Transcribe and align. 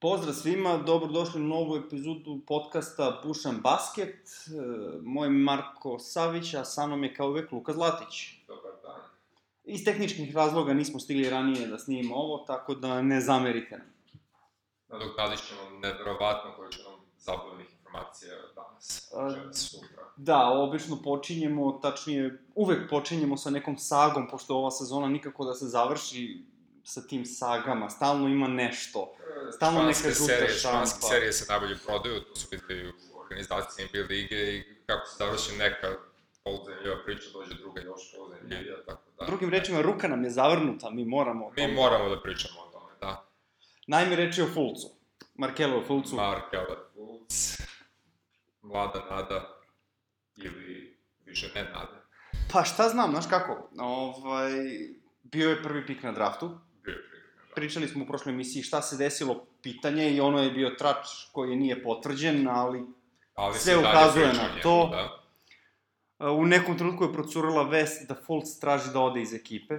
Pozdrav 0.00 0.34
svima, 0.34 0.76
dobrodošli 0.76 1.40
u 1.40 1.44
novu 1.44 1.76
epizodu 1.76 2.40
podcasta 2.46 3.20
Pušan 3.22 3.56
Basket. 3.62 4.14
E, 4.14 4.50
Moj 5.02 5.28
Marko 5.28 5.98
Savić, 5.98 6.54
a 6.54 6.64
sa 6.64 6.86
mnom 6.86 7.04
je 7.04 7.14
kao 7.14 7.28
uvek 7.28 7.52
Luka 7.52 7.72
Zlatić. 7.72 8.46
Dobar 8.46 8.72
dan. 8.82 9.00
Iz 9.64 9.84
tehničkih 9.84 10.36
razloga 10.36 10.74
nismo 10.74 11.00
stigli 11.00 11.30
ranije 11.30 11.66
da 11.66 11.78
snimimo 11.78 12.14
ovo, 12.14 12.44
tako 12.46 12.74
da 12.74 13.02
ne 13.02 13.20
zamerite 13.20 13.78
nam. 13.78 13.86
Nadoknadit 14.88 15.48
ćemo 15.48 15.78
nevjerovatno 15.78 16.52
količinom 16.56 16.94
zabavnih 17.18 17.66
informacija 17.78 18.34
danas. 18.54 19.12
A, 19.16 19.52
sutra. 19.52 20.02
Da, 20.16 20.48
obično 20.48 21.02
počinjemo, 21.02 21.72
tačnije, 21.72 22.44
uvek 22.54 22.90
počinjemo 22.90 23.36
sa 23.36 23.50
nekom 23.50 23.78
sagom, 23.78 24.28
pošto 24.30 24.56
ova 24.56 24.70
sezona 24.70 25.08
nikako 25.08 25.44
da 25.44 25.54
se 25.54 25.66
završi 25.66 26.44
sa 26.88 27.06
tim 27.06 27.24
sagama, 27.24 27.90
stalno 27.90 28.28
ima 28.28 28.48
nešto. 28.48 29.14
Stalno 29.56 29.82
neka 29.82 29.92
Španske 29.92 30.10
žuta 30.10 30.32
serije, 30.32 30.48
štampa. 30.48 30.76
Španske 30.76 31.00
serije 31.00 31.32
se 31.32 31.44
najbolje 31.48 31.76
prodaju, 31.86 32.20
to 32.20 32.34
su 32.36 32.46
videli 32.50 32.88
u 32.88 33.18
organizaciji 33.20 33.86
NBA 33.86 33.98
lige 34.08 34.56
i 34.56 34.64
kako 34.86 35.06
se 35.06 35.16
završi 35.18 35.56
neka 35.58 35.88
poluzanimljiva 36.44 36.96
priča, 37.04 37.28
dođe 37.32 37.54
druga 37.54 37.80
još 37.80 38.00
poluzanimljivija, 38.16 38.76
tako 38.86 39.02
da... 39.18 39.26
Drugim 39.26 39.50
rečima, 39.50 39.80
ruka 39.80 40.08
nam 40.08 40.24
je 40.24 40.30
zavrnuta, 40.30 40.90
mi 40.90 41.04
moramo... 41.04 41.46
o 41.46 41.52
Mi 41.56 41.74
moramo 41.74 42.08
da 42.08 42.22
pričamo 42.22 42.60
o 42.60 42.72
tome, 42.72 42.92
da. 43.00 43.24
Najme 43.86 44.16
reči 44.16 44.42
o 44.42 44.46
Fulcu. 44.54 44.88
Markelo 45.34 45.84
Fulcu. 45.86 46.16
Mark 46.16 46.52
Elder 46.52 46.78
Fultz, 46.94 47.56
mlada 48.62 49.06
nada, 49.10 49.60
ili 50.36 50.98
više 51.24 51.50
ne 51.54 51.64
nada, 51.64 52.04
Pa 52.52 52.64
šta 52.64 52.88
znam, 52.88 53.10
znaš 53.10 53.24
kako, 53.30 53.70
ovaj, 53.78 54.52
bio 55.22 55.50
je 55.50 55.62
prvi 55.62 55.86
pik 55.86 56.02
na 56.02 56.12
draftu, 56.12 56.58
pričali 57.54 57.88
smo 57.88 58.04
u 58.04 58.06
prošloj 58.06 58.34
emisiji 58.34 58.62
šta 58.62 58.82
se 58.82 58.96
desilo 58.96 59.46
pitanje 59.62 60.10
i 60.10 60.20
ono 60.20 60.42
je 60.42 60.50
bio 60.50 60.70
trač 60.70 61.06
koji 61.32 61.56
nije 61.56 61.82
potvrđen, 61.82 62.48
ali 62.48 62.82
Ali 63.38 63.58
sve 63.58 63.78
ukazuje 63.78 64.26
na 64.26 64.48
to. 64.62 64.90
Da. 66.18 66.30
u 66.30 66.46
nekom 66.46 66.78
trenutku 66.78 67.04
je 67.04 67.12
procurala 67.12 67.62
vest 67.62 68.08
da 68.08 68.14
Fultz 68.14 68.58
traži 68.60 68.92
da 68.92 69.00
ode 69.00 69.22
iz 69.22 69.34
ekipe. 69.34 69.78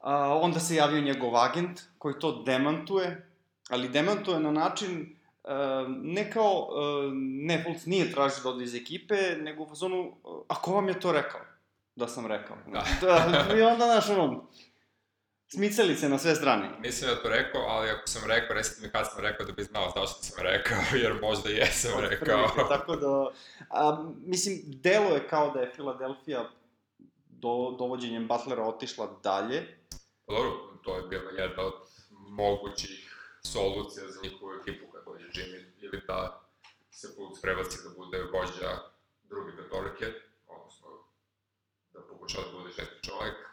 A, 0.00 0.38
onda 0.38 0.60
se 0.60 0.74
javio 0.74 1.00
njegov 1.00 1.36
agent 1.36 1.80
koji 1.98 2.18
to 2.18 2.42
demantuje, 2.42 3.30
ali 3.70 3.88
demantuje 3.88 4.40
na 4.40 4.50
način 4.50 5.16
a, 5.44 5.86
ne 5.88 6.30
kao, 6.30 6.68
a, 6.70 7.10
ne, 7.14 7.62
Fultz 7.64 7.86
nije 7.86 8.12
tražio 8.12 8.42
da 8.42 8.48
ode 8.48 8.64
iz 8.64 8.74
ekipe, 8.74 9.14
nego 9.40 9.62
u 9.62 9.68
fazonu, 9.68 10.16
a 10.48 10.54
ko 10.54 10.74
vam 10.74 10.88
je 10.88 11.00
to 11.00 11.12
rekao? 11.12 11.40
Da 11.96 12.08
sam 12.08 12.26
rekao. 12.26 12.56
Da. 12.66 12.84
da 13.00 13.56
I 13.58 13.62
onda, 13.62 13.84
znaš, 13.84 14.08
ono, 14.08 14.48
smicalice 15.52 16.08
na 16.08 16.18
sve 16.18 16.34
strane. 16.34 16.70
Nisam 16.80 17.08
ja 17.08 17.14
to 17.22 17.28
rekao, 17.28 17.62
ali 17.62 17.90
ako 17.90 18.06
sam 18.06 18.22
rekao, 18.26 18.54
recite 18.56 18.82
mi 18.82 18.92
kad 18.92 19.06
sam 19.10 19.20
rekao 19.20 19.46
da 19.46 19.52
bi 19.52 19.62
znao 19.62 19.92
zašto 19.96 20.22
sam 20.22 20.38
rekao, 20.42 20.78
jer 21.02 21.14
možda 21.22 21.50
jesam 21.50 22.00
rekao. 22.00 22.44
Otprilike, 22.44 22.68
tako 22.78 22.96
da, 22.96 23.30
a, 23.70 24.04
mislim, 24.24 24.62
delo 24.64 25.14
je 25.14 25.28
kao 25.28 25.50
da 25.50 25.60
je 25.60 25.72
Filadelfija 25.76 26.50
do, 27.28 27.74
dovođenjem 27.78 28.28
Butlera 28.28 28.62
otišla 28.62 29.18
dalje. 29.22 29.78
Dobro, 30.26 30.50
to 30.84 30.96
je 30.96 31.02
bila 31.02 31.30
jedna 31.42 31.62
od 31.62 31.74
mogućih 32.10 33.16
solucija 33.42 34.04
za 34.08 34.20
njihovu 34.22 34.52
ekipu 34.60 34.92
kad 34.92 35.04
dođe 35.04 35.26
Jimmy, 35.26 35.64
ili 35.80 36.02
da 36.06 36.40
se 36.90 37.08
Fultz 37.16 37.40
prebaci 37.42 37.78
da 37.84 37.90
bude 37.96 38.18
vođa 38.22 38.70
druge 39.22 39.56
petorke, 39.56 40.06
odnosno 40.46 40.88
da 41.92 42.00
pokušava 42.00 42.44
da 42.44 42.58
bude 42.58 42.72
šesti 42.72 43.08
čovek, 43.08 43.51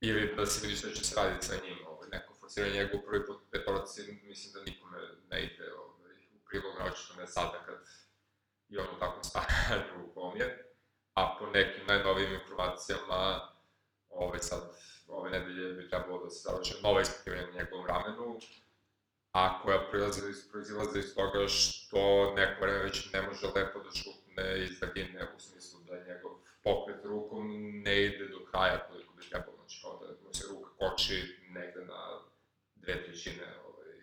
ili 0.00 0.34
da 0.36 0.46
se 0.46 0.66
vidi 0.66 0.78
šta 0.78 0.90
će 0.90 1.04
se 1.04 1.14
raditi 1.16 1.46
sa 1.46 1.54
njim, 1.54 1.78
ovaj, 1.86 2.08
neko 2.12 2.34
forsiranje 2.40 2.74
njegov 2.74 3.00
prvi 3.06 3.26
put 3.26 3.38
petorci, 3.50 4.20
mislim 4.22 4.52
da 4.54 4.70
nikome 4.70 4.98
ne 5.30 5.42
ide 5.44 5.72
ovaj, 5.72 6.14
u 6.36 6.38
prilog, 6.48 6.72
naočito 6.78 7.14
ne 7.20 7.26
sada 7.26 7.62
kad 7.66 7.78
je 8.68 8.80
on 8.80 8.96
u 8.96 8.98
takvom 8.98 9.24
stanju 9.24 10.04
u 10.06 10.14
kom 10.14 10.36
je, 10.36 10.74
a 11.14 11.36
po 11.38 11.46
nekim 11.46 11.86
najnovijim 11.86 12.32
informacijama, 12.32 13.48
ovaj 14.08 14.38
sad, 14.38 14.62
ove 15.08 15.30
nedelje 15.30 15.72
bi 15.72 15.88
trebalo 15.88 16.24
da 16.24 16.30
se 16.30 16.48
završe 16.48 16.74
nova 16.82 17.00
ispitivanja 17.00 17.46
na 17.46 17.58
njegovom 17.58 17.86
ramenu, 17.86 18.38
a 19.32 19.62
koja 19.62 19.88
proizilaze 19.90 20.30
iz, 20.30 20.50
proizilaze 20.50 20.98
iz 20.98 21.14
toga 21.14 21.48
što 21.48 22.32
neko 22.36 22.60
vreme 22.60 22.78
već 22.78 23.12
ne 23.12 23.22
može 23.22 23.46
lepo 23.46 23.78
da 23.78 23.90
šutne 23.90 24.64
iz 24.64 24.80
daljine, 24.80 25.28
u 25.36 25.40
smislu 25.40 25.80
da 25.80 26.04
njegov 26.08 26.32
pokret 26.64 27.04
rukom 27.04 27.46
ne 27.82 28.02
ide 28.02 28.28
do 28.28 28.44
kraja 28.50 28.86
koliko 28.88 29.12
bi 29.14 29.28
trebalo, 29.28 29.56
znači 29.56 29.82
kao 29.82 29.98
da 29.98 30.14
mu 30.30 30.34
se 30.34 30.46
ruka 30.50 30.70
koči 30.78 31.36
negde 31.48 31.80
na 31.84 32.00
dve 32.74 33.04
trećine 33.04 33.46
ovaj, 33.66 33.94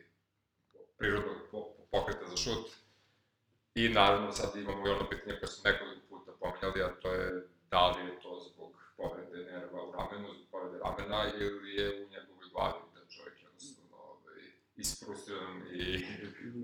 prirodnog 0.97 1.37
po, 1.51 1.59
pokreta 1.91 2.25
za 2.29 2.37
šut. 2.37 2.67
I 3.75 3.89
naravno 3.89 4.31
sad 4.31 4.55
imamo 4.55 4.87
i 4.87 4.89
ono 4.89 5.09
pitanje 5.09 5.39
koje 5.39 5.47
smo 5.47 5.71
nekoliko 5.71 6.07
puta 6.09 6.31
pominjali, 6.39 6.81
a 6.83 6.99
to 7.01 7.13
je 7.13 7.47
da 7.71 7.87
li 7.87 8.05
je 8.05 8.19
to 8.21 8.49
zbog 8.53 8.71
povrede 8.97 9.51
nerva 9.51 9.83
u 9.89 9.91
ramenu, 9.91 10.27
zbog 10.33 10.47
povrede 10.51 10.77
ramena, 10.83 11.31
ili 11.39 11.75
je 11.75 11.87
u 11.89 12.09
njegovoj 12.09 12.45
glavi 12.53 12.79
da 12.95 13.01
čovjek 13.09 13.41
jednostavno 13.43 13.97
ovaj, 13.97 14.41
isfrustriran 14.75 15.61
i 15.73 16.05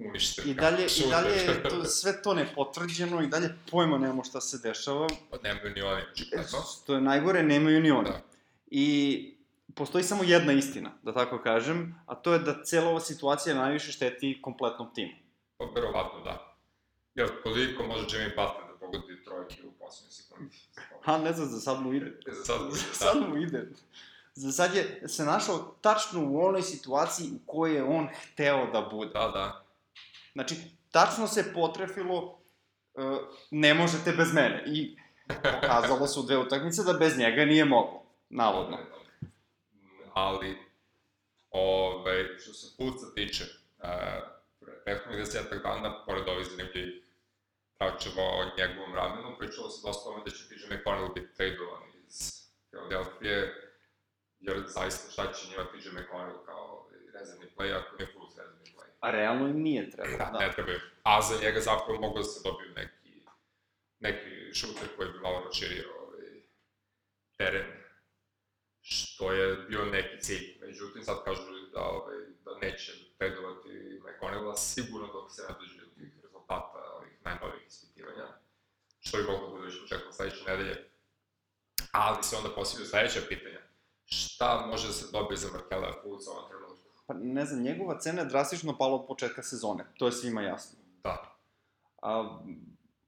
uništen. 0.07 0.49
I 0.49 0.53
dalje, 0.53 0.85
i 1.05 1.09
dalje 1.09 1.35
je 1.35 1.63
to, 1.63 1.85
sve 1.85 2.21
to 2.21 2.33
nepotvrđeno 2.33 3.21
i 3.21 3.27
dalje 3.27 3.49
pojma 3.71 3.97
nemamo 3.97 4.23
šta 4.23 4.41
se 4.41 4.57
dešava. 4.63 5.07
Pa 5.29 5.37
nemaju 5.43 5.75
ni 5.75 5.81
oni, 5.81 6.01
očigledno. 6.11 6.59
Što 6.83 6.95
je 6.95 7.01
najgore, 7.01 7.43
nemaju 7.43 7.81
ni 7.81 7.91
oni. 7.91 8.09
Da. 8.09 8.21
I 8.67 9.32
postoji 9.75 10.03
samo 10.03 10.23
jedna 10.23 10.53
istina, 10.53 10.91
da 11.03 11.13
tako 11.13 11.41
kažem, 11.43 11.95
a 12.05 12.15
to 12.15 12.33
je 12.33 12.39
da 12.39 12.63
cela 12.63 12.89
ova 12.89 12.99
situacija 12.99 13.55
najviše 13.55 13.91
šteti 13.91 14.39
kompletnom 14.41 14.93
timu. 14.93 15.13
Pa 15.57 15.65
verovatno 15.65 16.19
da. 16.23 16.55
Jer 17.15 17.29
koliko 17.43 17.83
može 17.83 18.05
Jimmy 18.05 18.29
Butler 18.29 18.67
da 18.71 18.77
pogodi 18.79 19.23
trojke 19.23 19.67
u 19.67 19.71
poslednjoj 19.71 20.11
sekundi? 20.11 20.57
Ha, 21.05 21.17
ne 21.17 21.33
znam, 21.33 21.47
za 21.47 21.59
sad 21.59 21.81
mu 21.81 21.93
ide. 21.93 22.19
Za 22.27 22.43
sad, 22.43 22.57
Za 22.71 22.87
da. 22.87 22.93
sad 22.93 23.29
mu 23.29 23.37
ide. 23.37 23.71
Za 24.33 24.51
sad 24.51 24.75
je 24.75 25.07
se 25.07 25.25
našao 25.25 25.75
tačno 25.81 26.29
u 26.29 26.45
onoj 26.45 26.61
situaciji 26.61 27.31
u 27.31 27.39
kojoj 27.45 27.75
je 27.75 27.83
on 27.83 28.07
hteo 28.21 28.71
da 28.71 28.81
bude. 28.91 29.11
Da, 29.13 29.27
da. 29.27 29.65
Znači, 30.33 30.55
tačno 30.91 31.27
se 31.27 31.53
potrefilo, 31.53 32.39
uh, 32.93 33.17
ne 33.51 33.73
možete 33.73 34.11
bez 34.11 34.33
mene. 34.33 34.63
I 34.67 34.97
pokazalo 35.27 36.07
se 36.07 36.19
u 36.19 36.23
dve 36.23 36.37
utakmice 36.37 36.83
da 36.83 36.93
bez 36.93 37.17
njega 37.17 37.45
nije 37.45 37.65
moglo. 37.65 38.03
Navodno. 38.29 38.77
Ali, 40.13 40.57
ovaj, 41.49 42.37
što 42.39 42.53
se 42.53 42.75
Fulca 42.77 43.13
tiče, 43.15 43.43
uh, 43.43 43.87
prethodnih 44.83 45.19
desetak 45.19 45.63
dana, 45.63 46.05
pored 46.05 46.27
ovih 46.27 46.45
zanimljivih 46.47 47.03
tračeva 47.77 48.23
o 48.23 48.51
njegovom 48.57 48.95
ramenu, 48.95 49.37
pričalo 49.39 49.69
se 49.69 49.87
dosta 49.87 50.09
o 50.09 50.19
da 50.25 50.31
će 50.31 50.47
TJ 50.47 50.73
McConnell 50.73 51.13
biti 51.13 51.35
tradovan 51.35 51.83
iz 52.07 52.47
Philadelphia, 52.69 53.53
jer 54.39 54.63
zaista 54.67 55.11
šta 55.11 55.33
će 55.33 55.49
njima 55.49 55.63
TJ 55.63 55.89
McConnell 55.89 56.45
kao 56.45 56.89
rezervni 57.13 57.45
play, 57.57 57.77
ako 57.77 57.95
nije 57.95 58.13
Fultz 58.13 58.37
rezervni 58.37 58.69
play. 58.77 58.89
A 58.99 59.11
realno 59.11 59.47
im 59.47 59.61
nije 59.61 59.89
trebalo, 59.89 60.17
Da, 60.17 60.29
da. 60.33 60.39
ne 60.39 60.51
trebaju. 60.51 60.79
A 61.03 61.21
za 61.21 61.35
njega 61.41 61.59
zapravo 61.59 61.99
mogu 61.99 62.17
da 62.17 62.23
se 62.23 62.49
dobiju 62.49 62.69
neki, 62.75 63.23
neki 63.99 64.53
šuter 64.53 64.87
koji 64.97 65.11
bi 65.11 65.19
malo 65.19 65.43
raširio 65.45 65.89
ovaj, 66.01 66.41
teren, 67.37 67.82
što 68.83 69.31
je 69.31 69.55
bio 69.55 69.85
neki 69.85 70.21
cilj. 70.21 70.57
Međutim, 70.61 71.03
sad 71.03 71.23
kažu 71.23 71.41
da, 71.73 71.81
ovaj, 71.81 72.15
da 72.45 72.67
neće 72.67 72.91
predovati 73.17 73.69
McConnella 74.03 74.55
sigurno 74.55 75.07
dok 75.07 75.31
se 75.31 75.41
ne 75.41 75.55
dođe 75.59 75.79
do 75.79 75.85
tih 75.95 76.19
rezultata 76.23 76.79
ovih 76.97 77.11
najnovijih 77.25 77.67
ispitivanja, 77.67 78.27
što 78.99 79.17
bi 79.17 79.23
moglo 79.23 79.49
da 79.49 79.55
bude 79.55 79.79
početkom 79.81 80.13
sledeće 80.13 80.43
nedelje. 80.47 80.89
Ali 81.91 82.23
se 82.23 82.35
onda 82.35 82.49
postavljaju 82.49 82.89
sledeća 82.89 83.19
pitanja. 83.29 83.59
Šta 84.05 84.65
može 84.65 84.87
da 84.87 84.93
se 84.93 85.11
dobije 85.11 85.37
za 85.37 85.47
Markela 85.53 85.93
Fultz 86.03 86.27
u 86.27 86.31
ovom 86.31 86.49
trenutku? 86.49 86.89
Pa 87.07 87.13
ne 87.13 87.45
znam, 87.45 87.63
njegova 87.63 87.99
cena 87.99 88.21
je 88.21 88.27
drastično 88.27 88.77
pala 88.77 88.95
od 88.95 89.07
početka 89.07 89.43
sezone. 89.43 89.85
To 89.97 90.05
je 90.05 90.11
svima 90.11 90.41
jasno. 90.41 90.79
Da, 91.03 91.37
A, 92.01 92.39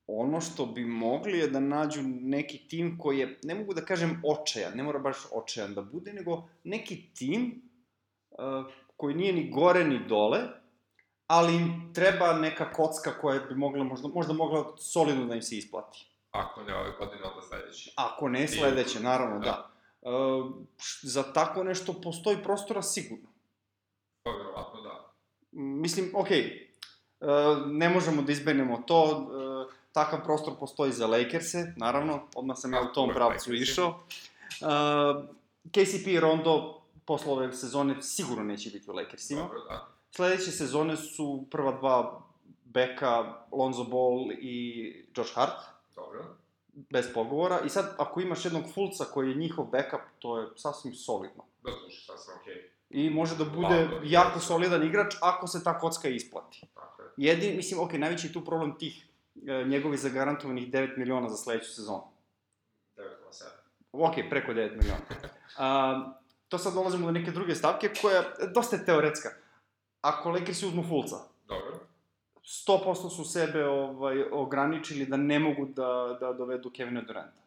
ono 0.07 0.41
što 0.41 0.65
bi 0.65 0.85
mogli 0.85 1.39
je 1.39 1.47
da 1.47 1.59
nađu 1.59 2.01
neki 2.03 2.57
tim 2.57 2.97
koji 2.99 3.19
je, 3.19 3.39
ne 3.43 3.55
mogu 3.55 3.73
da 3.73 3.85
kažem 3.85 4.21
očajan, 4.25 4.73
ne 4.75 4.83
mora 4.83 4.99
baš 4.99 5.17
očajan 5.31 5.73
da 5.73 5.81
bude, 5.81 6.13
nego 6.13 6.43
neki 6.63 7.13
tim 7.13 7.61
uh, 8.31 8.37
koji 8.97 9.15
nije 9.15 9.33
ni 9.33 9.51
gore 9.51 9.83
ni 9.83 10.07
dole, 10.07 10.39
ali 11.27 11.55
im 11.55 11.91
treba 11.93 12.33
neka 12.33 12.71
kocka 12.73 13.11
koja 13.21 13.39
bi 13.39 13.55
mogla, 13.55 13.83
možda, 13.83 14.07
možda 14.07 14.33
mogla 14.33 14.77
solidno 14.77 15.25
da 15.25 15.35
im 15.35 15.41
se 15.41 15.57
isplati. 15.57 16.07
ako 16.31 16.63
ne 16.63 16.75
ove 16.75 16.91
godine, 16.99 17.23
onda 17.23 17.41
sledeći. 17.41 17.93
Ako 17.95 18.29
ne 18.29 18.47
sledeće, 18.47 18.99
naravno, 18.99 19.39
da. 19.39 19.71
Uh, 20.01 20.51
za 21.01 21.23
tako 21.33 21.63
nešto 21.63 21.93
postoji 22.03 22.37
prostora 22.43 22.81
sigurno. 22.81 23.27
Pa 24.23 24.31
verovatno 24.31 24.81
da. 24.81 25.13
Mislim, 25.51 26.11
okej, 26.15 26.41
okay, 26.41 26.75
ne 27.65 27.89
možemo 27.89 28.21
da 28.21 28.31
izbegnemo 28.31 28.83
to, 28.87 29.03
uh, 29.03 29.54
takav 29.95 30.23
prostor 30.23 30.53
postoji 30.59 30.91
za 30.91 31.07
Lakers-e, 31.07 31.73
naravno, 31.77 32.27
odmah 32.35 32.57
sam 32.59 32.73
ja 32.73 32.81
u 32.81 32.93
tom 32.93 33.09
pravcu 33.13 33.53
išao. 33.53 33.87
Uh, 33.87 35.25
KCP 35.71 36.07
i 36.07 36.19
Rondo 36.19 36.81
posle 37.05 37.31
ove 37.31 37.53
sezone 37.53 38.01
sigurno 38.01 38.43
neće 38.43 38.69
biti 38.69 38.91
u 38.91 38.93
Lakersima. 38.93 39.41
Dobro, 39.41 39.59
da. 39.59 39.87
Sledeće 40.11 40.51
sezone 40.51 40.97
su 40.97 41.45
prva 41.51 41.71
dva 41.71 42.21
beka, 42.65 43.33
Lonzo 43.51 43.83
Ball 43.83 44.31
i 44.31 45.05
Josh 45.17 45.35
Hart, 45.35 45.59
Dobro. 45.95 46.25
bez 46.89 47.05
pogovora. 47.13 47.59
I 47.65 47.69
sad, 47.69 47.95
ako 47.97 48.21
imaš 48.21 48.45
jednog 48.45 48.63
Fulca 48.73 49.05
koji 49.05 49.29
je 49.29 49.35
njihov 49.35 49.65
backup, 49.65 50.01
to 50.19 50.39
je 50.39 50.47
sasvim 50.55 50.93
solidno. 50.95 51.43
Da, 51.63 51.71
slušaj, 51.71 52.01
sasvim 52.05 52.35
okej. 52.41 52.69
I 52.89 53.09
može 53.09 53.35
da 53.35 53.45
bude 53.45 53.83
Lako, 53.83 54.01
jako 54.03 54.39
solidan 54.39 54.83
igrač 54.83 55.15
ako 55.21 55.47
se 55.47 55.63
ta 55.63 55.79
kocka 55.79 56.07
isplati. 56.07 56.61
Tako 56.73 57.01
je. 57.01 57.09
Jedini, 57.17 57.55
mislim, 57.55 57.79
ok, 57.79 57.93
najveći 57.93 58.27
je 58.27 58.33
tu 58.33 58.45
problem 58.45 58.77
tih 58.77 59.05
njegovih 59.65 59.99
zagarantovanih 59.99 60.71
9 60.71 60.97
miliona 60.97 61.29
za 61.29 61.37
sledeću 61.37 61.73
sezonu. 61.73 62.03
9,7. 62.97 63.43
Ok, 63.91 64.13
preko 64.29 64.51
9 64.51 64.71
miliona. 64.71 65.01
A, 65.57 66.13
to 66.49 66.57
sad 66.57 66.73
dolazimo 66.73 67.05
do 67.05 67.11
neke 67.11 67.31
druge 67.31 67.55
stavke 67.55 67.89
koja 68.01 68.15
je 68.15 68.23
dosta 68.53 68.75
je 68.75 68.85
teoretska. 68.85 69.29
Ako 70.01 70.29
Lakersi 70.29 70.65
uzmu 70.65 70.83
Fulca, 70.83 71.15
Dobro. 71.47 71.79
100% 72.45 73.15
su 73.15 73.23
sebe 73.23 73.65
ovaj, 73.65 74.23
ograničili 74.31 75.05
da 75.05 75.17
ne 75.17 75.39
mogu 75.39 75.65
da, 75.65 76.17
da 76.19 76.33
dovedu 76.33 76.71
Kevina 76.71 77.01
Duranta. 77.01 77.41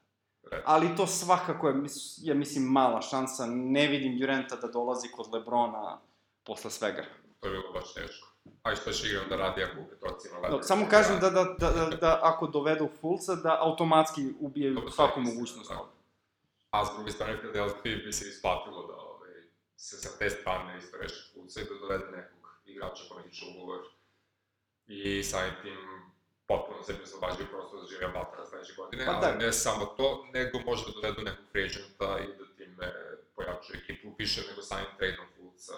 Red. 0.50 0.62
Ali 0.64 0.96
to 0.96 1.06
svakako 1.06 1.68
je, 1.68 1.74
ja 2.22 2.34
mislim, 2.34 2.64
mala 2.64 3.02
šansa. 3.02 3.46
Ne 3.46 3.86
vidim 3.86 4.18
Duranta 4.18 4.56
da 4.56 4.68
dolazi 4.68 5.08
kod 5.08 5.34
Lebrona 5.34 6.00
posle 6.44 6.70
svega. 6.70 7.04
To 7.40 7.48
je 7.48 7.52
bilo 7.52 7.72
baš 7.72 7.94
teško. 7.94 8.27
A 8.62 8.72
i 8.72 8.76
što 8.76 8.92
će 8.92 9.08
igram 9.08 9.28
da 9.28 9.36
radi 9.36 9.62
ako 9.62 9.80
u 9.80 9.88
petorcima 9.90 10.34
No, 10.34 10.40
Lakers? 10.40 10.66
samo 10.66 10.86
kažem 10.90 11.20
da, 11.20 11.30
da, 11.30 11.44
da, 11.58 11.70
da, 11.70 11.96
da 11.96 12.20
ako 12.22 12.46
dovedu 12.46 12.88
Fulca, 13.00 13.34
da 13.34 13.58
automatski 13.60 14.22
ubijaju 14.40 14.74
Dobro, 14.74 14.90
svaku 14.90 15.20
mogućnost. 15.20 15.70
da. 15.70 15.84
A 16.70 16.84
s 16.84 16.96
druge 16.96 17.10
strane, 17.10 17.38
Philadelphia 17.38 17.96
bi 17.96 18.12
se 18.12 18.28
isplatilo 18.28 18.86
da 18.86 18.94
ovaj, 18.94 19.30
se 19.76 19.96
sa 19.96 20.18
te 20.18 20.30
strane 20.30 20.78
isto 20.78 20.96
reši 20.96 21.30
Fulca 21.34 21.60
i 21.60 21.64
da 21.64 21.74
dovede 21.74 22.06
nekog 22.06 22.38
igrača 22.64 23.02
koji 23.08 23.24
tiče 23.24 23.44
ugovor. 23.54 23.80
I 24.86 25.22
samim 25.22 25.52
tim 25.62 25.78
potpuno 26.46 26.82
se 26.82 26.94
oslobađaju 27.02 27.46
prostor 27.50 27.80
za 27.80 27.86
Jimmy 27.86 28.12
Butlera 28.14 28.46
sledeće 28.46 28.72
godine, 28.76 29.06
Pa 29.06 29.12
ali 29.12 29.20
da. 29.20 29.34
ne 29.34 29.52
samo 29.52 29.84
to, 29.86 30.26
nego 30.32 30.58
može 30.60 30.84
da 30.86 30.92
dovedu 30.92 31.22
nekog 31.22 31.44
free 31.52 31.64
agenta 31.64 32.18
i 32.18 32.26
da 32.38 32.44
time 32.56 32.86
pojačaju 33.36 33.80
ekipu 33.82 34.08
više 34.18 34.40
nego 34.50 34.62
samim 34.62 34.86
tradeom 34.98 35.26
Fulca 35.36 35.74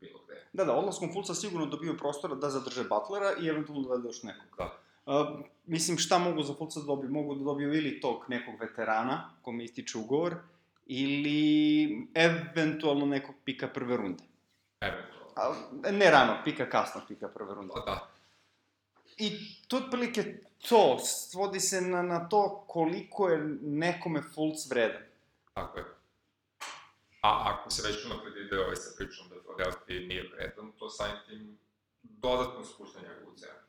bilo 0.00 0.20
gde. 0.24 0.44
Da, 0.52 0.64
da, 0.64 0.72
odlaskom 0.72 1.12
Fulca 1.12 1.34
sigurno 1.34 1.66
dobiju 1.66 1.98
prostora 1.98 2.34
da 2.34 2.50
zadrže 2.50 2.84
Butlera 2.84 3.32
i 3.40 3.48
eventualno 3.48 3.82
dovede 3.82 4.08
još 4.08 4.22
nekog. 4.22 4.58
Da. 4.58 4.78
Uh, 5.06 5.40
mislim, 5.66 5.98
šta 5.98 6.18
mogu 6.18 6.42
za 6.42 6.54
Fulca 6.54 6.80
da 6.80 6.86
dobiju? 6.86 7.10
Mogu 7.10 7.34
da 7.34 7.44
dobiju 7.44 7.74
ili 7.74 8.00
tog 8.00 8.24
nekog 8.28 8.54
veterana, 8.60 9.30
kome 9.42 9.64
ističe 9.64 9.98
ugovor, 9.98 10.36
ili 10.86 12.08
eventualno 12.14 13.06
nekog 13.06 13.34
pika 13.44 13.68
prve 13.68 13.96
runde. 13.96 14.24
Eventualno. 14.80 15.26
A, 15.36 15.54
ne 15.90 16.10
rano, 16.10 16.40
pika 16.44 16.70
kasno, 16.70 17.00
pika 17.08 17.28
prve 17.28 17.54
runde. 17.54 17.72
Pa 17.74 17.80
da, 17.80 18.08
I 19.16 19.30
to 19.68 19.76
otprilike 19.76 20.42
to, 20.68 20.98
svodi 20.98 21.60
se 21.60 21.80
na, 21.80 22.02
na 22.02 22.28
to 22.28 22.64
koliko 22.66 23.28
je 23.28 23.38
nekome 23.62 24.22
Fulc 24.34 24.70
vredan. 24.70 25.02
Tako 25.54 25.78
je. 25.78 25.84
A 27.26 27.52
ako 27.52 27.70
se 27.70 27.88
već 27.88 28.04
unapred 28.04 28.36
ide 28.36 28.60
ovaj 28.60 28.76
sa 28.76 28.90
pričom 28.96 29.28
da 29.28 29.34
Philadelphia 29.40 30.08
nije 30.08 30.30
vredan, 30.32 30.72
to 30.78 30.90
samim 30.90 31.16
tim 31.28 31.58
dodatno 32.02 32.64
spušta 32.64 32.98
njegovu 33.00 33.36
cenu. 33.36 33.60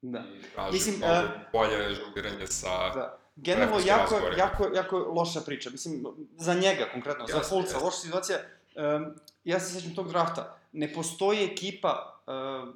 Da. 0.00 0.18
I 0.18 0.42
traži 0.54 0.72
Mislim, 0.72 1.02
e, 1.02 1.22
bolje 1.52 1.94
žongliranje 1.94 2.46
sa... 2.46 2.94
Da. 2.94 3.18
Generalno, 3.36 3.80
jako, 3.86 4.14
razgovor. 4.14 4.38
jako, 4.38 4.70
jako 4.74 4.98
loša 4.98 5.40
priča. 5.40 5.70
Mislim, 5.70 6.04
za 6.36 6.54
njega 6.54 6.88
konkretno, 6.92 7.26
za 7.26 7.36
Jeste, 7.36 7.48
Fulca, 7.48 7.78
loša 7.78 7.96
situacija. 7.96 8.38
Um, 8.74 9.14
ja 9.44 9.60
se 9.60 9.74
sećam 9.74 9.94
tog 9.94 10.08
drafta. 10.08 10.58
Ne 10.72 10.92
postoji 10.92 11.44
ekipa 11.44 12.22
uh, 12.26 12.74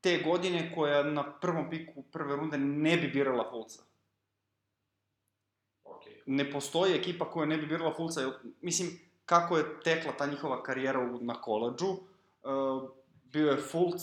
te 0.00 0.18
godine 0.24 0.74
koja 0.74 1.02
na 1.02 1.32
prvom 1.32 1.70
piku 1.70 2.02
prve 2.02 2.36
runde 2.36 2.58
ne 2.58 2.96
bi 2.96 3.08
birala 3.08 3.50
Fulca. 3.50 3.82
Ok. 5.84 6.02
Ne 6.26 6.50
postoji 6.50 6.94
ekipa 6.94 7.30
koja 7.30 7.46
ne 7.46 7.56
bi 7.56 7.66
birala 7.66 7.94
Fulca. 7.94 8.20
Mislim, 8.60 9.11
kako 9.26 9.56
je 9.56 9.80
tekla 9.84 10.12
ta 10.18 10.26
njihova 10.26 10.62
karijera 10.62 11.00
u, 11.00 11.18
na 11.20 11.40
koleđu, 11.40 11.86
uh, 11.86 12.90
bio 13.24 13.50
je 13.50 13.56
Fulc, 13.56 14.02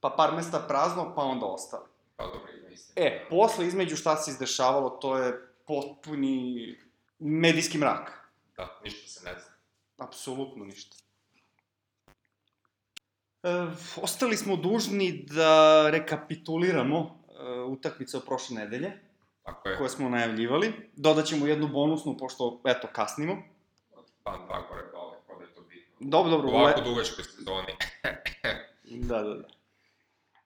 pa 0.00 0.14
par 0.16 0.34
mesta 0.34 0.64
prazno, 0.68 1.12
pa 1.14 1.22
onda 1.22 1.46
ostali. 1.46 1.84
Pa 2.16 2.24
dobro, 2.24 2.52
ima. 2.52 2.66
E, 2.96 3.26
posle 3.30 3.66
između 3.66 3.96
šta 3.96 4.16
se 4.16 4.30
izdešavalo, 4.30 4.90
to 4.90 5.18
je 5.18 5.48
potpuni 5.66 6.76
medijski 7.18 7.78
mrak. 7.78 8.30
Da, 8.56 8.80
ništa 8.84 9.08
se 9.08 9.24
ne 9.24 9.34
zna. 9.34 9.52
Apsolutno 9.98 10.64
ništa. 10.64 10.96
E, 13.42 13.66
ostali 14.02 14.36
smo 14.36 14.56
dužni 14.56 15.26
da 15.30 15.84
rekapituliramo 15.90 16.98
e, 16.98 17.60
utakmice 17.60 18.16
od 18.16 18.24
prošle 18.24 18.56
nedelje, 18.56 18.92
Tako 19.42 19.68
je. 19.68 19.76
koje 19.76 19.90
smo 19.90 20.08
najavljivali. 20.08 20.90
Dodaćemo 20.96 21.46
jednu 21.46 21.68
bonusnu, 21.68 22.16
pošto, 22.16 22.60
eto, 22.64 22.88
kasnimo. 22.92 23.42
Dva 24.46 24.62
gore 24.68 24.82
dole, 24.92 25.16
kod 25.26 25.40
je 25.40 25.54
to 25.54 25.60
bitno. 25.60 25.96
Dobro, 26.00 26.30
dobro, 26.30 26.48
ovako 26.48 26.80
ule... 26.80 26.90
dugačkoj 26.90 27.24
sezoni. 27.24 27.72
Da, 28.88 29.22
da, 29.22 29.34
da. 29.34 29.48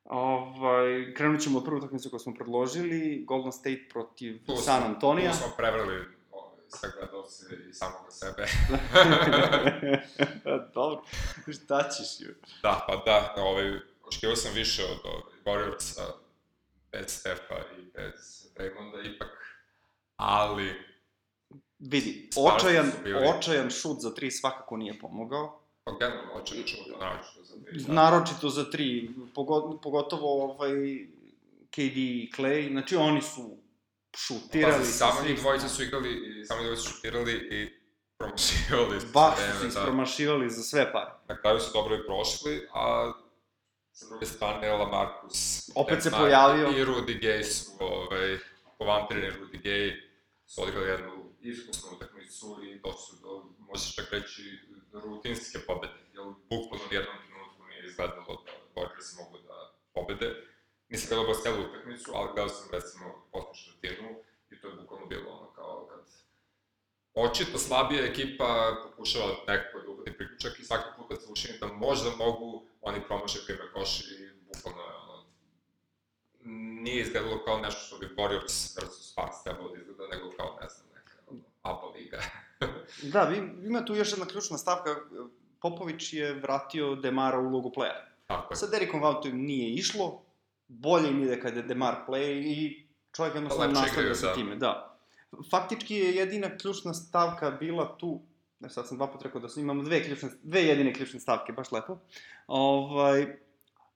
Ovaj, 0.05 1.15
krenut 1.17 1.41
ćemo 1.41 1.59
od 1.59 1.65
prve 1.65 1.77
utakmice 1.77 2.11
koju 2.11 2.21
smo 2.21 2.35
predložili, 2.35 3.25
Golden 3.25 3.53
State 3.53 3.89
protiv 3.93 4.47
Tu 4.47 4.57
San 4.57 4.83
Antonija. 4.83 5.31
Tu 5.31 5.37
smo 5.37 5.47
prevrali 5.57 6.05
ovaj, 6.31 6.59
sve 6.69 6.91
gledalce 6.99 7.47
i 7.71 7.73
samoga 7.73 8.11
sebe. 8.11 8.47
Dobro, 10.75 11.03
šta 11.53 11.89
ćeš 11.89 12.21
ju? 12.21 12.35
Da, 12.63 12.85
pa 12.89 12.97
da, 12.97 13.35
ovaj, 13.37 13.79
očekivao 14.07 14.37
sam 14.37 14.55
više 14.55 14.85
od 14.85 15.01
ovaj, 15.05 15.23
Warriorsa, 15.45 16.13
bez 16.93 17.07
Stefa 17.09 17.57
i 17.79 17.83
bez 17.95 18.47
Draymonda 18.57 19.15
ipak, 19.15 19.61
ali 20.17 20.90
Vidi, 21.81 22.31
očajan, 22.37 22.93
očajan 23.37 23.71
šut 23.71 23.97
za 24.01 24.15
tri 24.15 24.31
svakako 24.31 24.77
nije 24.77 24.99
pomogao. 24.99 25.61
pa 25.85 25.93
generalno 25.93 26.33
to 26.33 26.55
naročito 27.01 27.43
za 27.45 27.55
tri. 27.65 27.85
Naročito 27.89 28.49
za 28.49 28.71
tri, 28.71 29.11
pogo- 29.35 29.81
pogotovo 29.83 30.45
ovaj 30.45 30.71
KD 31.71 31.97
i 31.97 32.31
Clay, 32.37 32.71
znači 32.71 32.97
oni 32.97 33.23
su 33.23 33.57
šutirali. 34.17 34.85
Sa 34.85 34.93
samo 34.93 35.29
njih 35.29 35.41
dvojica 35.41 35.69
su 35.69 35.83
igrali 35.83 36.41
i 36.41 36.45
samo 36.45 36.61
njih 36.61 36.67
dvojica 36.67 36.83
su 36.83 36.89
šutirali 36.95 37.33
i 37.33 37.69
promašivali. 38.19 38.99
Baš 39.15 39.35
sve 39.37 39.47
su 39.47 39.53
se 39.53 39.59
vreme, 39.59 39.63
da. 39.63 39.69
ispromašivali 39.69 40.51
za 40.51 40.63
sve 40.63 40.93
pare. 40.93 41.11
Na 41.29 41.41
kraju 41.41 41.61
su 41.61 41.71
dobro 41.73 41.95
i 41.97 42.07
prošli, 42.07 42.69
a 42.75 43.13
sa 43.93 44.07
druge 44.09 44.27
strane 44.27 44.73
Lamarcus 44.73 45.71
Opet 45.75 46.03
se 46.03 46.11
pojavio. 46.11 46.69
i 46.69 46.85
Rudy 46.85 47.21
Gay 47.23 47.43
su, 47.45 47.71
ovaj, 47.81 48.39
povampirini 48.79 49.27
Rudy 49.27 49.63
Gay 49.63 50.10
odigrali 50.57 50.89
jednu 50.89 51.33
iskusnu 51.41 51.89
utakmicu 51.97 52.59
i 52.65 52.79
došli 52.79 53.03
su 53.07 53.17
do, 53.23 53.31
možeš 53.59 53.95
čak 53.95 54.11
reći, 54.11 54.43
rutinske 54.93 55.59
pobede, 55.67 56.01
jer 56.15 56.25
bukvalno 56.51 56.85
u 56.91 56.95
jednom 56.95 57.17
trenutku 57.27 57.63
nije 57.69 57.87
izgledalo 57.87 58.45
da 58.45 58.53
Warriors 58.75 59.11
mogu 59.19 59.39
da 59.39 59.57
pobede. 59.95 60.29
Nisam 60.89 61.09
gledao 61.09 61.27
baš 61.27 61.43
celu 61.43 61.61
utakmicu, 61.69 62.11
ali 62.15 62.29
gledao 62.35 62.49
sam 62.49 62.69
recimo 62.73 63.07
osmu 63.33 63.55
četvrtinu 63.55 64.09
i 64.51 64.61
to 64.61 64.69
je 64.69 64.75
bukvalno 64.75 65.07
bilo 65.07 65.31
ono 65.31 65.53
kao 65.53 65.89
kad 65.91 66.05
očito 67.15 67.59
slabija 67.59 68.07
ekipa 68.07 68.77
pokušava 68.85 69.27
nekako 69.49 69.79
da 69.79 70.13
priključak 70.13 70.59
i 70.59 70.65
svaki 70.65 70.89
put 70.97 71.09
kad 71.09 71.19
se 71.23 71.59
da 71.61 71.67
možda 71.67 72.11
mogu, 72.17 72.67
oni 72.81 73.05
promaše 73.07 73.39
prime 73.47 73.73
koš 73.73 74.01
i 74.01 74.31
bukvalno 74.47 75.00
nije 76.45 77.03
izgledalo 77.03 77.45
kao 77.45 77.59
nešto 77.59 77.81
što 77.81 77.99
bi 77.99 78.15
Warriors 78.17 78.81
versus 78.81 79.13
Sparks 79.13 79.43
trebalo 79.45 79.69
da 79.69 79.81
izgleda, 79.81 80.07
nego 80.17 80.31
kao, 80.37 80.59
ne 80.63 80.69
znam, 80.69 80.87
neka 80.95 81.43
ABA 81.63 81.87
liga. 81.87 82.21
Da, 83.03 83.23
vi, 83.23 83.37
ima 83.67 83.85
tu 83.85 83.95
još 83.95 84.13
jedna 84.13 84.27
ključna 84.27 84.59
stavka. 84.59 84.97
Popović 85.61 86.13
je 86.13 86.35
vratio 86.35 86.95
Demara 86.95 87.39
u 87.39 87.47
ulogu 87.47 87.73
playa. 87.77 88.11
Tako 88.27 88.53
je. 88.53 88.57
Sa 88.57 88.67
Derikom 88.67 89.03
Vautom 89.03 89.33
nije 89.33 89.75
išlo, 89.75 90.23
bolje 90.69 91.09
im 91.11 91.23
ide 91.23 91.41
kad 91.41 91.57
je 91.57 91.63
Demar 91.63 91.95
play 92.09 92.43
i 92.45 92.87
čovjek 93.13 93.35
jednostavno 93.35 93.67
Lepše 93.67 93.81
nastavlja 93.83 94.15
sa 94.15 94.27
da. 94.27 94.35
time, 94.35 94.57
da. 94.57 94.99
Faktički 95.51 95.95
je 95.95 96.15
jedina 96.15 96.57
ključna 96.59 96.95
stavka 96.95 97.51
bila 97.51 97.97
tu, 97.99 98.21
ne, 98.61 98.71
sad 98.71 98.89
sam 98.89 98.97
dva 98.97 99.07
put 99.07 99.23
rekao 99.23 99.41
da 99.41 99.49
su, 99.49 99.61
imamo 99.61 99.83
dve, 99.83 100.05
ključne, 100.05 100.29
dve 100.43 100.63
jedine 100.63 100.95
ključne 100.95 101.21
stavke, 101.21 101.53
baš 101.53 101.73
lepo. 101.73 101.99
Ovaj, 102.47 103.27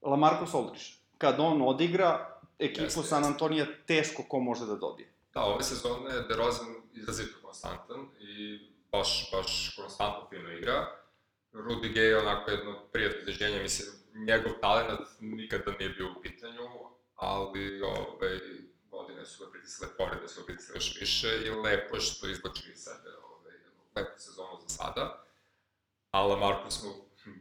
Lamarcus 0.02 0.54
Aldridge. 0.54 0.84
Kad 1.18 1.40
on 1.40 1.62
odigra, 1.62 2.33
ekipu 2.58 2.82
Jeste, 2.82 3.02
San. 3.02 3.24
Antonija 3.24 3.66
teško 3.86 4.22
ko 4.28 4.40
može 4.40 4.66
da 4.66 4.74
dobije. 4.74 5.12
Da, 5.34 5.40
ove 5.40 5.62
sezone 5.62 6.14
je 6.14 6.22
DeRozan 6.22 6.66
izrazito 6.92 7.38
konstantan 7.42 8.08
i 8.20 8.58
baš, 8.92 9.30
baš 9.32 9.74
konstantno 9.76 10.28
fino 10.30 10.52
igra. 10.52 11.04
Rudy 11.52 11.94
Gay 11.94 12.08
je 12.08 12.18
onako 12.18 12.50
jedno 12.50 12.88
prijatno 12.92 13.20
izraženje, 13.20 13.62
mislim, 13.62 13.88
njegov 14.26 14.52
talent 14.60 15.08
nikada 15.20 15.72
nije 15.78 15.90
bio 15.90 16.12
u 16.18 16.22
pitanju, 16.22 16.62
ali 17.14 17.82
ove, 17.82 18.40
godine 18.90 19.26
su 19.26 19.44
ga 19.44 19.50
pritisle 19.50 19.88
pored, 19.98 20.20
da 20.22 20.28
su 20.28 20.40
ga 20.40 20.46
pritisle 20.46 20.76
još 20.76 21.00
više 21.00 21.28
i 21.46 21.50
lepo 21.50 21.96
je 21.96 22.00
što 22.00 22.28
izlači 22.28 22.70
iz 22.72 22.78
sebe 22.78 23.10
ove, 23.22 23.52
jednu 23.52 23.82
lepu 23.96 24.18
sezonu 24.18 24.60
za 24.62 24.68
sada. 24.68 25.24
Ala 26.10 26.36
Marko 26.36 26.70
smo 26.70 26.90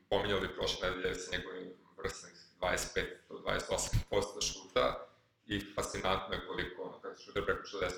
pominjali 0.09 0.55
prošle 0.55 0.89
nedelje 0.89 1.15
sa 1.15 1.37
njegovim 1.37 1.73
vrsnih 1.97 2.33
25 2.61 3.01
do 3.22 3.22
28% 3.45 4.53
šuta 4.53 5.07
i 5.45 5.59
fascinantno 5.75 6.35
je 6.35 6.47
koliko, 6.47 6.81
ono, 6.83 6.99
kada 6.99 7.15
šuta 7.15 7.41
preko 7.45 7.61
60%, 7.67 7.89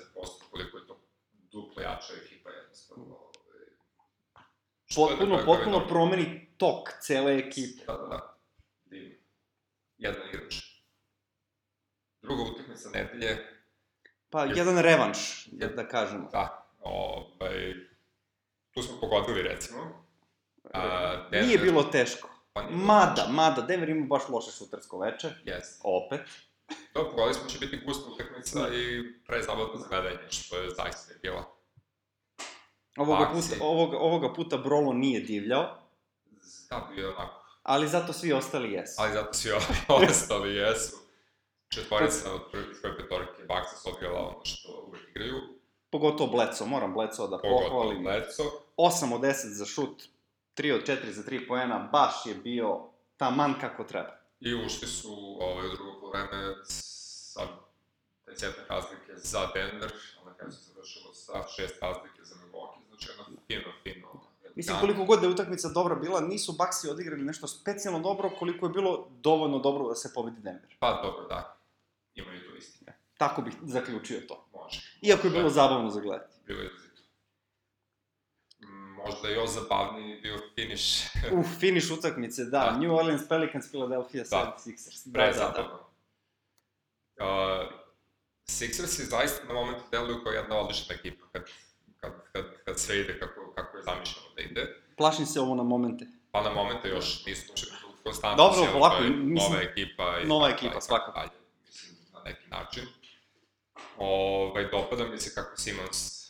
koliko 0.50 0.78
je 0.78 0.86
to 0.86 1.00
duplo 1.32 1.82
jača 1.82 2.12
ekipa 2.24 2.50
jednostavno. 2.50 3.04
ovaj, 3.04 3.62
je 4.88 5.18
Potpuno, 5.18 5.36
potpuno 5.46 5.70
dobro. 5.78 5.88
promeni 5.88 6.54
tok 6.56 6.88
cele 7.00 7.38
ekipe. 7.38 7.84
Da, 7.86 7.92
da, 7.92 8.06
da. 8.06 8.36
Divno. 8.84 9.14
Jedan 9.98 10.28
igrač. 10.28 10.54
Druga 12.22 12.42
utakmica 12.42 12.88
nedelje, 12.90 13.52
Pa, 14.30 14.44
Jeste. 14.44 14.58
jedan 14.60 14.78
revanš, 14.78 15.46
da, 15.46 15.66
da 15.66 15.88
kažemo. 15.88 16.28
da, 16.32 16.66
ovaj, 16.80 17.74
tu 18.70 18.82
smo 18.82 19.00
pogodili 19.00 19.42
recimo. 19.42 20.04
A, 20.74 21.28
Nije 21.32 21.58
bilo 21.58 21.82
teško. 21.82 22.28
Mada, 22.70 23.26
mada, 23.30 23.62
Denver 23.62 23.88
ima 23.88 24.06
baš 24.06 24.22
loše 24.28 24.50
šutarsko 24.50 24.98
veče, 24.98 25.30
Jeste. 25.44 25.80
opet. 25.84 26.20
To 26.92 27.10
pogodili 27.10 27.34
smo 27.34 27.48
će 27.48 27.58
biti 27.58 27.80
gusta 27.86 28.10
utakmica 28.10 28.68
i 28.68 29.12
prezabavno 29.26 29.76
za 29.76 29.86
gledanje, 29.88 30.30
što 30.30 30.56
je 30.56 30.70
zaista 30.70 31.14
bila. 31.22 31.44
Ovoga 32.96 33.30
puta, 33.34 33.54
ovoga, 33.60 33.98
ovoga 33.98 34.32
puta 34.34 34.56
Brolo 34.56 34.92
nije 34.92 35.20
divljao, 35.20 35.78
Da, 36.70 36.88
bio 36.94 37.02
je 37.02 37.14
onako. 37.14 37.44
ali 37.62 37.88
zato 37.88 38.12
svi 38.12 38.32
ostali 38.32 38.72
jesu. 38.72 38.94
Ali 38.98 39.12
zato 39.12 39.32
svi 39.32 39.50
ostali 40.10 40.54
jesu. 40.54 40.96
Četvorica 41.68 42.34
od 42.34 42.40
prve 42.52 42.74
svoje 42.74 42.96
petorke 42.96 43.42
Baksa 43.48 43.76
su 43.76 43.88
odigrala 43.88 44.18
ono 44.20 44.44
što 44.44 44.84
uvek 44.88 45.08
igraju. 45.10 45.34
Pogotovo 45.90 46.30
Bleco, 46.30 46.66
moram 46.66 46.94
Bleco 46.94 47.26
da 47.26 47.38
Pogotovo 47.38 47.68
pohvalim. 47.70 48.02
Bledso. 48.02 48.42
8 48.76 49.14
od 49.14 49.20
10 49.20 49.32
za 49.48 49.64
šut, 49.64 50.02
3 50.56 50.74
od 50.74 50.86
4 50.86 51.10
za 51.10 51.22
3 51.22 51.48
poena, 51.48 51.88
baš 51.92 52.26
je 52.26 52.34
bio 52.34 52.80
taman 53.16 53.54
kako 53.60 53.84
treba. 53.84 54.16
I 54.40 54.54
ušli 54.54 54.88
su 54.88 55.36
ovaj, 55.40 55.66
u 55.66 55.70
drugo 55.70 56.00
povreme 56.00 56.54
sa 56.64 57.40
desetak 58.26 58.70
razlike 58.70 59.12
za 59.16 59.48
Denver, 59.54 59.92
a 60.20 60.24
na 60.24 60.34
kraju 60.34 60.52
se 60.52 60.72
završilo 60.72 61.14
sa 61.14 61.32
šest 61.56 61.82
razlike 61.82 62.22
za 62.22 62.34
Milwaukee, 62.34 62.88
znači 62.88 63.08
jedno 63.08 63.24
fino, 63.46 63.72
fino. 63.82 64.26
Mislim, 64.54 64.76
koliko 64.80 65.04
god 65.04 65.20
da 65.20 65.26
je 65.26 65.32
utakmica 65.32 65.68
dobra 65.68 65.94
bila, 65.94 66.20
nisu 66.20 66.52
Baxi 66.52 66.90
odigrali 66.90 67.22
nešto 67.22 67.46
specijalno 67.46 68.00
dobro, 68.00 68.30
koliko 68.38 68.66
je 68.66 68.72
bilo 68.72 69.08
dovoljno 69.20 69.58
dobro 69.58 69.88
da 69.88 69.94
se 69.94 70.12
pobedi 70.14 70.40
Denver. 70.40 70.76
Pa 70.78 71.00
dobro, 71.02 71.26
da. 71.28 71.58
Imaju 72.14 72.40
to 72.40 72.56
istine. 72.56 72.98
Tako 73.18 73.42
bih 73.42 73.54
zaključio 73.62 74.20
to. 74.28 74.48
Može. 74.52 74.80
Iako 75.02 75.26
je 75.26 75.30
bilo 75.30 75.50
zabavno 75.50 75.90
za 75.90 76.00
gledati. 76.00 76.34
Bilo 76.46 76.62
je 76.62 76.70
Možda 78.96 79.28
još 79.28 79.50
zabavniji 79.50 80.20
bio 80.20 80.38
finish. 80.54 81.06
Uf, 81.38 81.46
finish 81.60 81.90
utakmice, 81.98 82.44
da. 82.44 82.58
Da. 82.58 82.78
New 82.78 82.94
Orleans 82.94 83.28
Pelicans, 83.28 83.68
Philadelphia 83.70 84.24
Da. 84.30 84.56
76ers. 84.66 85.02
Da, 85.04 85.20
da, 85.20 85.26
da. 85.26 85.32
Prezabavno. 85.32 85.78
Uh, 87.20 87.86
Sixers 88.48 88.98
i 89.00 89.04
zaista 89.04 89.46
na 89.46 89.54
momentu 89.54 89.82
deluju 89.90 90.24
kao 90.24 90.32
jedna 90.32 90.56
odlična 90.56 90.94
ekipa 90.94 91.26
kad, 91.32 91.42
kad, 91.96 92.12
kad, 92.32 92.44
kad 92.64 92.78
sve 92.78 93.00
ide 93.00 93.18
kako, 93.18 93.52
kako 93.54 93.76
je 93.76 93.82
zamišljeno 93.82 94.26
da 94.36 94.42
ide. 94.42 94.82
Plašim 94.96 95.26
se 95.26 95.40
ovo 95.40 95.54
na 95.54 95.62
momente. 95.62 96.06
Pa 96.30 96.42
na 96.42 96.50
momente 96.50 96.88
još 96.88 97.26
nisu 97.26 97.52
ušli 97.54 97.68
u 97.88 98.02
konstantnost. 98.04 98.36
Dobro, 98.56 98.62
jel, 98.64 98.72
polako, 98.72 99.02
je 99.02 99.10
mislim, 99.10 99.52
Nova 99.52 99.62
ekipa. 99.62 100.18
I 100.22 100.26
nova 100.26 100.48
ekipa, 100.48 100.80
svakako. 100.80 101.18
dalje, 101.18 101.30
Mislim, 101.66 101.96
na 102.12 102.20
neki 102.24 102.48
način. 102.50 102.84
Ovaj, 103.98 104.68
dopada 104.70 105.04
mi 105.04 105.18
se 105.18 105.34
kako 105.34 105.56
Simons 105.56 106.26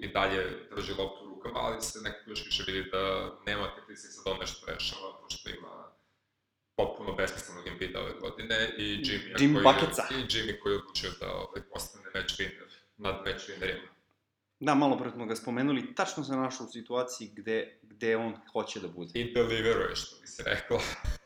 i 0.00 0.08
dalje 0.08 0.68
drži 0.76 0.92
loptu 0.92 1.19
u 1.19 1.19
rukama, 1.40 1.60
ali 1.60 1.82
se 1.82 2.00
nekako 2.00 2.30
još 2.30 2.44
više 2.46 2.62
vidi 2.66 2.90
da 2.90 3.32
nema 3.46 3.70
pritisak 3.86 4.24
da 4.24 4.30
on 4.30 4.38
nešto 4.40 4.66
rešava, 4.66 5.18
pošto 5.22 5.50
ima 5.50 5.90
potpuno 6.76 7.12
besmislenog 7.12 7.66
Embida 7.66 8.00
ove 8.00 8.12
godine 8.20 8.74
i 8.78 8.82
Jimmy, 8.82 9.38
Jimmy 9.38 9.62
koji, 9.62 10.18
je, 10.18 10.24
i 10.24 10.26
Jimmy 10.26 10.60
koji 10.62 10.72
je 10.72 10.78
odlučio 10.78 11.10
da 11.20 11.32
ovaj, 11.34 11.62
postane 11.72 12.04
match 12.14 12.34
winner 12.40 12.70
nad 12.96 13.14
match 13.26 13.48
winnerima. 13.48 13.88
Da, 14.60 14.74
malo 14.74 14.98
pre 14.98 15.10
smo 15.10 15.26
ga 15.26 15.36
spomenuli, 15.36 15.94
tačno 15.94 16.24
se 16.24 16.32
našao 16.32 16.66
u 16.66 16.70
situaciji 16.70 17.30
gde, 17.34 17.78
gde 17.82 18.16
on 18.16 18.36
hoće 18.52 18.80
da 18.80 18.88
bude. 18.88 19.20
I 19.20 19.34
deliveruje, 19.34 19.96
što 19.96 20.20
bi 20.20 20.26
se 20.26 20.42
reklo. 20.46 20.80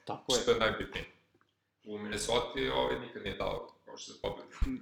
Tako 0.05 0.35
je. 0.35 0.41
Što 0.41 0.51
je 0.51 0.59
najbitnije. 0.59 1.05
U 1.85 1.99
Minnesota 1.99 2.61
ovaj 2.75 3.01
nikad 3.01 3.23
nije 3.23 3.37
dao 3.37 3.75
koš 3.85 4.09
za 4.09 4.15
pobedu. 4.23 4.81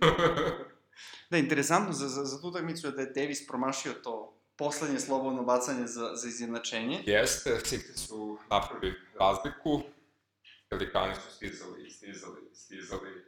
Da, 1.30 1.38
interesantno 1.38 1.92
za, 1.92 2.08
za, 2.08 2.24
za 2.24 2.40
tu 2.40 2.48
utakmicu 2.48 2.86
je 2.86 2.92
da 2.92 3.00
je 3.00 3.12
Davis 3.14 3.46
promašio 3.46 3.92
to 3.92 4.41
poslednje 4.62 5.00
slobodno 5.00 5.42
bacanje 5.42 5.86
za, 5.86 6.16
za 6.16 6.28
izjednačenje. 6.28 7.02
Jeste, 7.06 7.50
Sixers 7.50 8.06
su 8.06 8.38
napravili 8.50 8.94
razliku, 9.20 9.82
Pelikani 10.68 11.14
su 11.14 11.30
stizali, 11.36 11.90
stizali, 11.90 12.40
stizali, 12.54 13.24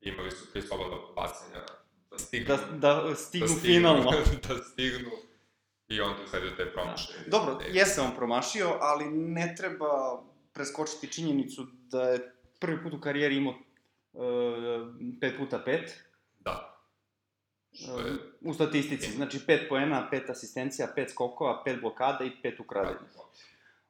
imali 0.00 0.30
su 0.30 0.52
tri 0.52 0.62
slobodna 0.62 0.96
bacanja 1.14 1.66
da 2.10 2.18
stignu. 2.18 2.46
Da, 2.46 2.56
da 2.56 3.14
stignu 3.14 3.48
stignu, 3.48 3.60
finalno. 3.62 4.10
da 4.48 4.62
stignu. 4.62 5.10
I 5.88 6.00
onda 6.00 6.22
usledio 6.22 6.50
te 6.50 6.72
promašaj. 6.72 7.16
Dobro, 7.26 7.54
Davis. 7.54 7.74
jeste 7.76 8.00
on 8.00 8.16
promašio, 8.16 8.76
ali 8.80 9.04
ne 9.10 9.54
treba 9.58 10.22
preskočiti 10.52 11.12
činjenicu 11.12 11.66
da 11.72 12.02
je 12.02 12.34
prvi 12.58 12.82
put 12.82 12.92
u 12.92 13.00
karijeri 13.00 13.36
imao 13.36 13.54
uh, 14.12 14.22
5 14.22 15.38
puta 15.38 15.64
5 15.66 15.66
Da. 15.66 16.05
Što 17.82 17.98
je... 18.00 18.12
u 18.40 18.54
statistici. 18.54 19.10
Znači 19.12 19.38
5 19.38 19.68
poena, 19.68 20.08
5 20.12 20.30
asistencija, 20.30 20.88
5 20.96 21.08
skokova, 21.10 21.62
5 21.66 21.80
blokada 21.80 22.24
i 22.24 22.30
5 22.44 22.60
ukradenih. 22.60 23.00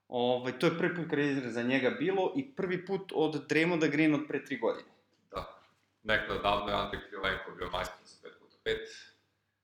Ovaj, 0.09 0.59
to 0.59 0.67
je 0.67 0.79
prvi 0.79 0.97
put 0.97 1.11
karijeri 1.11 1.51
za 1.53 1.63
njega 1.63 1.91
bilo 1.91 2.33
i 2.37 2.53
prvi 2.55 2.87
put 2.87 3.13
od 3.15 3.49
Draymonda 3.49 3.91
Green 3.91 4.15
od 4.15 4.21
pre 4.29 4.41
3 4.51 4.61
godine. 4.61 4.89
Da. 5.31 5.59
Nekada 6.03 6.39
davno 6.39 6.69
je 6.69 6.75
Ante 6.75 6.99
Krilenko 7.09 7.51
bio 7.57 7.71
majstor 7.71 7.99
za 8.05 8.29
5 8.29 8.33
puta 8.41 8.57
5, 8.65 8.77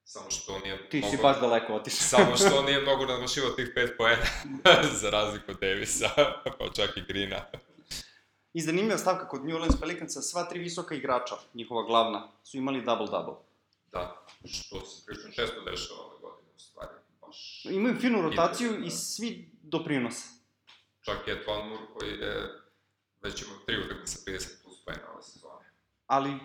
samo 0.04 0.30
što 0.30 0.54
on 0.54 0.60
nije 0.62 0.88
Ti 0.88 1.00
si 1.02 1.08
mnogo- 1.08 1.22
baš 1.22 1.40
daleko 1.40 1.74
otišao. 1.74 2.06
Samo 2.08 2.36
što 2.36 2.58
on 2.58 2.64
nije 2.64 2.80
mnogo 2.86 3.06
nadmašivao 3.06 3.50
tih 3.50 3.68
5 3.76 3.96
poena, 3.96 4.24
za 5.02 5.10
razliku 5.10 5.50
od 5.50 5.60
Davisa, 5.60 6.08
pa 6.58 6.68
čak 6.76 6.96
i 6.96 7.02
Grina. 7.08 7.44
I 8.54 8.60
zanimljiva 8.60 8.98
stavka 8.98 9.28
kod 9.28 9.44
New 9.44 9.54
Orleans 9.54 9.80
Pelicansa, 9.80 10.22
sva 10.22 10.44
tri 10.44 10.58
visoka 10.58 10.94
igrača, 10.94 11.34
njihova 11.54 11.82
glavna, 11.82 12.28
su 12.44 12.56
imali 12.56 12.82
double-double. 12.82 13.34
Da, 13.92 14.26
što 14.44 14.80
se 14.80 15.06
prilično 15.06 15.30
često 15.30 15.60
dešava 15.60 16.00
ove 16.00 16.20
godine, 16.20 16.48
u 16.56 16.58
stvari. 16.58 16.90
Baš... 17.20 17.64
Imaju 17.64 17.96
finu 18.00 18.22
rotaciju 18.22 18.72
da. 18.72 18.86
i 18.86 18.90
svi 18.90 19.50
doprinose. 19.62 20.28
Čak 21.00 21.28
je 21.28 21.44
Twan 21.44 21.68
Moore 21.68 21.86
koji 21.94 22.10
je 22.10 22.62
već 23.22 23.42
imao 23.42 23.56
tri 23.66 23.84
utakmice 23.84 24.30
50 24.30 24.62
plus 24.62 24.84
poena 24.84 25.12
ove 25.12 25.22
sezone. 25.22 25.70
Ali 26.06 26.38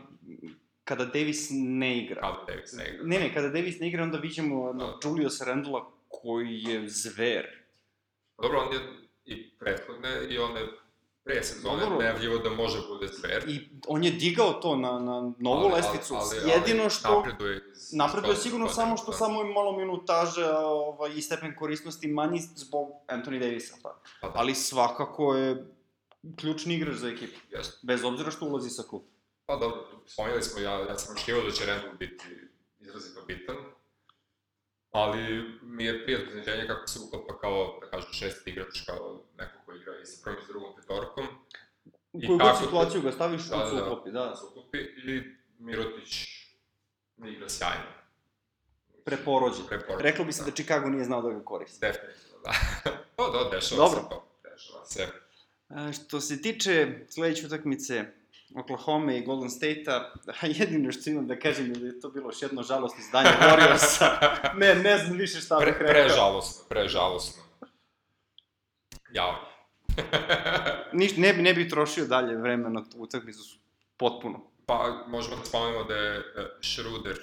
kada 0.83 1.05
Davis 1.05 1.47
ne 1.51 1.97
igra. 2.03 2.21
Kada 2.21 2.45
Davis 2.47 2.73
ne 2.73 2.89
igra. 2.93 3.03
Ne, 3.03 3.19
ne, 3.19 3.33
kada 3.33 3.49
Davis 3.49 3.79
ne 3.79 3.87
igra, 3.87 4.03
onda 4.03 4.17
viđemo 4.17 4.73
Da. 4.73 4.77
no, 4.77 4.99
Julius 5.03 5.41
Randula 5.41 5.91
koji 6.07 6.61
je 6.61 6.89
zver. 6.89 7.45
Pa 8.35 8.43
Dobro, 8.43 8.59
on 8.59 8.73
je 8.73 8.79
i 9.25 9.49
prethodne 9.49 10.27
i 10.29 10.37
one 10.37 10.67
pre 11.27 11.43
sezone 11.43 11.79
Dobro. 11.79 11.97
najavljivo 11.97 12.37
da 12.37 12.49
može 12.51 12.77
bude 12.89 13.07
zver. 13.09 13.43
I 13.47 13.69
on 13.87 14.03
je 14.03 14.11
digao 14.11 14.53
to 14.53 14.75
na, 14.75 14.91
na 14.91 15.21
novu 15.39 15.57
Ali- 15.57 15.73
lestvicu. 15.73 16.15
ali- 16.15 16.39
ali- 16.39 16.51
Jedino 16.51 16.81
ali 16.81 16.89
što... 16.89 17.13
Napreduje, 17.15 17.61
Napreduje 17.93 18.35
sigurno 18.35 18.69
samo 18.69 18.97
što 18.97 19.11
da. 19.11 19.17
samo 19.17 19.41
je 19.41 19.53
malo 19.53 19.77
minutaže 19.77 20.45
ovaj, 20.47 21.11
i 21.11 21.21
stepen 21.21 21.55
korisnosti 21.55 22.07
manji 22.07 22.39
zbog 22.39 22.87
Anthony 23.07 23.39
Davisa. 23.39 23.75
Pa. 23.83 23.99
Pa 24.21 24.27
da, 24.27 24.33
Ali 24.35 24.55
svakako 24.55 25.35
je 25.35 25.65
ključni 26.35 26.75
igrač 26.75 26.95
za 26.95 27.07
ekipu. 27.09 27.39
jeste. 27.49 27.77
Bez 27.83 28.03
obzira 28.03 28.31
što 28.31 28.45
ulazi 28.45 28.69
sa 28.69 28.83
klupa. 28.83 29.07
Pa 29.45 29.55
dobro, 29.55 29.77
spomenuli 30.05 30.43
smo, 30.43 30.61
ja, 30.61 30.71
ja 30.71 30.97
sam 30.97 31.15
očekivao 31.15 31.43
da 31.43 31.51
će 31.51 31.65
Randall 31.65 31.97
biti 31.97 32.25
izrazito 32.79 33.21
bitan, 33.21 33.55
ali 34.91 35.19
mi 35.61 35.85
je 35.85 36.03
prijatno 36.03 36.27
iznenađenje 36.29 36.67
kako 36.67 36.87
se 36.87 36.99
uklapa 36.99 37.37
kao, 37.37 37.79
da 37.81 37.89
kažem, 37.89 38.13
šesti 38.13 38.49
igrač, 38.49 38.81
kao 38.85 39.21
neko 39.37 39.56
igra 39.87 40.01
i 40.01 40.05
sa 40.05 40.21
prvom 40.23 40.39
i 40.39 40.41
sa 40.41 40.47
drugom 40.47 40.75
petorkom. 40.75 41.25
U 42.13 42.19
I 42.23 42.27
koju 42.27 42.37
god 42.37 42.57
situaciju 42.59 43.01
ga 43.01 43.11
staviš, 43.11 43.41
Da, 43.43 43.55
on 43.55 43.61
da, 43.61 43.69
se 43.69 43.75
da. 43.75 43.83
uklopi, 43.83 44.11
da. 44.11 44.35
se 44.35 44.45
uklopi 44.45 44.77
i 44.77 45.23
Mirotić 45.59 46.27
ne 47.17 47.31
igra 47.33 47.49
sjajno. 47.49 47.91
Preporođen. 49.05 49.65
Preporođen, 49.67 50.03
Reklo 50.03 50.25
bi 50.25 50.33
se 50.33 50.43
da 50.43 50.51
Chicago 50.51 50.89
nije 50.89 51.03
znao 51.03 51.21
da 51.21 51.29
ga 51.29 51.43
koristi. 51.43 51.79
Definitivno, 51.81 52.37
da. 52.43 52.51
pa 53.15 53.23
da, 53.23 53.49
dešava 53.51 53.83
Dobro. 53.83 53.99
se 54.01 54.09
to. 54.09 54.27
Dešava 54.43 54.85
se. 54.85 55.07
A, 55.69 55.91
što 55.93 56.21
se 56.21 56.41
tiče 56.41 56.87
sledeće 57.09 57.45
utakmice 57.45 58.05
Oklahoma 58.55 59.13
i 59.13 59.25
Golden 59.25 59.49
State-a, 59.49 60.13
jedino 60.59 60.91
što 60.91 61.09
imam 61.09 61.27
da 61.27 61.39
kažem 61.39 61.65
je 61.65 61.71
da 61.73 61.85
je 61.87 61.99
to 61.99 62.09
bilo 62.09 62.27
još 62.27 62.41
jedno 62.41 62.63
žalostno 62.63 62.99
izdanje 62.99 63.29
Warriorsa. 63.41 64.07
Ne, 64.59 64.75
ne 64.75 64.97
znam 64.97 65.17
više 65.17 65.41
šta 65.41 65.55
bih 65.55 65.63
Pre, 65.77 65.87
rekao. 65.87 66.03
prežalosno, 66.03 66.63
prežalosno. 66.69 67.43
Jao. 69.11 69.46
Niš, 70.93 71.17
ne, 71.17 71.33
bi, 71.33 71.41
ne 71.41 71.53
bih 71.53 71.69
trošio 71.69 72.05
dalje 72.05 72.37
vreme 72.37 72.69
na 72.69 72.83
tu 72.89 72.97
utakmicu 72.97 73.59
potpuno. 73.97 74.41
pa 74.65 75.03
možemo 75.07 75.35
da 75.35 75.45
spomenemo 75.45 75.83
da 75.83 75.95
je 75.95 76.17
e, 76.17 76.23
Schroeder 76.61 77.17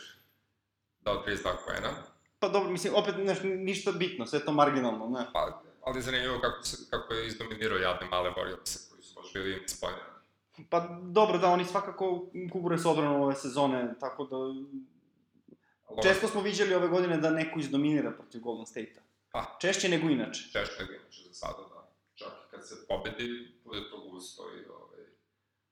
dao 1.00 1.24
32 1.26 1.42
poena. 1.66 1.90
Pa 2.38 2.48
dobro, 2.48 2.70
mislim, 2.70 2.94
opet 2.94 3.14
neš, 3.18 3.38
ništa 3.42 3.92
bitno, 3.92 4.26
sve 4.26 4.44
to 4.44 4.52
marginalno, 4.52 5.08
ne. 5.08 5.26
Pa, 5.32 5.62
ali 5.84 6.02
zanimljivo 6.02 6.40
kako, 6.40 6.62
se, 6.62 6.76
kako 6.90 7.14
je 7.14 7.26
izdominirao 7.26 7.78
jadne 7.78 8.06
male 8.08 8.30
Warriors 8.30 8.90
koji 8.90 9.02
su 9.02 9.14
baš 9.20 9.32
bili 9.32 9.62
isplanirani. 9.66 10.14
Pa 10.70 10.88
dobro, 11.02 11.38
da, 11.38 11.48
oni 11.48 11.64
svakako 11.64 12.26
kubure 12.52 12.78
s 12.78 12.86
odbranom 12.86 13.20
ove 13.20 13.34
sezone, 13.34 13.94
tako 14.00 14.24
da... 14.24 14.36
Ali 15.88 16.02
Često 16.02 16.28
smo 16.28 16.40
viđali 16.40 16.74
ove 16.74 16.88
godine 16.88 17.16
da 17.16 17.30
neko 17.30 17.58
izdominira 17.58 18.10
protiv 18.10 18.40
Golden 18.40 18.66
State-a. 18.66 19.02
Pa. 19.32 19.56
Češće 19.60 19.88
nego 19.88 20.08
inače. 20.08 20.42
Češće 20.42 20.76
nego 20.80 20.92
inače 20.92 21.22
za 21.22 21.32
sada, 21.32 21.58
da. 21.68 21.73
Kad 22.64 22.68
se 22.70 22.86
pobedi, 22.88 23.28
bude 23.64 23.90
to 23.90 24.00
gusto 24.00 24.42
i 24.50 24.64
ovaj, 24.66 25.04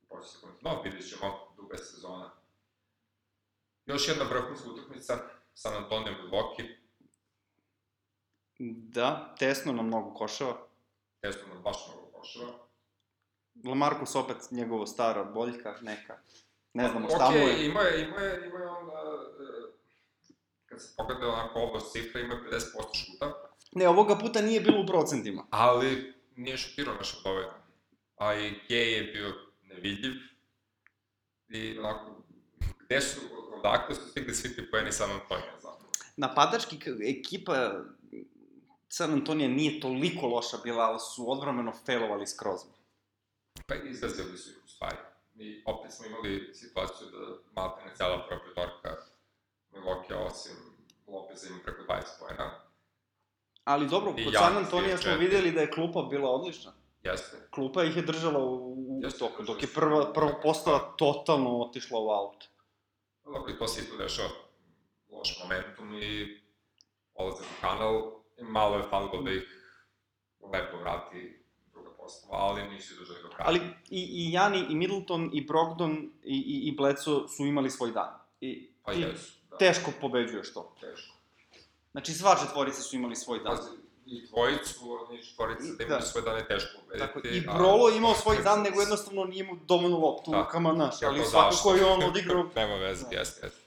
počne 0.09 0.25
se 0.25 0.39
konti. 0.41 0.65
No, 0.65 0.83
vidjet 0.83 1.09
ćemo, 1.11 1.53
duga 1.57 1.75
je 1.75 1.79
sezona. 1.81 2.31
Još 3.87 4.09
jedna 4.09 4.25
vrhunska 4.25 4.71
utakmica, 4.71 5.19
San 5.55 5.75
Antonio 5.75 6.13
Milwaukee, 6.15 6.77
Da, 8.89 9.35
tesno 9.39 9.73
na 9.73 9.83
mnogo 9.83 10.15
košava. 10.15 10.57
tesno 11.21 11.43
nam 11.49 11.63
baš 11.63 11.77
mnogo 11.89 12.07
košava. 12.09 12.53
Lamarcus 13.65 14.15
opet 14.17 14.37
njegovo 14.51 14.87
stara 14.87 15.25
boljka, 15.25 15.75
neka. 15.81 16.19
Ne 16.75 16.89
znamo 16.89 17.09
šta 17.09 17.27
Ok, 17.27 17.33
mu 17.33 17.39
je. 17.39 17.67
ima 17.67 17.81
je, 17.81 18.03
ima 18.03 18.17
je, 18.19 18.47
ima 18.47 18.59
je 18.59 18.67
onda, 18.69 18.93
e, 18.93 19.73
kad 20.67 20.83
se 20.83 20.95
pogleda 20.97 21.29
onako 21.29 21.59
ovo 21.59 21.81
cifra, 21.81 22.21
ima 22.21 22.35
50% 22.35 22.59
šuta, 22.95 23.49
Ne, 23.73 23.89
ovoga 23.89 24.19
puta 24.19 24.41
nije 24.41 24.61
bilo 24.61 24.83
u 24.83 24.87
procentima. 24.87 25.45
ali 25.51 26.22
nije 26.37 26.57
šutirao 26.57 26.95
nešto 26.95 27.21
dovoljno. 27.25 27.53
A 28.17 28.35
i 28.35 28.61
Gay 28.69 28.75
je 28.75 29.03
bio 29.03 29.35
nevidljiv. 29.63 30.13
I 31.49 31.79
onako, 31.79 32.23
gde 32.81 33.01
su, 33.01 33.21
odakle 33.53 33.95
su 33.95 34.09
stigli 34.11 34.35
svi 34.35 34.57
ti 34.57 34.71
poeni 34.71 34.93
San 34.93 35.11
Antonija 35.11 35.55
zapravo? 35.55 35.91
Napadački 36.17 36.81
ekipa 37.19 37.85
San 38.89 39.13
Antonija 39.13 39.49
nije 39.49 39.81
toliko 39.81 40.27
loša 40.27 40.57
bila, 40.65 40.85
ali 40.85 40.99
su 41.01 41.31
odvremeno 41.33 41.73
failovali 41.87 42.27
skroz. 42.27 42.61
Pa 43.67 43.75
i 43.75 43.91
izgazili 43.91 44.39
su 44.39 44.51
ih 44.51 44.57
u 44.65 44.69
stvari. 44.69 44.97
I 45.35 45.63
opet 45.67 45.93
smo 45.93 46.07
imali 46.07 46.51
situaciju 46.55 47.07
da 47.11 47.61
malte 47.61 47.85
ne 47.85 47.97
cela 47.97 48.27
prva 48.29 48.41
petorka 48.45 48.97
Milwaukee 49.73 50.15
osim 50.15 50.57
Lopeza 51.07 51.49
ima 51.49 51.59
preko 51.65 51.83
20 51.83 52.03
poena. 52.21 52.72
Ali 53.65 53.89
dobro, 53.89 54.13
kod 54.25 54.35
San 54.35 54.57
Antonija 54.57 54.99
smo 54.99 55.17
videli 55.17 55.53
da 55.53 55.61
je 55.61 55.71
klupa 55.71 56.03
bila 56.03 56.31
odlična. 56.31 56.73
Jeste. 57.03 57.49
Klupa 57.51 57.85
ih 57.85 57.97
je 57.97 58.03
držala 58.03 58.39
u, 58.39 58.73
u 58.73 59.01
Jeste, 59.03 59.19
toku, 59.19 59.43
dok 59.43 59.63
je 59.63 59.69
prva, 59.75 60.13
prva 60.13 60.41
postava 60.43 60.95
totalno 60.99 61.61
otišla 61.61 62.01
u 62.01 62.11
aut. 62.11 62.45
Dobro, 63.25 63.53
i 63.53 63.59
to 63.59 63.69
se 63.69 63.81
isto 63.81 63.97
dešava. 63.97 64.29
Loš 65.11 65.41
momentum 65.43 66.03
i 66.03 66.41
odlazak 67.15 67.47
u 67.47 67.61
kanal. 67.61 68.13
Malo 68.41 68.77
je 68.77 68.83
falilo 68.91 69.23
da 69.23 69.31
ih 69.31 69.75
lepo 70.53 70.77
vrati 70.77 71.45
druga 71.73 71.91
postava, 71.91 72.39
ali 72.39 72.69
nisu 72.69 72.95
izdržali 72.95 73.23
do 73.23 73.29
kraja. 73.29 73.49
Ali 73.49 73.61
i, 73.91 74.29
i 74.29 74.33
Jani, 74.33 74.67
i 74.69 74.75
Middleton, 74.75 75.31
i 75.33 75.47
Brogdon, 75.47 75.93
i, 76.23 76.37
i, 76.37 76.69
i 76.69 76.77
Bledsoe 76.77 77.29
su 77.29 77.47
imali 77.47 77.71
svoj 77.71 77.93
dan. 77.93 78.19
I 78.41 78.73
Pa 78.85 78.93
jesu, 78.93 79.33
da. 79.51 79.57
teško 79.57 79.91
pobeđuješ 80.01 80.55
to. 80.55 80.75
Teško. 80.81 81.12
Znači, 81.93 82.13
sva 82.13 82.37
četvorica 82.37 82.83
su 82.83 82.97
imali 82.97 83.17
svoj 83.17 83.39
dan. 83.39 83.59
I 84.07 84.27
dvojicu, 84.27 84.81
oni 85.03 85.25
četvorice, 85.25 85.63
da 85.63 85.77
Da. 85.79 85.85
imaju 85.85 86.03
svoje 86.03 86.25
dane 86.25 86.47
teško 86.49 86.81
ubediti. 86.85 87.07
Tako, 87.07 87.21
I 87.25 87.41
Brolo 87.41 87.89
je 87.89 87.97
imao 87.97 88.15
svoj 88.15 88.37
dan, 88.37 88.63
nego 88.67 88.81
jednostavno 88.81 89.25
nije 89.25 89.45
mu 89.45 89.57
dovoljno 89.57 89.99
loptu 89.99 90.31
u 90.31 90.35
Da. 90.35 90.41
rukama, 90.41 90.75
znaš, 90.75 91.03
ali 91.03 91.19
Kako, 91.19 91.31
svakako 91.31 91.75
je 91.75 91.85
on 91.85 92.03
odigrao... 92.05 92.45
Nema 92.57 92.75
veze, 92.75 93.05
Da. 93.05 93.17
jeste, 93.19 93.47
jeste. 93.47 93.61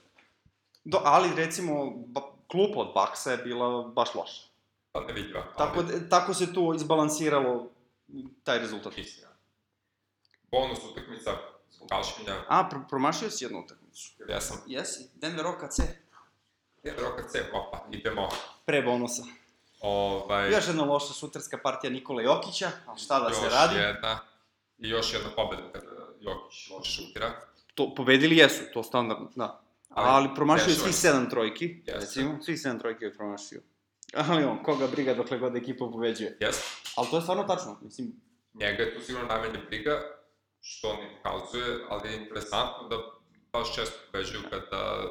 Do, 0.84 1.00
ali, 1.04 1.34
recimo, 1.36 1.72
ba, 1.96 2.20
klupa 2.48 2.80
od 2.80 2.92
Baksa 2.94 3.30
je 3.30 3.38
bila 3.38 3.82
baš 3.84 4.14
loša. 4.14 4.42
Pa 4.92 5.00
ne 5.00 5.12
vidljiva. 5.12 5.42
Tako, 5.58 5.78
ali 5.80 6.08
tako 6.08 6.34
se 6.34 6.54
tu 6.54 6.72
izbalansiralo 6.74 7.70
taj 8.44 8.58
rezultat. 8.58 8.98
istina. 8.98 9.28
Bonus 10.50 10.78
utakmica 10.84 11.30
zbog 11.70 11.88
kašminja, 11.88 12.44
A, 12.48 12.68
pro, 12.70 12.80
promašio 12.88 13.30
si 13.30 13.44
jednu 13.44 13.60
utakmicu. 13.60 14.12
jer 14.18 14.30
ja 14.30 14.40
sam 14.40 14.56
Jesi, 14.66 15.08
Denver 15.14 15.46
OKC. 15.46 15.78
Jedan 16.86 17.04
roka 17.04 17.22
C, 17.22 17.44
opa, 17.52 17.84
idemo. 17.90 18.28
Pre 18.64 18.82
bonusa. 18.82 19.22
Ovaj, 19.80 20.50
Još 20.50 20.66
jedna 20.66 20.84
loša 20.84 21.14
šuterska 21.14 21.58
partija 21.58 21.90
Nikola 21.90 22.22
Jokića, 22.22 22.70
ali 22.86 22.98
šta 22.98 23.20
da 23.20 23.34
se 23.34 23.44
još 23.44 23.52
radi? 23.52 23.78
jedna, 23.78 24.18
i 24.78 24.88
još 24.88 25.12
jedna 25.12 25.28
pobeda 25.30 25.62
kada 25.72 25.90
Jokić 26.20 26.70
loše 26.70 26.90
šutira. 26.92 27.40
To, 27.74 27.94
pobedili 27.94 28.36
jesu, 28.36 28.62
to 28.74 28.82
standardno, 28.82 29.28
da. 29.34 29.60
Ali 29.88 30.08
Ali 30.08 30.28
promašio 30.34 30.68
je 30.68 30.74
svi 30.76 30.92
se. 30.92 30.98
sedam 31.00 31.30
trojki, 31.30 31.64
Jeste. 31.76 31.92
recimo, 32.00 32.42
svi 32.42 32.56
sedam 32.56 32.78
trojki 32.78 33.04
je 33.04 33.14
promašio. 33.14 33.60
Ali 34.14 34.44
on, 34.44 34.62
koga 34.62 34.86
briga 34.86 35.14
dokle 35.14 35.38
god 35.38 35.56
ekipa 35.56 35.84
pobeđuje. 35.86 36.36
Jeste, 36.40 36.64
Ali 36.96 37.08
to 37.10 37.16
je 37.16 37.22
stvarno 37.22 37.44
tačno, 37.44 37.78
mislim, 37.82 38.12
njega 38.54 38.82
je 38.82 38.94
tu 38.94 39.02
sigurno 39.02 39.28
najmanje 39.28 39.58
briga, 39.66 40.00
što 40.60 40.88
on 40.88 40.96
i 40.96 41.16
pokazuje, 41.16 41.64
ali 41.88 42.08
je 42.08 42.16
interesantno 42.16 42.88
da 42.88 42.96
baš 43.52 43.74
često 43.74 43.96
pobeđuju 44.06 44.40
kada 44.50 45.06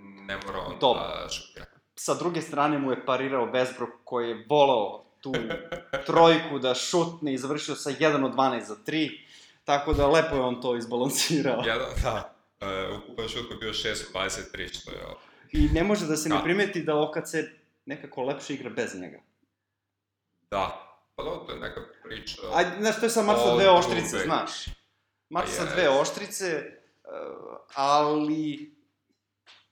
ne 0.00 0.36
mora 0.46 0.58
on 0.58 0.76
Dobro. 0.80 1.02
da 1.02 1.28
šutira. 1.28 1.66
sa 1.94 2.14
druge 2.14 2.42
strane 2.42 2.78
mu 2.78 2.90
je 2.90 3.06
parirao 3.06 3.46
Westbrook 3.46 3.90
koji 4.04 4.28
je 4.28 4.46
volao 4.48 5.04
tu 5.20 5.32
trojku 6.06 6.58
da 6.58 6.74
šutne 6.74 7.34
i 7.34 7.38
završio 7.38 7.74
sa 7.74 7.90
1 7.90 8.24
od 8.24 8.34
12 8.34 8.60
za 8.62 8.76
3, 8.86 9.18
tako 9.64 9.92
da 9.92 10.06
lepo 10.06 10.36
je 10.36 10.42
on 10.42 10.60
to 10.60 10.76
izbalansirao. 10.76 11.62
Jedan, 11.66 11.88
da, 12.02 12.34
uh, 12.60 12.98
ukupan 13.02 13.28
šut 13.28 13.50
mu 13.50 13.54
je 13.54 13.58
bio 13.58 13.72
6 13.72 13.88
od 14.06 14.22
23, 14.22 14.80
što 14.80 14.90
je 14.90 14.98
I 15.52 15.68
ne 15.68 15.84
može 15.84 16.06
da 16.06 16.16
se 16.16 16.28
ne 16.28 16.36
Da. 16.36 16.42
primeti 16.42 16.82
da 16.82 17.00
OKC 17.00 17.34
nekako 17.86 18.22
lepše 18.22 18.54
igra 18.54 18.70
bez 18.70 18.94
njega. 19.00 19.18
Da, 20.50 20.84
pa 21.16 21.22
dobro, 21.22 21.38
to 21.46 21.52
je 21.52 21.60
neka 21.60 21.80
priča. 22.04 22.42
Ajde, 22.54 22.70
znaš, 22.80 23.00
to 23.00 23.06
je 23.06 23.10
sad 23.10 23.24
mač 23.24 23.36
sa 23.36 23.44
Od 23.44 23.58
dve 23.58 23.70
oštrice, 23.70 24.18
znaš. 24.18 24.50
Mač 25.30 25.48
sa 25.48 25.62
jest. 25.62 25.74
dve 25.74 25.88
oštrice, 25.88 26.72
ali 27.74 28.77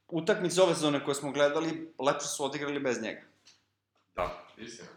utakmice 0.09 0.63
ove 0.63 0.75
sezone 0.75 1.05
koje 1.05 1.15
smo 1.15 1.33
gledali, 1.33 1.93
lepše 1.99 2.27
su 2.29 2.45
odigrali 2.45 2.81
bez 2.81 3.03
njega. 3.03 3.21
Da, 4.15 4.45
istina. 4.57 4.89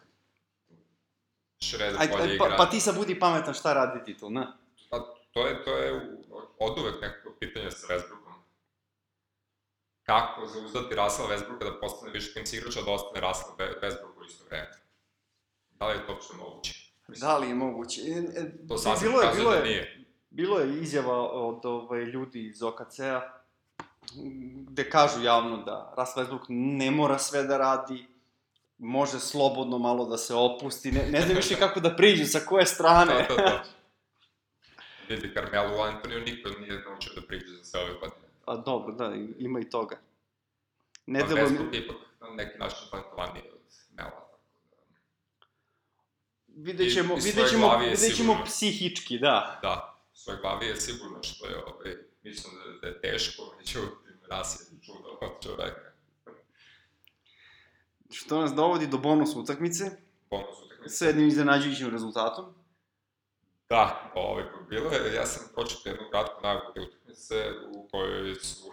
Šreder 1.62 1.98
bolje 2.12 2.22
ajde, 2.24 2.36
igra. 2.36 2.50
pa, 2.50 2.56
pa 2.58 2.70
ti 2.70 2.80
sad 2.80 2.96
budi 2.96 3.20
pametan 3.20 3.54
šta 3.54 3.74
raditi 3.74 4.18
tu, 4.18 4.30
ne? 4.30 4.48
Pa, 4.90 5.16
to 5.32 5.48
je, 5.48 5.64
to 5.64 5.78
je 5.78 6.18
od 6.60 6.80
uvek 6.80 7.02
nekako 7.02 7.34
pitanje 7.40 7.72
sa 7.72 7.88
Westbrookom. 7.88 8.34
Kako 10.04 10.48
zauzdati 10.48 10.96
Russell 10.96 11.28
Westbrooka 11.28 11.64
da 11.64 11.80
postane 11.80 12.12
više 12.12 12.34
timski 12.34 12.58
igrač, 12.58 12.78
a 12.78 12.82
da 12.82 12.92
ostane 12.92 13.28
Russell 13.28 13.56
Westbrook 13.82 14.22
u 14.22 14.26
isto 14.26 14.46
vreme? 14.46 14.70
Da 15.72 15.88
li 15.88 15.94
je 15.98 16.06
to 16.06 16.14
uopšte 16.14 16.34
moguće? 16.38 16.74
Da 17.08 17.38
li 17.38 17.48
je 17.48 17.56
moguće? 17.56 18.02
E, 18.02 18.40
e, 18.42 18.68
To 18.68 18.78
sasvim 18.78 19.12
bilo 19.12 19.22
je, 19.22 19.36
bilo 19.36 19.52
da 19.52 19.58
je, 19.58 19.64
nije. 19.64 20.06
bilo 20.30 20.60
je 20.60 20.82
izjava 20.82 21.30
od 21.32 21.66
ovaj, 21.66 22.02
ljudi 22.04 22.48
iz 22.48 22.64
OKC-a 22.64 23.39
gde 24.70 24.90
kažu 24.90 25.24
javno 25.24 25.58
da 25.58 25.94
Russell 25.98 26.26
Westbrook 26.26 26.46
ne 26.50 26.92
mora 26.92 27.18
sve 27.18 27.44
da 27.44 27.58
radi, 27.58 28.08
može 28.78 29.20
slobodno 29.20 29.78
malo 29.78 30.06
da 30.06 30.18
se 30.18 30.36
opusti, 30.36 30.92
ne, 30.92 31.08
ne 31.12 31.22
znam 31.22 31.36
više 31.36 31.56
kako 31.56 31.80
da 31.80 31.96
priđu, 31.96 32.26
sa 32.26 32.40
koje 32.40 32.66
strane. 32.66 33.14
Da, 33.14 33.36
da, 33.36 33.42
da. 33.42 33.64
Vidi, 35.10 35.34
Carmelo 35.34 35.84
Antoniju 35.84 36.20
niko 36.22 36.50
nije 36.50 36.82
naučio 36.82 37.14
da 37.16 37.22
priđe 37.22 37.48
za 37.48 37.64
sve 37.64 37.80
ove 37.82 37.94
godine. 37.94 38.28
A 38.46 38.56
dobro, 38.56 38.94
da, 38.94 39.14
ima 39.38 39.60
i 39.60 39.70
toga. 39.70 39.98
Ne 41.06 41.20
Pa 41.20 41.26
mi... 41.28 41.34
Westbrook 41.34 41.74
je 41.74 41.80
ipak 41.80 41.96
na 42.22 42.28
neki 42.30 42.58
način 42.60 42.78
talentovaniji 42.92 43.44
od 43.54 43.60
Mela. 43.94 44.10
da- 44.10 44.30
Vidjet 46.48 46.94
ćemo, 46.94 47.16
vidjet 47.16 47.50
ćemo, 47.50 47.78
vidjet 47.78 48.16
ćemo 48.18 48.42
psihički, 48.46 49.20
da. 49.20 49.60
Da, 49.62 49.96
u 50.14 50.18
svojoj 50.18 50.42
glavi 50.42 50.66
je 50.68 50.76
sigurno 50.76 51.24
što 51.24 51.48
je, 51.48 51.64
ovaj, 51.64 51.96
mislim 52.30 52.54
da, 52.56 52.80
da 52.82 52.88
je 52.88 53.02
teško, 53.02 53.56
međutim, 53.58 54.20
ras 54.30 54.62
je 54.62 54.78
čudo 54.86 55.10
od 55.22 55.44
čoveka. 55.44 55.92
Što 58.12 58.42
nas 58.42 58.54
dovodi 58.54 58.88
do 58.88 58.98
bonus 58.98 59.36
utakmice, 59.36 59.92
Bonus 60.30 60.62
utakmice. 60.66 60.96
sa 60.96 61.06
jednim 61.06 61.28
iznenađujućim 61.28 61.90
rezultatom. 61.90 62.46
Da, 63.70 64.12
ovaj, 64.16 64.44
bilo 64.70 64.92
je, 64.92 65.14
ja 65.14 65.26
sam 65.26 65.48
pročitao 65.56 65.92
jednu 65.92 66.10
kratku 66.10 66.42
najavu 66.44 66.74
te 66.74 66.82
utakmice 66.82 67.36
u 67.76 67.88
kojoj 67.92 68.36
su 68.36 68.72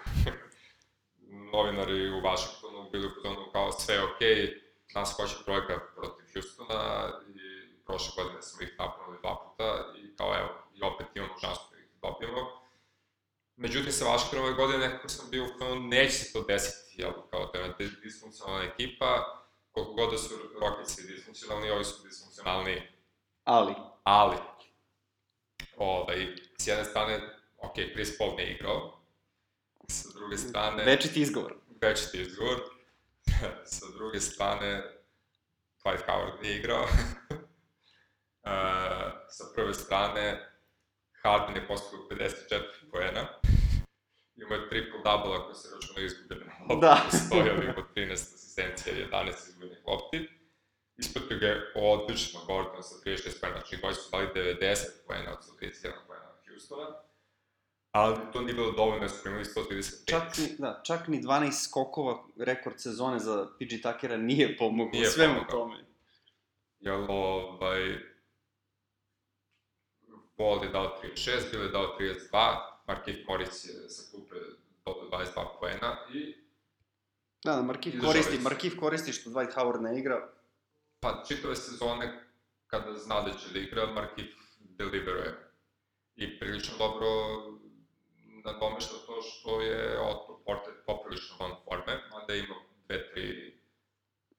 novinari 1.52 2.10
u 2.10 2.20
Washingtonu 2.20 2.90
bili 2.92 3.06
u 3.06 3.52
kao 3.52 3.72
sve 3.72 3.94
je 3.94 4.04
okej, 4.04 4.36
okay, 4.36 4.60
nas 4.94 5.12
hoće 5.12 5.44
trojka 5.44 5.80
protiv 5.96 6.24
Houstona 6.32 7.12
i 7.34 7.36
prošle 7.86 8.22
godine 8.22 8.42
smo 8.42 8.62
ih 8.62 8.74
napunili 8.78 9.18
dva 9.22 9.36
puta 9.42 9.92
i 9.98 10.16
kao 10.16 10.34
evo, 10.38 10.48
i 10.74 10.82
opet 10.82 11.06
imamo 11.14 11.38
šansu 11.40 11.62
da 11.70 11.76
ih 11.78 11.86
dobijemo. 12.02 12.65
Međutim, 13.56 13.92
sa 13.92 14.04
Washingtonom 14.04 14.44
ove 14.44 14.54
godine 14.54 14.78
nekako 14.78 15.08
sam 15.08 15.30
bio 15.30 15.44
u 15.44 15.58
fazonu, 15.58 15.80
neće 15.80 16.12
se 16.12 16.32
to 16.32 16.42
desiti, 16.42 17.02
jel, 17.02 17.12
kao 17.30 17.50
da 17.52 17.58
je 17.58 17.74
disfunkcionalna 18.02 18.64
ekipa, 18.64 19.42
koliko 19.72 19.92
god 19.92 20.10
da 20.10 20.18
su 20.18 20.34
Rocketsi 20.60 21.06
disfunkcionalni, 21.06 21.70
ovi 21.70 21.84
su 21.84 22.02
disfunkcionalni 22.08 22.82
Ali, 23.44 23.74
ali, 24.04 24.36
ovaj, 25.76 26.36
s 26.58 26.66
jedne 26.66 26.84
strane, 26.84 27.20
ok, 27.58 27.74
Chris 27.92 28.18
Paul 28.18 28.36
ne 28.36 28.52
igrao, 28.52 29.00
sa 29.88 30.08
druge 30.14 30.38
strane, 30.38 30.84
večiti 30.84 31.20
izgovor. 31.20 31.54
večiti 31.80 32.20
izgovor, 32.20 32.60
sa 33.76 33.86
druge 33.94 34.20
strane, 34.20 34.82
Dwight 35.84 36.06
Howard 36.06 36.42
nije 36.42 36.58
igrao. 36.58 36.82
uh, 38.46 38.50
sa 39.28 39.44
prve 39.54 39.74
strane, 39.74 40.55
Harden 41.26 41.56
je 41.56 41.66
postigao 41.68 42.06
54 42.10 42.60
poena. 42.92 43.22
Imao 44.36 44.56
je 44.58 44.68
triple-double 44.70 45.34
ako 45.40 45.54
se 45.54 45.68
računa 45.74 46.00
izgubljene 46.06 46.52
lopte. 46.68 46.86
Da. 46.86 46.96
Stoja 47.18 47.52
od 47.76 47.84
13 47.96 48.12
asistencija 48.12 48.96
i 48.96 49.04
11 49.04 49.48
izgubljenih 49.48 49.78
lopti. 49.86 50.28
Ispratio 50.96 51.38
ga 51.38 51.46
je 51.46 51.72
odlično 51.74 52.40
Gordon 52.46 52.82
sa 52.82 52.94
36 53.04 53.40
poena, 53.40 53.56
znači 53.60 53.80
koji 53.80 53.94
su 53.94 54.10
dali 54.10 54.26
90 54.34 54.76
poena 55.06 55.30
od 55.32 55.38
131 55.60 55.92
poena 56.06 56.26
Houstona. 56.48 56.86
Ali 57.90 58.16
to 58.32 58.40
nije 58.40 58.54
bilo 58.54 58.72
dovoljno, 58.72 59.02
jer 59.02 59.10
smo 59.10 59.30
imali 59.30 59.44
135. 59.44 60.10
Čak 60.10 60.38
ni, 60.38 60.56
da, 60.58 60.82
čak 60.84 61.08
ni 61.08 61.22
12 61.22 61.68
skokova 61.68 62.24
rekord 62.38 62.80
sezone 62.80 63.18
za 63.18 63.46
PG 63.58 63.82
Tuckera 63.82 64.16
nije 64.16 64.56
pomoglo 64.56 64.92
Nije 64.92 65.06
svemu 65.10 65.34
pomogao. 65.34 65.58
tome. 65.58 65.84
Jel, 66.80 67.06
ovaj... 67.08 67.98
Ball 70.38 70.64
je 70.64 70.70
dao 70.70 70.98
36, 71.04 71.50
Bill 71.50 71.62
je 71.62 71.68
dao 71.68 71.96
32, 71.98 72.56
Markif 72.86 73.16
Morris 73.28 73.64
je 73.64 73.72
dodao 74.84 75.08
22 75.10 75.24
poena 75.60 75.96
i 76.14 76.34
Da, 77.44 77.52
da, 77.52 77.62
Markif 77.62 77.94
koristi. 78.00 78.38
Markif 78.38 78.76
koristi 78.76 79.12
što 79.12 79.30
Dwight 79.30 79.54
Howard 79.54 79.80
ne 79.80 79.98
igra. 79.98 80.28
pa 81.00 81.24
čitave 81.28 81.56
sezone 81.56 82.22
kada 82.66 82.94
zna 82.94 83.20
da 83.20 83.30
će 83.30 83.52
da 83.52 83.58
igra, 83.58 83.86
Markif 83.86 84.34
deliveruje. 84.60 85.50
I 86.16 86.38
prilično 86.38 86.74
dobro 86.78 87.06
nadomešta 88.44 88.94
to 89.06 89.22
što 89.22 89.60
je 89.60 90.00
Otto 90.00 90.42
Porter 90.46 90.72
poprilično 90.86 91.36
van 91.40 91.52
forme, 91.64 92.00
mada 92.10 92.34
ima 92.34 92.54
dve, 92.86 93.10
tri 93.10 93.54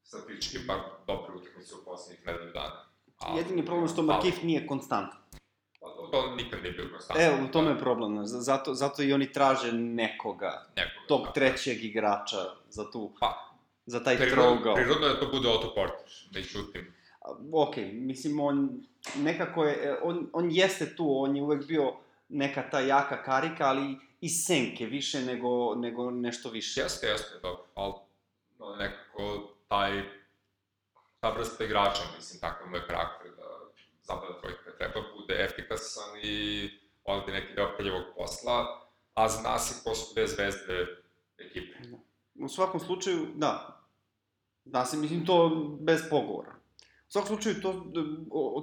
statistički 0.04 0.68
bar 0.68 0.78
dobre 1.08 1.34
utakmice 1.34 1.76
u 1.76 1.86
poslednjih 1.86 2.26
nedelju 2.26 2.52
dana. 2.52 2.86
Ali- 3.18 3.38
Jedini 3.38 3.66
problem 3.66 3.86
je 3.86 3.90
što 3.90 4.02
Markif 4.02 4.44
nije 4.44 4.68
konstantan. 4.68 5.20
Pa, 5.96 6.12
to, 6.12 6.36
nikad 6.36 6.62
nije 6.64 6.72
bio 6.72 6.90
konstantno. 6.92 7.26
Evo, 7.26 7.38
u 7.46 7.52
tome 7.52 7.72
je 7.72 7.80
problem, 7.80 8.26
zato, 8.26 8.74
zato 8.74 9.04
i 9.04 9.14
oni 9.14 9.32
traže 9.32 9.72
nekoga, 9.72 10.68
Nekoga, 10.76 11.08
tog 11.08 11.26
da. 11.26 11.32
trećeg 11.32 11.84
igrača 11.84 12.38
za 12.70 12.92
tu, 12.92 13.14
Pa, 13.20 13.52
za 13.86 14.04
taj 14.04 14.18
prirodno, 14.18 14.44
trogao. 14.56 14.76
prirodno 14.76 15.08
je 15.08 15.14
da 15.14 15.20
to 15.20 15.28
bude 15.28 15.50
Otto 15.50 15.74
Porter, 15.76 16.12
međutim, 16.34 16.94
Ok, 17.54 17.76
mislim, 17.92 18.40
on 18.40 18.82
nekako 19.16 19.64
je, 19.64 19.74
e, 19.84 19.96
on, 20.04 20.30
on 20.34 20.52
jeste 20.52 20.96
tu, 20.96 21.24
on 21.24 21.36
je 21.36 21.44
uvek 21.44 21.68
bio 21.68 21.94
neka 22.30 22.70
ta 22.70 22.80
jaka 22.80 23.24
karika, 23.24 23.66
ali 23.66 23.96
iz 24.22 24.32
senke, 24.46 24.86
više 24.86 25.22
nego, 25.22 25.76
nego 25.76 26.12
nešto 26.12 26.50
više. 26.50 26.82
jeste, 26.82 27.08
jeste, 27.08 27.40
dobro, 27.42 27.64
ali 27.76 27.94
nekako 28.80 29.48
taj, 29.68 30.02
ta 31.20 31.30
vrsta 31.30 31.64
igrača, 31.64 32.02
mislim, 32.16 32.40
takav 32.42 32.70
mu 32.70 32.76
je 32.76 32.88
karakter 32.88 33.32
da 33.38 33.44
zabada 34.04 34.40
trojka 34.42 34.64
kad 34.64 34.78
treba, 34.78 35.07
efikasan 35.44 36.20
i 36.24 36.70
odredi 37.04 37.32
neki 37.32 37.54
deo 37.56 37.78
prljavog 37.78 38.04
posla, 38.18 38.88
a 39.14 39.30
zna 39.30 39.60
se 39.60 39.84
ko 39.84 39.96
su 39.96 40.14
dve 40.14 40.28
zvezde 40.28 40.88
ekipe. 41.38 41.78
U 42.36 42.50
svakom 42.50 42.80
slučaju, 42.80 43.28
da. 43.36 43.84
Da 44.66 44.86
se, 44.86 44.98
mislim, 44.98 45.26
to 45.26 45.50
bez 45.80 46.02
pogovora. 46.10 46.56
U 47.08 47.12
svakom 47.12 47.28
slučaju, 47.28 47.62
to, 47.62 47.86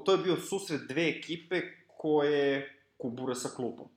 to 0.04 0.12
je 0.12 0.18
bio 0.18 0.36
susret 0.36 0.80
dve 0.88 1.08
ekipe 1.08 1.62
koje 1.86 2.78
kubure 2.96 3.34
sa 3.34 3.48
klubom. 3.56 3.88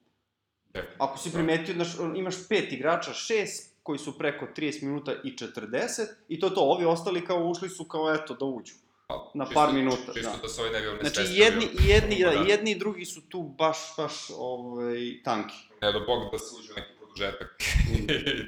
Ako 0.98 1.18
si 1.18 1.34
primetio, 1.34 1.74
znaš, 1.74 1.96
imaš 2.16 2.48
pet 2.50 2.72
igrača, 2.72 3.14
šest 3.14 3.78
koji 3.84 4.00
su 4.00 4.18
preko 4.18 4.48
30 4.56 4.84
minuta 4.84 5.14
i 5.24 5.32
40, 5.32 6.06
i 6.28 6.40
to 6.40 6.48
je 6.48 6.54
to, 6.54 6.62
ovi 6.62 6.86
ostali 6.86 7.26
kao 7.26 7.48
ušli 7.48 7.70
su 7.70 7.84
kao 7.84 8.14
eto 8.14 8.34
da 8.34 8.46
uđu. 8.46 8.74
Pa, 9.08 9.32
na 9.34 9.46
čisto- 9.46 9.54
par 9.56 9.74
minuta, 9.74 10.14
Čisto 10.14 10.32
da. 10.32 10.38
da 10.38 10.48
se 10.48 10.62
ovaj 10.62 10.74
ne 10.74 10.80
bi 10.82 10.86
Znači, 10.88 11.00
onesvestio. 11.00 11.44
jedni, 11.44 11.68
jedni, 11.82 12.16
da, 12.18 12.32
jedni 12.32 12.72
i 12.72 12.76
drugi 12.76 13.06
su 13.06 13.22
tu 13.22 13.44
baš, 13.44 13.78
baš, 13.98 14.14
ovaj, 14.32 14.96
tanki. 15.24 15.56
Ne 15.82 15.92
do 15.92 16.00
Bog 16.00 16.32
da 16.32 16.40
se 16.40 16.56
uđe 16.60 16.74
neki 16.74 16.94
produžetak 16.98 17.56
i 17.94 18.02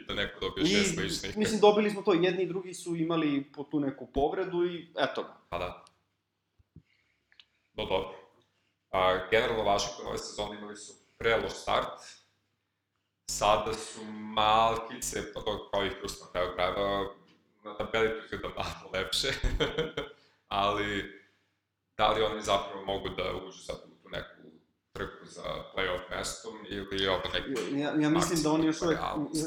da 0.08 0.14
neko 0.14 0.40
dobije 0.40 0.66
šest 0.68 0.94
I, 0.94 1.00
ličnih. 1.00 1.38
mislim, 1.38 1.60
dobili 1.60 1.90
smo 1.92 2.02
to, 2.02 2.14
jedni 2.14 2.44
i 2.44 2.48
drugi 2.48 2.74
su 2.74 2.96
imali 2.96 3.44
po 3.46 3.64
tu 3.64 3.80
neku 3.80 4.08
povredu 4.08 4.66
i 4.66 4.88
eto 4.98 5.24
ga. 5.24 5.36
Pa 5.50 5.58
da. 5.58 5.86
No 7.74 7.86
dobro. 7.86 8.16
A, 8.92 9.20
generalno 9.32 9.64
Washington 9.64 10.08
ove 10.08 10.18
sezone 10.18 10.58
imali 10.58 10.76
su 10.78 10.94
preloš 11.18 11.52
start. 11.54 12.00
Sada 13.28 13.74
su 13.74 14.04
malkice, 14.06 15.34
pa 15.34 15.42
to 15.42 15.70
kao 15.70 15.86
i 15.86 15.92
Houston 15.92 16.28
na 16.28 16.32
kraju 16.32 16.52
krajeva, 16.56 17.06
na 17.64 17.78
tabeli 17.78 18.10
to 18.10 18.26
izgleda 18.26 18.50
malo 18.50 18.90
lepše. 18.94 19.28
Ali, 20.50 21.22
da 21.98 22.12
li 22.12 22.24
oni 22.24 22.42
zapravo 22.42 22.86
mogu 22.86 23.10
da 23.10 23.24
uđu 23.46 23.58
sad 23.58 23.76
u 23.76 24.04
tu 24.04 24.10
neku 24.10 24.50
trku 24.92 25.26
za 25.26 25.44
playoff 25.76 26.18
mestom 26.18 26.54
ili 26.70 27.08
ovo 27.08 27.22
neki... 27.34 27.80
Ja, 27.80 27.94
ja 28.00 28.10
mislim 28.10 28.44
da 28.44 28.52
oni 28.52 28.66
još 28.66 28.82
uvek, 28.82 29.00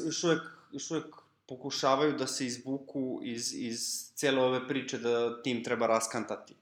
još 0.06 0.24
uvek, 0.24 0.42
još 0.72 0.90
uvek 0.90 1.14
pokušavaju 1.48 2.12
da 2.12 2.26
se 2.26 2.46
izvuku 2.46 3.20
iz, 3.22 3.54
iz 3.54 3.80
cele 4.14 4.42
ove 4.42 4.68
priče 4.68 4.98
da 4.98 5.42
tim 5.42 5.64
treba 5.64 5.86
raskantati. 5.86 6.54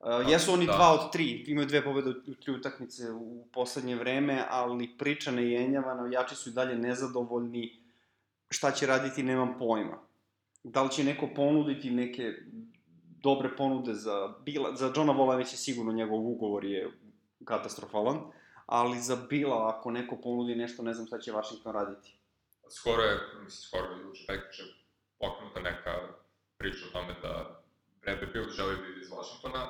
Uh, 0.00 0.30
jesu 0.30 0.52
oni 0.52 0.66
da. 0.66 0.72
dva 0.72 0.92
od 0.92 1.12
tri, 1.12 1.44
imaju 1.46 1.66
dve 1.66 1.84
pobede 1.84 2.10
u 2.10 2.34
tri 2.34 2.52
utakmice 2.52 3.10
u 3.10 3.46
poslednje 3.52 3.96
vreme, 3.96 4.44
ali 4.50 4.96
priča 4.98 5.30
ne 5.30 5.50
jenjava, 5.50 5.94
navijači 5.94 6.34
su 6.34 6.50
i 6.50 6.52
dalje 6.52 6.76
nezadovoljni, 6.76 7.76
šta 8.50 8.70
će 8.70 8.86
raditi 8.86 9.22
nemam 9.22 9.58
pojma. 9.58 9.98
Da 10.62 10.82
li 10.82 10.90
će 10.90 11.04
neko 11.04 11.28
ponuditi 11.34 11.90
neke 11.90 12.34
dobre 13.22 13.56
ponude 13.56 13.94
za 13.94 14.28
Bila, 14.44 14.76
za 14.76 14.92
Johna 14.96 15.12
Vola 15.12 15.36
već 15.36 15.52
je 15.52 15.58
sigurno 15.58 15.92
njegov 15.92 16.18
ugovor 16.18 16.64
je 16.64 16.90
katastrofalan, 17.44 18.20
ali 18.66 19.00
za 19.00 19.16
Bila 19.16 19.68
ako 19.68 19.90
neko 19.90 20.16
ponudi 20.16 20.54
nešto, 20.54 20.82
ne 20.82 20.94
znam 20.94 21.06
šta 21.06 21.18
će 21.18 21.32
Washington 21.32 21.72
raditi. 21.72 22.16
Skoro 22.68 23.02
je, 23.02 23.18
mislim, 23.44 23.62
skoro 23.62 23.84
je 23.94 24.02
juče 24.02 24.26
prekriče 24.26 24.62
pokrenuta 25.18 25.60
neka 25.60 25.92
priča 26.56 26.86
o 26.88 26.92
tome 26.92 27.14
da 27.22 27.62
Bradley 28.02 28.32
Bill 28.32 28.50
želi 28.50 28.76
da 28.76 28.86
ide 28.88 29.00
iz 29.00 29.10
Washingtona, 29.10 29.68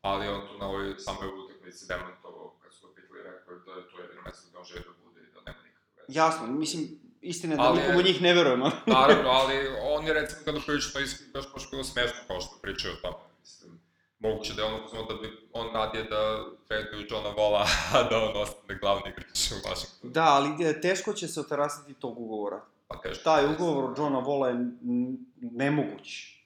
ali 0.00 0.28
on 0.28 0.40
tu 0.48 0.58
na 0.58 0.66
ovoj 0.68 0.94
samoj 0.98 1.28
utakmici 1.44 1.88
demantovao, 1.88 2.56
kad 2.62 2.74
su 2.74 2.88
ga 2.88 2.94
pitali, 2.94 3.22
rekao 3.22 3.54
je 3.54 3.60
da 3.66 3.72
je 3.72 3.88
to 3.90 4.00
jedino 4.00 4.22
mesto 4.22 4.48
gde 4.48 4.58
on 4.58 4.64
želi 4.64 4.84
da 4.88 4.92
bude 5.04 5.20
i 5.20 5.32
da 5.34 5.40
nema 5.46 5.62
nikakve 5.62 5.88
veze. 5.96 6.18
Jasno, 6.18 6.46
mislim, 6.46 6.82
istina 7.22 7.52
je 7.52 7.56
da 7.56 7.62
Ali- 7.62 7.78
nikom 7.78 7.96
od 7.96 8.04
njih 8.04 8.22
ne 8.22 8.34
verujemo. 8.34 8.70
Naravno, 8.88 9.30
ali 9.30 9.54
on 9.84 10.06
je 10.06 10.12
recimo 10.14 10.40
kada 10.44 10.58
priča 10.60 10.88
to 10.92 11.00
is- 11.00 11.32
baš 11.34 11.44
baš 11.54 11.70
bilo 11.70 11.84
smešno 11.84 12.16
kao 12.26 12.40
što 12.40 12.58
pričaju 12.62 12.94
o 12.94 13.00
tome, 13.02 13.16
mislim. 13.40 13.80
Moguće 14.20 14.54
da 14.54 14.62
je 14.62 14.68
ono 14.68 14.84
uzmano 14.84 15.06
da 15.06 15.14
bi 15.14 15.48
on 15.52 15.66
radije 15.74 16.04
da 16.04 16.20
traduju 16.68 17.06
Johna 17.10 17.30
Vola, 17.30 17.66
a 17.94 18.02
da 18.02 18.18
on 18.18 18.36
ostane 18.36 18.78
glavni 18.78 19.02
igrač 19.08 19.28
u 19.50 19.68
Washingtonu. 19.68 20.12
da, 20.12 20.24
ali 20.24 20.64
je, 20.64 20.80
teško 20.80 21.12
će 21.12 21.28
se 21.28 21.40
otarasiti 21.40 21.94
tog 21.94 22.18
ugovora. 22.18 22.60
Pa 22.88 22.96
teško. 22.98 23.24
Taj 23.24 23.46
ugovor 23.46 23.94
Johna 23.98 24.18
Vola 24.18 24.48
je 24.48 24.56
nemoguć. 25.42 26.37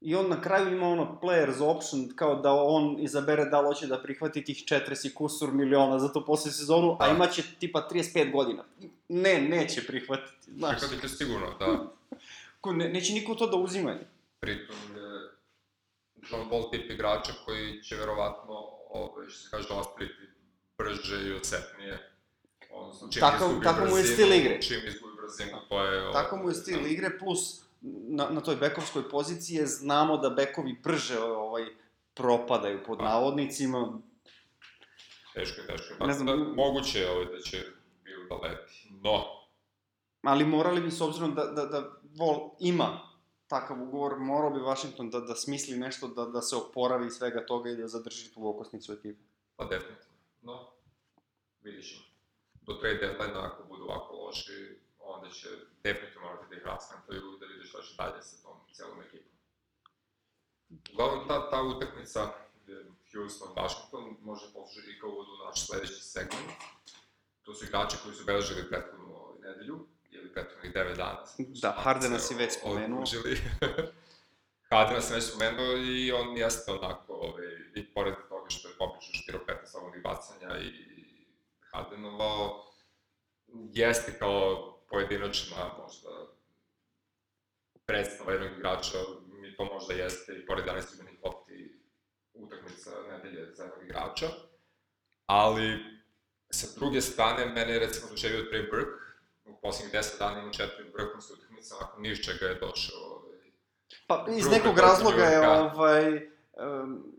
I 0.00 0.14
on 0.14 0.28
na 0.28 0.40
kraju 0.40 0.68
ima 0.68 0.88
ono 0.88 1.18
player's 1.22 1.62
option, 1.62 2.08
kao 2.16 2.34
da 2.36 2.52
on 2.54 2.96
izabere 3.00 3.44
da 3.44 3.60
li 3.60 3.66
hoće 3.66 3.86
da 3.86 4.02
prihvati 4.02 4.44
tih 4.44 4.56
40 4.58 5.06
i 5.06 5.14
kusur 5.14 5.52
miliona 5.52 5.98
za 5.98 6.08
to 6.08 6.24
posle 6.24 6.50
sezonu, 6.52 6.96
a 7.00 7.06
Da. 7.06 7.14
imaće 7.14 7.42
tipa 7.58 7.88
35 7.88 8.32
godina. 8.32 8.64
Ne, 9.08 9.40
neće 9.40 9.86
prihvatiti, 9.86 10.36
znaš. 10.48 10.78
Prihvatite 10.78 11.08
sigurno, 11.08 11.46
da. 11.58 11.84
Ko, 12.60 12.72
ne, 12.72 12.88
neće 12.88 13.12
niko 13.12 13.34
to 13.34 13.46
da 13.46 13.56
uzima. 13.56 13.96
Pritom 14.40 14.76
je 14.88 15.30
John 16.22 16.50
Wall 16.50 16.70
tip 16.70 16.90
igrača 16.90 17.32
koji 17.44 17.82
će 17.82 17.96
verovatno, 17.96 18.54
ovaj, 18.90 19.26
što 19.28 19.38
se 19.38 19.48
kaže, 19.50 19.68
ostriti 19.70 20.22
brže 20.78 21.28
i 21.28 21.32
osetnije. 21.32 22.10
Odnosno, 22.72 23.08
čim 23.08 23.22
Takav- 23.22 23.36
izgubi 23.40 23.64
takav 23.64 23.88
mu 23.88 23.96
je 23.96 24.02
brzinu- 24.02 24.14
stil 24.14 24.32
igre. 24.32 24.62
Čim 24.62 24.80
izgubi 24.86 25.12
brzinu, 25.16 25.58
to 25.68 25.84
je... 25.84 26.12
Tako 26.12 26.36
mu 26.36 26.48
je 26.48 26.54
stil 26.54 26.86
igre, 26.86 27.18
plus 27.18 27.60
na, 27.80 28.28
na 28.30 28.40
toj 28.40 28.56
bekovskoj 28.56 29.08
poziciji 29.08 29.56
je 29.56 29.66
znamo 29.66 30.16
da 30.16 30.30
bekovi 30.30 30.80
brže 30.82 31.18
ovaj, 31.18 31.66
propadaju 32.14 32.80
pod 32.86 32.98
navodnicima. 32.98 34.00
Teško 35.34 35.60
je, 35.60 35.66
teško 35.66 35.94
je. 35.94 36.06
Ne 36.06 36.12
znam, 36.12 36.26
da, 36.26 36.36
moguće 36.36 37.00
je 37.00 37.10
ovaj, 37.10 37.24
da 37.24 37.40
će 37.40 37.56
Bill 38.04 38.28
da 38.28 38.48
leti. 38.48 38.88
No, 39.02 39.24
Ali 40.22 40.44
morali 40.44 40.80
bi, 40.80 40.90
s 40.90 41.00
obzirom 41.00 41.34
da, 41.34 41.44
da, 41.44 41.66
da 41.66 41.90
Vol 42.18 42.50
ima 42.60 43.00
takav 43.46 43.82
ugovor, 43.82 44.18
morao 44.18 44.50
bi 44.50 44.60
Washington 44.60 45.10
da, 45.10 45.20
da 45.20 45.34
smisli 45.34 45.78
nešto, 45.78 46.08
da, 46.08 46.24
da 46.24 46.42
se 46.42 46.56
oporavi 46.56 47.10
svega 47.10 47.46
toga 47.46 47.70
i 47.70 47.76
da 47.76 47.88
zadrži 47.88 48.34
tu 48.34 48.48
okosnicu 48.48 48.92
ekipe. 48.92 49.22
pa 49.56 49.64
definitivno. 49.64 50.18
No, 50.42 50.70
vidiš 51.62 51.90
ćemo. 51.90 52.04
Do 52.62 52.74
trade 52.74 52.98
deadline 52.98 53.34
ako 53.34 53.64
budu 53.68 53.84
ovako 53.84 54.16
loši, 54.16 54.80
onda 55.18 55.30
će 55.30 55.48
definitivno 55.82 56.26
morati 56.26 56.50
da 56.50 56.56
ih 56.56 56.62
raskantaju 56.64 57.22
da 57.40 57.46
vide 57.46 57.64
šta 57.64 57.82
će 57.82 57.94
dalje 57.96 58.22
sa 58.22 58.36
tom 58.42 58.56
celom 58.72 59.02
ekipom. 59.02 59.32
Uglavnom, 60.92 61.28
ta, 61.28 61.50
ta 61.50 61.62
utakmica 61.62 62.32
gde 62.62 62.84
Houston, 63.12 63.48
Washington, 63.56 64.16
može 64.20 64.46
poslužiti 64.54 64.92
i 64.92 65.00
kao 65.00 65.10
uvod 65.10 65.26
u 65.28 65.44
naš 65.44 65.66
sledeći 65.66 66.02
segment. 66.02 66.50
To 67.42 67.54
su 67.54 67.64
igrači 67.64 67.96
koji 68.02 68.14
su 68.14 68.24
beležili 68.24 68.68
prethodnu 68.68 69.16
ovaj, 69.16 69.38
nedelju, 69.40 69.86
ili 70.10 70.32
prethodnih 70.32 70.72
9 70.72 70.96
dana. 70.96 71.24
Da, 71.38 71.70
Hardena 71.78 72.18
si 72.18 72.34
već 72.34 72.52
spomenuo. 72.52 72.98
Odlužili. 72.98 73.40
Hadena 74.70 75.00
sam 75.00 75.14
već 75.14 75.24
spomenuo 75.24 75.76
i 75.76 76.12
on 76.12 76.36
jeste 76.36 76.72
onako, 76.72 77.12
ovaj, 77.12 77.44
i 77.74 77.94
pored 77.94 78.14
toga 78.28 78.50
što 78.50 78.68
je 78.68 78.74
poprično 78.78 79.14
štirao 79.14 79.40
15 79.46 79.66
slobodnih 79.66 80.02
bacanja 80.02 80.58
i 80.58 80.72
Hadenovo, 81.72 82.64
jeste 83.72 84.18
kao 84.18 84.77
pojedinačna 84.90 85.56
možda 85.78 86.08
predstava 87.86 88.32
jednog 88.32 88.52
igrača, 88.58 88.98
mi 89.32 89.56
to 89.56 89.64
možda 89.64 89.94
jeste 89.94 90.32
i 90.32 90.46
pored 90.46 90.64
11 90.64 90.92
izmenih 90.92 91.18
lopti 91.24 91.80
utakmica 92.34 92.90
nedelje 93.10 93.54
za 93.54 93.62
jednog 93.62 93.84
igrača, 93.84 94.26
ali 95.26 95.78
sa 96.50 96.66
druge 96.80 97.00
strane, 97.00 97.46
mene 97.46 97.72
je 97.72 97.78
recimo 97.78 98.10
doživio 98.10 98.44
Trey 98.52 98.70
Burke, 98.70 99.08
u 99.44 99.60
poslednjih 99.62 99.94
10 99.94 100.18
dana 100.18 100.40
ima 100.42 100.52
četiri 100.52 100.90
vrhunske 100.94 101.32
utakmice, 101.32 101.74
onako 101.74 102.00
ni 102.00 102.10
iz 102.10 102.18
čega 102.18 102.46
je 102.46 102.54
došao. 102.54 102.98
Ovaj, 102.98 103.38
Pa 104.06 104.26
iz 104.36 104.46
nekog 104.50 104.78
razloga 104.78 105.24
je 105.24 105.48
ovaj, 105.48 106.30
um, 106.52 107.14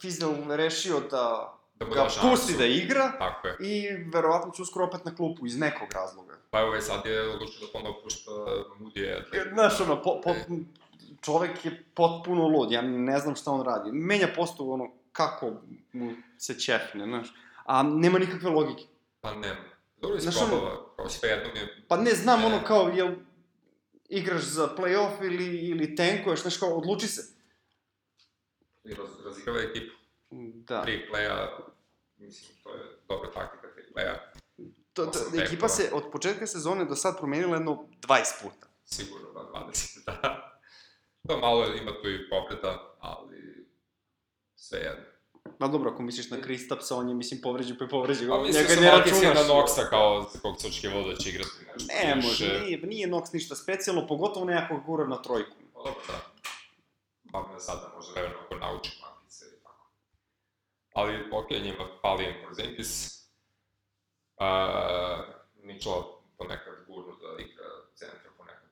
Fizdel 0.00 0.34
rešio 0.48 1.00
da, 1.00 1.58
ga 1.84 1.94
da 1.94 2.08
pusti 2.22 2.54
da 2.58 2.66
igra 2.66 3.12
Tako 3.18 3.48
je. 3.48 3.56
i 3.60 3.88
verovatno 4.14 4.52
će 4.52 4.62
uskoro 4.62 4.86
opet 4.86 5.04
na 5.04 5.14
klupu 5.14 5.46
iz 5.46 5.58
nekog 5.58 5.88
razloga. 5.92 6.36
Pa 6.50 6.58
evo, 6.58 6.68
ovaj 6.68 6.80
sad 6.80 7.06
je 7.06 7.28
odlučio 7.28 7.60
da 7.60 7.72
ponovo 7.72 8.00
pušta 8.02 8.30
Moody 8.80 8.96
Edley. 8.96 9.52
Znaš, 9.52 9.80
ono, 9.80 10.02
po, 10.02 10.20
po, 10.20 10.30
E. 10.30 10.44
čovek 11.20 11.64
je 11.64 11.84
potpuno 11.94 12.48
lud, 12.48 12.70
ja 12.72 12.82
ne 12.82 13.18
znam 13.18 13.34
šta 13.36 13.50
on 13.50 13.64
radi. 13.64 13.92
Menja 13.92 14.28
postavu, 14.36 14.72
ono, 14.72 14.90
kako 15.12 15.50
mu 15.92 16.12
se 16.38 16.54
ćefne, 16.54 17.04
znaš. 17.04 17.28
A 17.64 17.82
nema 17.82 18.18
nikakve 18.18 18.50
logike. 18.50 18.82
Pa 19.20 19.34
nema. 19.34 19.60
Dobro 19.96 20.18
Znaš, 20.18 20.34
isprobava, 20.34 20.86
kao 20.96 21.08
sve 21.08 21.28
jednom 21.28 21.56
je... 21.56 21.82
Pa 21.88 21.96
ne 21.96 22.10
znam, 22.10 22.40
Ne. 22.40 22.46
ono, 22.46 22.64
kao, 22.64 22.88
jel 22.88 23.14
igraš 24.08 24.42
za 24.42 24.68
play-off 24.78 25.24
ili, 25.24 25.58
ili 25.58 25.96
tankuješ, 25.96 26.40
znaš, 26.42 26.56
kao, 26.56 26.68
odluči 26.68 27.06
se. 27.06 27.22
I 28.84 28.94
raz, 28.94 29.08
razigrava 29.24 29.60
ekipu. 29.60 29.94
Da. 30.54 30.82
Tri 30.82 31.08
playa, 31.12 31.46
mislim, 32.22 32.56
to 32.62 32.70
je 32.70 32.80
dobra 33.08 33.30
taktika 33.30 33.66
tri 33.74 33.82
playa. 33.94 34.16
To, 34.92 35.06
to, 35.06 35.18
ekipa 35.42 35.68
se 35.68 35.90
od 35.92 36.02
početka 36.12 36.46
sezone 36.46 36.84
do 36.84 36.96
sad 36.96 37.18
promenila 37.18 37.56
jedno 37.56 37.88
20 38.00 38.42
puta. 38.42 38.66
Sigurno, 38.84 39.32
da, 39.32 39.40
20, 39.40 40.04
da. 40.06 40.48
To 41.28 41.38
malo 41.38 41.66
ima 41.66 41.90
tu 42.02 42.10
i 42.10 42.28
povreda, 42.30 42.94
ali 43.00 43.66
sve 44.56 44.78
jedno. 44.78 45.04
Ma 45.58 45.68
dobro, 45.68 45.90
ako 45.90 46.02
misliš 46.02 46.30
na 46.30 46.40
Kristapsa, 46.40 46.96
on 46.96 47.08
je, 47.08 47.14
mislim, 47.14 47.40
povređen 47.40 47.78
pa 47.78 47.84
je 47.84 47.88
povređen. 47.90 48.28
Pa 48.28 48.38
mislim 48.38 48.62
Njega 48.62 48.74
se 48.74 48.80
ne 48.80 48.90
računaš. 48.90 49.22
na 49.48 49.54
Noxa 49.54 49.88
kao 49.90 50.30
kog 50.42 50.60
se 50.60 50.66
očekivalo 50.66 51.08
da 51.08 51.16
će 51.16 51.28
igrati 51.28 51.50
nešto 51.72 51.92
Ne, 51.94 52.14
više. 52.14 52.28
može, 52.28 52.60
nije, 52.60 52.78
nije 52.78 53.08
Nox 53.08 53.34
ništa 53.34 53.56
specijalno, 53.56 54.06
pogotovo 54.06 54.46
ne 54.46 54.54
ako 54.56 54.74
ga 54.76 54.82
gura 54.82 55.06
na 55.06 55.22
trojku. 55.22 55.56
Pa 55.74 55.78
dobro, 55.78 56.00
da. 56.08 56.20
Bar 57.24 57.42
me 57.52 57.60
sada 57.60 57.92
može 57.96 58.12
vremena 58.12 58.34
ako 58.44 58.54
nauči 58.54 58.90
Markisa 59.00 59.00
i 59.00 59.00
tako. 59.00 59.01
Ali, 60.92 61.12
okay, 61.32 61.62
njima 61.64 61.84
fali 62.02 62.24
im 62.24 62.34
Porzingis. 62.44 63.22
Uh, 64.36 65.24
Ničela 65.64 66.04
ponekad 66.38 66.74
gurnu 66.86 67.12
da 67.22 67.42
igra 67.42 67.64
centra, 67.94 68.30
ponekad 68.36 68.68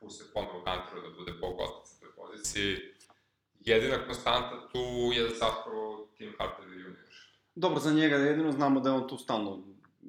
puste 0.00 0.24
ponovo 0.34 0.64
Kanteru 0.64 1.00
da 1.02 1.10
bude 1.18 1.32
bog 1.32 1.60
otac 1.60 1.92
na 1.92 1.98
toj 2.00 2.10
poziciji. 2.16 2.76
Jedina 3.60 4.06
konstanta 4.06 4.68
tu 4.72 5.12
je 5.12 5.28
zapravo 5.28 6.08
Tim 6.16 6.34
Hardaway 6.38 6.72
junior. 6.72 7.08
Dobro, 7.54 7.80
za 7.80 7.92
njega 7.92 8.16
jedino 8.16 8.52
znamo 8.52 8.80
da 8.80 8.90
je 8.90 8.96
on 8.96 9.08
tu 9.08 9.18
stalno. 9.18 9.62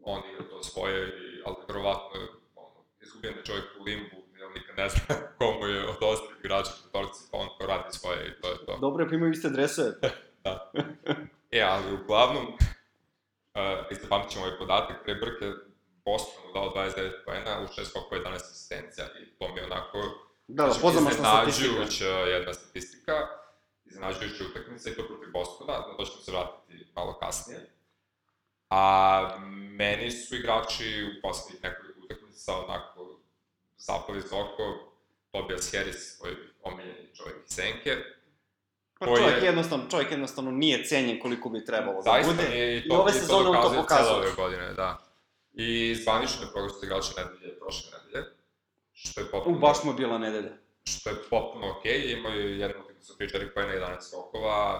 on 0.04 0.22
igra 0.34 0.50
to 0.50 0.64
svoje, 0.64 1.08
i, 1.08 1.42
ali 1.46 1.56
verovatno 1.68 2.22
je 2.22 2.28
ono, 2.56 2.86
izgubljen 3.02 3.38
je 3.38 3.46
čovjek 3.46 3.66
u 3.80 3.84
limbu, 3.84 4.16
jer 4.40 4.50
nikad 4.56 4.78
ne 4.78 4.90
zna 4.90 5.16
komu 5.38 5.66
je 5.66 5.90
od 5.90 5.96
ostalih 6.02 6.38
igrača 6.40 6.72
petorci, 6.84 7.28
pa 7.32 7.38
on 7.38 7.48
to 7.60 7.66
radi 7.66 7.98
svoje 7.98 8.28
i 8.28 8.42
to 8.42 8.52
je 8.52 8.66
to. 8.66 8.78
Dobro 8.82 9.08
pa 9.10 9.16
imaju 9.16 9.32
iste 9.32 9.50
dresove. 10.74 11.28
E, 11.52 11.62
ali 11.62 11.94
uglavnom, 11.94 12.46
uh, 12.46 13.92
isto 13.92 14.08
pamtit 14.10 14.32
ćemo 14.32 14.46
ovaj 14.46 14.58
podatak, 14.58 15.06
Trey 15.06 15.20
Burke 15.20 15.46
je 15.46 15.54
Bostonu 16.06 16.54
dao 16.54 16.74
29 16.76 17.26
poena, 17.26 17.60
u 17.64 17.68
6 17.68 17.86
skokova 17.86 18.22
11 18.22 18.36
asistencija 18.36 19.06
i 19.22 19.38
to 19.40 19.54
mi 19.54 19.60
je 19.60 19.66
onako 19.66 19.98
Da, 20.48 20.64
da, 20.64 20.74
pozamašna 20.82 21.24
statistika. 21.24 22.06
Jedna 22.06 22.54
statistika, 22.54 23.14
iznenađujuća 23.86 24.44
utakmica 24.50 24.90
i 24.90 24.94
to 24.94 25.08
protiv 25.08 25.32
Bostona, 25.34 25.74
na 25.74 25.98
to 25.98 26.06
ćemo 26.06 26.22
se 26.22 26.32
vratiti 26.32 26.92
malo 26.96 27.20
kasnije. 27.20 27.60
A 28.70 29.38
meni 29.78 30.12
su 30.12 30.36
igrači 30.36 31.04
u 31.04 31.22
poslednjih 31.22 31.64
nekoliko 31.64 32.00
utakmica 32.04 32.58
onako 32.58 33.20
zapali 33.78 34.22
za 34.22 34.36
oko, 34.36 34.94
Tobias 35.32 35.72
Harris, 35.72 36.18
koji 36.20 36.36
omiljeni 36.64 37.16
čovjek 37.16 37.38
iz 37.46 37.56
Senke, 37.56 37.98
Pa 39.00 39.06
koji 39.06 39.22
čovjek 39.22 39.42
je- 39.42 39.46
jednostavno, 39.46 39.86
čovjek 39.92 40.12
jednostavno 40.12 40.52
nije 40.52 40.84
cenjen 40.86 41.20
koliko 41.20 41.50
bi 41.50 41.66
trebalo 41.66 41.96
da 41.96 42.02
zaista 42.02 42.32
bude. 42.34 42.50
nije 42.50 42.76
i 42.76 42.78
I 42.78 42.90
to, 42.90 42.96
ove 42.96 43.12
i 43.12 43.14
to 43.14 43.20
sezone 43.20 43.50
on 43.50 43.56
to 43.64 43.74
pokazuje. 43.82 44.16
ove 44.18 44.32
godine, 44.36 44.74
da. 44.74 44.98
I 45.54 45.96
zvanično 45.96 46.42
je 46.46 46.52
proglašen 46.54 46.80
igrača 46.84 47.12
nedelje, 47.18 47.60
prošle 47.60 47.90
nedelje, 47.98 48.26
što 48.94 49.22
je 49.22 49.32
potpuno... 49.32 49.58
U, 49.58 49.60
baš 49.60 49.84
mu 49.84 49.92
je 49.92 49.96
bila 49.96 50.18
nedelja. 50.18 50.52
što 50.84 51.10
je 51.10 51.16
potpuno 51.30 51.72
okej, 51.80 51.92
okay. 52.02 52.20
imaju 52.20 52.58
jednu 52.58 52.82
utakmicu 52.84 53.14
3-4 53.20 53.54
pojena, 53.54 53.74
11 53.74 54.02
skokova, 54.08 54.80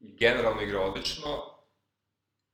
i 0.00 0.16
generalno 0.16 0.62
igra 0.62 0.80
odlično, 0.80 1.28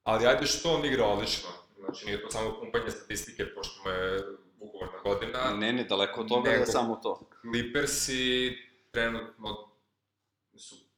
ali 0.02 0.26
ajde 0.26 0.46
što 0.46 0.74
on 0.74 0.84
igra 0.84 1.04
odlično, 1.06 1.48
znači 1.78 2.06
nije 2.06 2.22
to 2.22 2.30
samo 2.30 2.56
pumpanje 2.60 2.90
statistike, 2.90 3.54
pošto 3.54 3.82
mu 3.84 3.90
je 3.90 4.22
ugovorna 4.60 4.98
godina, 5.04 5.56
Ne, 5.56 5.72
ne, 5.72 5.84
daleko 5.84 6.20
od 6.20 6.28
toga 6.28 6.50
da 6.50 6.56
je 6.56 6.66
samo 6.66 6.96
to. 7.02 7.20
Clippersi 7.40 8.56
trenutno 8.90 9.48
su 9.56 9.67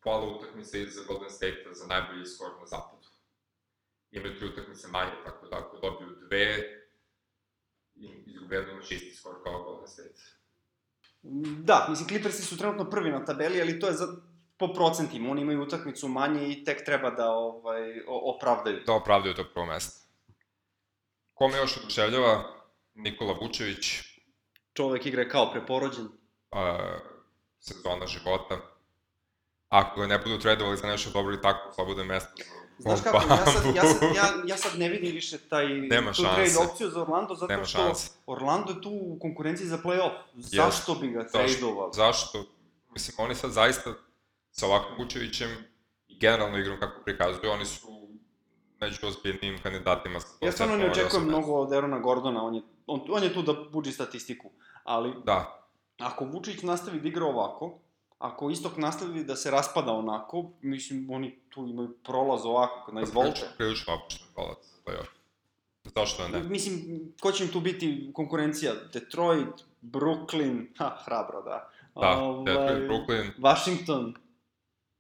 pola 0.03 0.37
utakmice 0.37 0.83
iza 0.83 1.01
Golden 1.09 1.31
State-a 1.31 1.75
za 1.75 1.87
najbolji 1.87 2.27
skor 2.27 2.51
na 2.61 2.67
zapadu. 2.67 3.07
Imaju 4.11 4.39
tri 4.39 4.47
utakmice 4.49 4.89
manje, 4.89 5.13
tako 5.25 5.47
da 5.47 5.59
ako 5.59 5.77
dobiju 5.77 6.17
dve, 6.21 6.57
i- 7.95 8.25
izgubeno 8.27 8.73
imaš 8.73 8.91
isti 8.91 9.15
skor 9.15 9.35
kao 9.45 9.63
Golden 9.63 9.87
State. 9.89 10.21
Da, 11.63 11.87
mislim, 11.89 12.09
Clippersi 12.09 12.43
su 12.43 12.59
trenutno 12.59 12.91
prvi 12.91 13.11
na 13.11 13.25
tabeli, 13.25 13.61
ali 13.61 13.81
to 13.81 13.87
je 13.87 13.93
za, 13.93 14.07
po 14.57 14.73
procentima. 14.73 15.31
Oni 15.31 15.43
imaju 15.43 15.63
utakmicu 15.63 16.09
manje 16.09 16.49
i 16.49 16.65
tek 16.65 16.85
treba 16.85 17.11
da 17.11 17.31
ovaj, 17.31 17.83
opravdaju. 18.07 18.83
da 18.87 18.93
opravdaju 18.93 19.35
to 19.35 19.45
prvo 19.45 19.67
mesto. 19.67 20.07
Ko 21.35 21.49
me 21.49 21.57
još 21.59 21.77
oduševljava? 21.77 22.57
Nikola 22.95 23.33
Vučević, 23.33 23.87
Čovek 24.73 25.07
igra 25.07 25.29
kao 25.29 25.53
preporođen. 25.53 26.05
uh, 26.05 26.11
sezona 27.59 28.07
života. 28.07 28.59
Ako 29.71 30.01
ga 30.01 30.07
ne 30.07 30.19
budu 30.19 30.39
tradovali 30.39 30.77
za 30.77 30.87
nešto 30.87 31.11
dobro 31.11 31.35
i 31.35 31.41
tako, 31.41 31.75
slobodno 31.75 32.03
je 32.03 32.09
mesto 32.09 32.43
Znaš 32.79 33.01
kako, 33.05 33.17
ja 33.17 33.47
sad, 33.47 33.75
ja, 33.75 33.83
sad, 33.83 34.03
ja, 34.17 34.25
ja 34.47 34.57
sad 34.57 34.79
ne 34.79 34.89
vidim 34.89 35.15
više 35.15 35.39
taj, 35.39 35.69
Nema 35.69 36.13
tu 36.13 36.23
trade 36.23 36.71
opciju 36.71 36.91
za 36.91 37.03
Orlando, 37.03 37.35
zato 37.35 37.53
Nema 37.53 37.65
što 37.65 37.79
šanse. 37.79 38.11
Orlando 38.27 38.73
je 38.73 38.83
tu 38.83 38.91
u 38.91 39.19
konkurenciji 39.21 39.67
za 39.67 39.79
play-off. 39.79 40.13
Zašto 40.35 40.95
bi 40.95 41.09
ga 41.09 41.23
Zašto? 41.23 41.39
tradeovali? 41.39 41.91
Zašto? 41.95 42.45
Mislim, 42.93 43.15
oni 43.19 43.35
sad 43.35 43.51
zaista 43.51 43.95
sa 44.51 44.67
ovakvim 44.67 44.99
Vučevićem 44.99 45.49
i 46.09 46.19
generalno 46.19 46.59
igrom 46.59 46.81
kako 46.81 47.03
prikazuju, 47.05 47.51
oni 47.51 47.65
su 47.65 47.87
među 48.81 49.07
ozbiljnim 49.07 49.63
kandidatima. 49.63 50.19
Ja 50.41 50.53
stvarno 50.53 50.77
ne 50.77 50.91
očekujem 50.91 51.27
mnogo 51.27 51.53
od 51.53 51.73
Erona 51.73 51.99
Gordona, 51.99 52.45
on 52.45 52.55
je, 52.55 52.63
on, 52.87 53.01
on 53.11 53.23
je 53.23 53.35
tu 53.35 53.43
da 53.43 53.53
buđi 53.73 53.93
statistiku. 53.93 54.51
Ali. 54.85 55.15
Da, 55.25 55.67
ako 55.99 56.25
Vučić 56.25 56.63
nastavi 56.63 57.01
da 57.01 57.09
igra 57.09 57.25
ovako, 57.25 57.79
ako 58.21 58.51
Istok 58.51 58.77
nastavi 58.77 59.25
da 59.25 59.37
se 59.37 59.51
raspada 59.51 59.93
onako, 59.93 60.51
mislim, 60.63 61.11
oni 61.11 61.39
tu 61.49 61.67
imaju 61.67 61.97
prolaz 62.05 62.45
ovako, 62.45 62.93
na 62.93 63.03
izvolite. 63.03 63.41
prilično, 63.57 63.95
opušten 63.95 64.27
prolaz 64.35 64.57
za 64.57 64.79
playoff. 64.85 65.09
Zašto 65.95 66.29
ne? 66.29 66.43
Mislim, 66.43 67.01
ko 67.21 67.33
će 67.33 67.45
im 67.45 67.51
tu 67.51 67.61
biti 67.61 68.11
konkurencija? 68.15 68.73
Detroit, 68.93 69.65
Brooklyn, 69.83 70.67
ha, 70.79 70.97
hrabro, 71.05 71.43
da. 71.43 71.71
Da, 71.95 72.19
Ovaj, 72.19 72.45
Detroit, 72.45 72.91
Brooklyn, 72.91 73.31
Washington. 73.39 74.15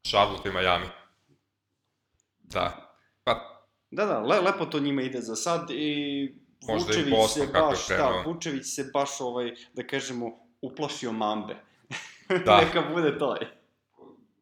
Charlotte 0.08 0.48
i 0.48 0.52
Miami. 0.52 0.86
Da. 2.42 2.94
Pa, 3.24 3.60
Da, 3.90 4.04
da, 4.04 4.18
le, 4.18 4.40
lepo 4.40 4.66
to 4.66 4.80
njima 4.80 5.02
ide 5.02 5.20
za 5.20 5.36
sad 5.36 5.70
i 5.70 6.34
Možda 6.68 6.92
i 6.92 6.96
Vučević 6.96 7.14
Boston 7.14 7.46
se 7.46 7.52
kako 7.52 7.66
je 7.66 7.70
baš, 7.70 7.88
da. 7.88 8.22
Vučević 8.26 8.66
se 8.66 8.90
baš, 8.94 9.20
ovaj, 9.20 9.54
da 9.74 9.86
kažemo, 9.86 10.30
uplašio 10.62 11.12
mambe. 11.12 11.69
Da. 12.44 12.60
Neka 12.60 12.82
bude 12.92 13.18
to. 13.18 13.36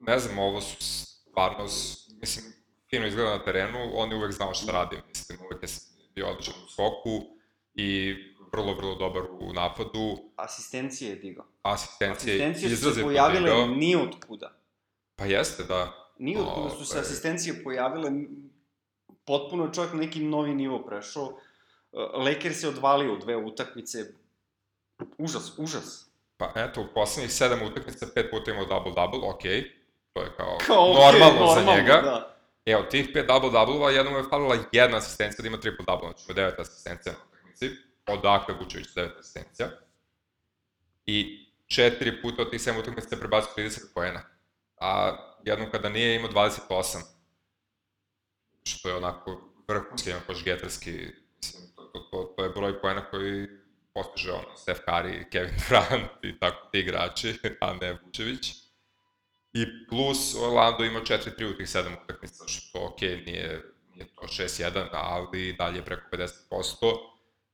ne 0.00 0.18
znam, 0.18 0.38
ovo 0.38 0.60
su 0.60 0.76
stvarno, 0.80 1.64
mislim, 2.10 2.44
fino 2.90 3.06
izgleda 3.06 3.30
na 3.30 3.44
terenu, 3.44 3.78
on 3.94 4.10
je 4.10 4.16
uvek 4.16 4.32
znao 4.32 4.54
šta 4.54 4.72
radi, 4.72 4.96
mislim, 5.08 5.38
uvek 5.40 5.62
je 5.62 5.68
bio 6.14 6.28
odličan 6.28 6.54
u 6.66 6.68
skoku 6.68 7.26
i 7.74 8.14
vrlo, 8.52 8.74
vrlo 8.74 8.94
dobar 8.94 9.22
u 9.40 9.52
napadu, 9.52 10.18
Asistencije 10.36 11.10
je 11.10 11.16
digao. 11.16 11.44
asistencije, 11.62 12.34
Asistencije 12.34 12.76
su 12.76 12.94
se 12.94 13.02
pojavile 13.02 13.66
ni 13.66 13.96
od 13.96 14.24
kuda. 14.26 14.52
Pa 15.16 15.24
jeste, 15.24 15.64
da. 15.64 16.10
Ni 16.18 16.36
od 16.36 16.54
kuda 16.54 16.70
su 16.70 16.84
se 16.84 16.92
Ovaj. 16.92 17.02
asistencije 17.02 17.64
pojavile, 17.64 18.10
potpuno 19.24 19.64
je 19.64 19.72
čovjek 19.72 19.92
na 19.92 19.98
neki 19.98 20.20
novi 20.20 20.54
nivo 20.54 20.86
prešao. 20.86 21.38
Lakers 22.14 22.62
je 22.62 22.68
odvalio 22.68 23.14
u 23.14 23.18
dve 23.18 23.36
utakmice. 23.36 23.98
Užas, 25.18 25.58
užas. 25.58 26.07
Pa 26.38 26.52
eto, 26.54 26.80
u 26.80 26.86
poslednjih 26.94 27.32
sedam 27.32 27.62
utakmica, 27.62 28.06
pet 28.14 28.30
puta 28.30 28.50
imao 28.50 28.64
double-double, 28.64 29.20
okej. 29.34 29.60
Okay. 29.60 29.70
To 30.12 30.22
je 30.22 30.30
kao, 30.36 30.58
Kao, 30.66 30.90
okej, 30.90 31.02
normalno, 31.02 31.46
normalno, 31.46 31.54
za 31.54 31.76
njega. 31.76 32.00
Da. 32.04 32.34
E, 32.64 32.76
od 32.76 32.90
tih 32.90 33.08
pet 33.14 33.26
double-double-ova, 33.26 33.90
jednom 33.90 34.16
je 34.16 34.22
falila 34.30 34.56
jedna 34.72 34.96
asistencija 34.96 35.42
da 35.42 35.48
ima 35.48 35.58
triple-double, 35.58 36.06
znači 36.06 36.24
ima 36.28 36.34
devet 36.34 36.58
asistencija 36.60 37.12
na 37.12 37.18
utakmici. 37.28 37.70
Odakle 38.06 38.54
Vučević 38.60 38.94
devet 38.94 39.18
asistencija. 39.18 39.68
I 41.06 41.46
četiri 41.66 42.22
puta 42.22 42.42
od 42.42 42.50
tih 42.50 42.60
7 42.60 42.80
utakmica 42.80 43.08
se 43.08 43.20
prebacio 43.20 43.50
30 43.56 43.80
poena. 43.94 44.20
A 44.80 45.16
jednom 45.44 45.70
kada 45.70 45.88
nije 45.88 46.16
imao 46.16 46.30
28. 46.30 46.98
Što 48.64 48.88
je 48.88 48.94
onako 48.94 49.40
vrhunski, 49.68 50.12
onako 50.12 50.34
žgetarski, 50.34 50.92
mislim, 51.36 51.62
to, 51.76 51.82
to, 51.82 51.98
to, 52.10 52.34
to 52.36 52.44
je 52.44 52.50
broj 52.50 52.80
poena 52.80 53.10
koji 53.10 53.46
postiže 53.98 54.32
ono, 54.32 54.56
Steph 54.56 54.80
Curry, 54.86 55.30
Kevin 55.30 55.54
Durant 55.68 56.10
i 56.22 56.38
tako 56.38 56.68
ti 56.72 56.78
igrači, 56.78 57.34
a 57.60 57.74
ne 57.74 57.98
Vučević. 58.04 58.54
I 59.52 59.64
plus 59.88 60.34
Orlando 60.34 60.84
ima 60.84 61.00
4-3 61.00 61.54
u 61.54 61.56
tih 61.56 61.66
7 61.66 62.04
utakmica, 62.04 62.44
što 62.48 62.84
ok, 62.84 63.00
nije, 63.00 63.62
nije 63.94 64.06
to 64.14 64.26
6-1, 64.26 64.88
ali 64.92 65.52
dalje 65.58 65.82
preko 65.84 66.02
50%. 66.12 66.28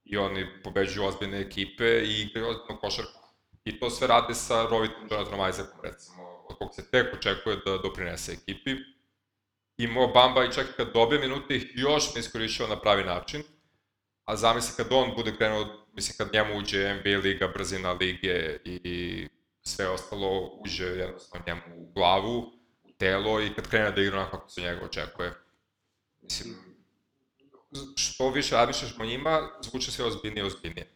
I 0.04 0.16
oni 0.16 0.46
pobeđuju 0.64 1.06
ozbiljne 1.06 1.40
ekipe 1.40 1.84
i 1.84 2.20
igraju 2.20 2.48
ozbiljnu 2.48 2.80
košarku. 2.80 3.20
I 3.64 3.78
to 3.80 3.90
sve 3.90 4.06
rade 4.06 4.34
sa 4.34 4.66
rovitom 4.70 5.08
Jonathanom 5.10 5.48
Isaacom, 5.48 5.80
recimo, 5.82 6.22
od 6.48 6.58
kog 6.58 6.74
se 6.74 6.90
tek 6.90 7.14
očekuje 7.14 7.56
da 7.56 7.78
doprinese 7.78 8.32
ekipi. 8.32 8.76
I 9.76 9.86
Mo 9.86 10.06
Bamba 10.06 10.44
i 10.44 10.52
čak 10.52 10.66
kad 10.76 10.92
dobije 10.92 11.20
minute 11.20 11.56
ih 11.56 11.72
još 11.74 12.14
ne 12.14 12.20
iskorišava 12.20 12.68
na 12.68 12.80
pravi 12.80 13.04
način. 13.04 13.42
A 14.24 14.36
zamisli 14.36 14.74
kad 14.76 14.92
on 14.92 15.14
bude 15.16 15.36
krenuo, 15.36 15.83
mislim 15.94 16.16
kad 16.16 16.32
njemu 16.32 16.58
uđe 16.58 16.94
NBA 16.94 17.18
liga, 17.18 17.48
brzina 17.48 17.92
lige 17.92 18.58
i 18.64 19.28
sve 19.62 19.88
ostalo 19.88 20.58
uđe 20.60 20.84
jednostavno 20.84 21.44
njemu 21.46 21.62
u 21.76 21.92
glavu, 21.92 22.38
u 22.84 22.92
telo 22.98 23.40
i 23.40 23.54
kad 23.54 23.68
krene 23.68 23.90
da 23.90 24.02
igra 24.02 24.16
onako 24.18 24.36
kako 24.36 24.48
se 24.48 24.60
njega 24.60 24.84
očekuje. 24.84 25.32
Mislim, 26.22 26.54
što 27.96 28.30
više 28.30 28.54
razmišljaš 28.54 28.98
o 29.00 29.04
njima, 29.04 29.50
zvuče 29.62 29.92
sve 29.92 30.04
ozbiljnije 30.04 30.42
i 30.42 30.46
ozbiljnije. 30.46 30.90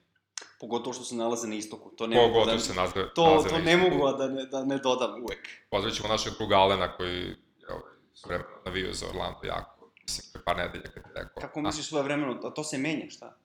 Pogotovo 0.60 0.94
što 0.94 1.04
se 1.04 1.14
nalaze 1.14 1.48
na 1.48 1.54
istoku. 1.54 1.90
To 1.90 2.06
ne 2.06 2.16
Pogotovo 2.16 2.38
mogu 2.38 2.50
da, 2.50 2.58
se 2.58 2.74
nazve, 2.74 3.14
to, 3.14 3.26
nalaze 3.26 3.48
to 3.48 3.58
na 3.58 3.64
ne 3.64 3.74
istoku. 3.74 3.94
mogu 3.96 4.18
da 4.18 4.28
ne, 4.28 4.44
da 4.44 4.64
ne 4.64 4.78
dodam 4.78 5.22
uvek. 5.22 5.48
Pozdravit 5.70 5.96
ćemo 5.96 6.08
našeg 6.08 6.32
druga 6.38 6.56
Alena 6.56 6.96
koji 6.96 7.16
je 7.18 7.36
vremena 8.26 8.48
navio 8.64 8.92
za 8.92 9.06
Orlando 9.08 9.38
jako, 9.44 9.90
mislim, 10.02 10.32
pre 10.32 10.42
par 10.44 10.56
nedelja 10.56 10.90
kad 10.94 11.02
je 11.06 11.12
rekao. 11.14 11.40
Kako 11.40 11.60
misliš 11.60 11.88
svoje 11.88 12.04
vremeno, 12.04 12.40
a 12.44 12.50
to 12.50 12.64
se 12.64 12.78
menja, 12.78 13.10
šta? 13.10 13.38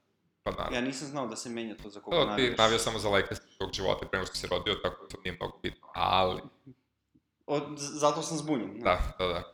Pa 0.44 0.52
da. 0.52 0.70
Ja 0.74 0.82
nisam 0.82 1.08
znao 1.08 1.28
da 1.28 1.36
se 1.36 1.50
menja 1.50 1.76
to 1.76 1.90
za 1.90 2.00
koga 2.00 2.18
To 2.18 2.24
ti 2.24 2.30
navijaš. 2.30 2.58
navio 2.58 2.80
samo 2.80 3.00
za 3.00 3.10
Lakers 3.10 3.40
tog 3.58 3.70
života 3.74 4.06
pre 4.08 4.20
nego 4.20 4.28
što 4.28 4.36
si 4.36 4.48
rodio, 4.48 4.74
tako 4.74 5.04
da 5.04 5.10
to 5.10 5.18
nije 5.24 5.38
mnogo 5.40 5.58
bitno. 5.58 5.88
Ali, 5.94 6.42
Od, 7.48 7.64
zato 7.78 8.22
sam 8.22 8.38
zbunjen. 8.38 8.80
da, 8.80 9.16
da, 9.20 9.28
da. 9.28 9.54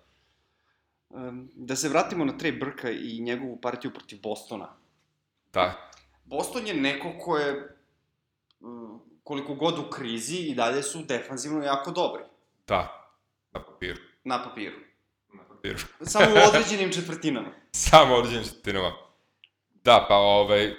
Um, 1.10 1.50
da 1.56 1.76
se 1.76 1.90
vratimo 1.90 2.26
na 2.26 2.34
Trey 2.34 2.60
Brka 2.60 2.92
i 2.92 3.20
njegovu 3.22 3.62
partiju 3.62 3.94
protiv 3.94 4.20
Bostona. 4.22 4.70
Da, 5.54 5.90
Boston 6.26 6.68
je 6.68 6.74
neko 6.74 7.14
ko 7.20 7.38
je 7.38 7.78
um, 8.60 9.02
koliko 9.24 9.54
god 9.56 9.80
u 9.80 9.90
krizi 9.90 10.38
i 10.38 10.56
dalje 10.56 10.84
su 10.84 11.04
defanzivno 11.04 11.64
jako 11.64 11.92
dobri. 11.92 12.24
da, 12.68 13.10
na 13.52 13.64
papiru. 13.64 14.00
Na 14.24 14.44
papiru. 14.44 14.76
Na 15.34 15.44
papiru. 15.46 15.80
Samo 16.02 16.26
u 16.26 16.38
određenim 16.50 16.92
četvrtinama. 16.92 17.50
Samo 17.72 18.16
određenim 18.16 18.46
četinama. 18.46 18.92
Da, 19.84 20.06
pa 20.10 20.16
ovaj, 20.16 20.74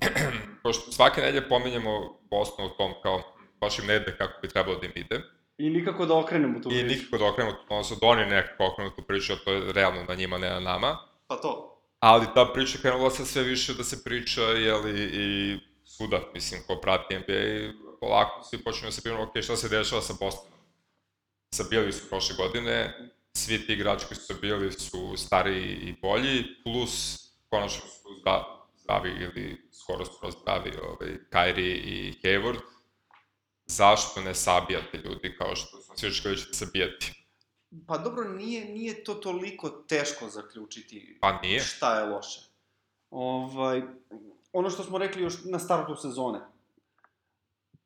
pošto 0.62 0.92
svake 0.92 1.20
nedelje 1.20 1.48
pominjemo 1.48 2.20
Boston 2.30 2.66
u 2.66 2.68
tom 2.68 2.92
kao, 3.02 3.22
baš 3.60 3.78
im 3.78 3.86
ne 3.86 3.96
ide 3.96 4.16
kako 4.18 4.40
bi 4.42 4.48
trebalo 4.48 4.78
da 4.78 4.86
im 4.86 4.92
ide. 4.94 5.22
I 5.58 5.70
nikako 5.70 6.06
da 6.06 6.14
okrenemo 6.18 6.60
tu 6.60 6.68
I 6.68 6.72
priču. 6.72 6.86
nikako 6.86 7.18
da 7.18 7.26
okrenemo, 7.30 7.56
odnosno 7.68 7.96
da 8.00 8.06
oni 8.06 8.26
nekako 8.26 8.66
okrenu 8.66 8.90
tu 8.90 9.02
priču, 9.02 9.32
a 9.32 9.36
to 9.44 9.52
je 9.52 9.72
realno 9.72 10.04
na 10.08 10.14
njima, 10.14 10.38
ne 10.38 10.50
na 10.50 10.60
nama. 10.60 10.98
Pa 11.26 11.36
to. 11.36 11.76
Ali 11.98 12.26
ta 12.34 12.50
priča 12.54 12.78
krenula 12.78 13.10
sad 13.10 13.26
sve 13.26 13.42
više 13.42 13.74
da 13.74 13.84
se 13.84 14.04
priča, 14.04 14.42
jeli, 14.42 15.10
i 15.12 15.58
svuda, 15.84 16.20
mislim, 16.34 16.60
ko 16.66 16.76
prati 16.76 17.18
NBA, 17.18 17.72
polako 18.00 18.42
svi 18.42 18.64
počinju 18.64 18.86
da 18.88 18.92
se 18.92 19.02
pitaju, 19.02 19.22
ok, 19.22 19.42
šta 19.42 19.56
se 19.56 19.68
dešava 19.68 20.02
sa 20.02 20.12
Bostonom? 20.20 20.58
Sa 21.54 21.64
bili 21.70 21.92
su 21.92 22.08
prošle 22.08 22.36
godine, 22.36 22.94
svi 23.36 23.66
ti 23.66 23.72
igrači 23.72 24.06
koji 24.06 24.18
su 24.18 24.34
bili 24.40 24.72
su 24.72 25.16
stariji 25.16 25.78
i 25.82 25.94
bolji, 26.02 26.44
plus 26.64 27.26
konačno 27.50 27.80
su 27.80 28.08
zda, 28.20 28.66
zdravi 28.76 29.10
ili 29.10 29.68
skoro 29.72 30.04
skoro 30.04 30.32
zdravi 30.32 30.72
ovaj, 30.82 31.18
Kyrie 31.30 31.74
i 31.74 32.20
Hayward. 32.22 32.60
Zašto 33.66 34.20
ne 34.20 34.34
sabijate 34.34 34.98
ljudi 34.98 35.36
kao 35.38 35.56
što 35.56 35.82
smo 35.82 35.96
svi 35.96 36.08
očekali 36.08 36.34
da 36.34 36.40
ćete 36.40 36.54
sabijati? 36.54 37.12
Pa 37.86 37.98
dobro, 37.98 38.28
nije, 38.28 38.64
nije 38.64 39.04
to 39.04 39.14
toliko 39.14 39.68
teško 39.68 40.28
zaključiti 40.28 41.18
Pa 41.20 41.40
nije. 41.40 41.60
šta 41.60 41.98
je 41.98 42.06
loše. 42.06 42.40
Ovaj, 43.10 43.82
ono 44.52 44.70
što 44.70 44.82
smo 44.82 44.98
rekli 44.98 45.22
još 45.22 45.34
na 45.44 45.58
startu 45.58 45.96
sezone. 45.96 46.40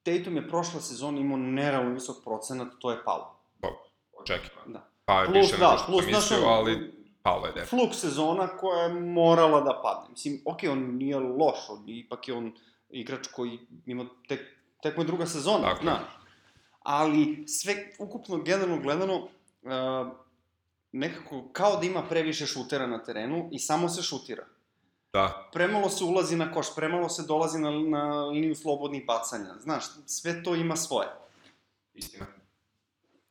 Tatum 0.02 0.36
je 0.36 0.48
prošla 0.48 0.80
sezona 0.80 1.20
imao 1.20 1.36
nerealno 1.36 1.94
visok 1.94 2.16
procenat, 2.24 2.68
to 2.78 2.90
je 2.90 3.04
palo. 3.04 3.40
Dobro, 3.58 3.78
očekivano. 4.12 4.72
Da. 4.72 4.88
Pa 5.04 5.20
je 5.20 5.26
Plus, 5.26 5.36
više 5.36 5.56
da, 5.56 5.70
nego 5.70 5.78
što 5.78 5.86
plus, 5.86 6.04
sam 6.04 6.12
mislio, 6.12 6.48
ali 6.48 7.03
palo 7.24 7.46
je 7.46 7.52
definitivno. 7.52 7.84
Fluk 7.84 7.94
sezona 7.94 8.46
koja 8.48 8.82
je 8.82 8.94
morala 8.94 9.60
da 9.60 9.80
padne. 9.82 10.10
Mislim, 10.10 10.42
ok, 10.44 10.58
on 10.64 10.96
nije 10.96 11.16
loš, 11.18 11.58
on, 11.68 11.84
ipak 11.88 12.28
je 12.28 12.34
on 12.34 12.52
igrač 12.90 13.26
koji 13.26 13.58
ima 13.86 14.06
tek, 14.28 14.40
tek 14.82 14.96
mu 14.96 15.02
je 15.02 15.06
druga 15.06 15.26
sezona, 15.26 15.62
Tako 15.64 15.76
je. 15.76 15.82
znaš. 15.82 16.00
Ali 16.80 17.44
sve 17.48 17.74
ukupno 17.98 18.36
generalno 18.38 18.82
gledano, 18.82 19.16
uh, 19.16 20.12
nekako 20.92 21.48
kao 21.52 21.76
da 21.76 21.86
ima 21.86 22.02
previše 22.02 22.46
šutera 22.46 22.86
na 22.86 23.04
terenu 23.04 23.48
i 23.52 23.58
samo 23.58 23.88
se 23.88 24.02
šutira. 24.02 24.44
Da, 25.12 25.48
Premalo 25.52 25.88
se 25.88 26.04
ulazi 26.04 26.36
na 26.36 26.52
koš, 26.52 26.74
premalo 26.76 27.08
se 27.08 27.22
dolazi 27.22 27.58
na, 27.58 27.70
na 27.70 28.24
liniju 28.24 28.54
slobodnih 28.54 29.06
bacanja. 29.06 29.54
Znaš, 29.58 29.84
sve 30.06 30.42
to 30.42 30.54
ima 30.54 30.76
svoje. 30.76 31.08
istina. 31.94 32.26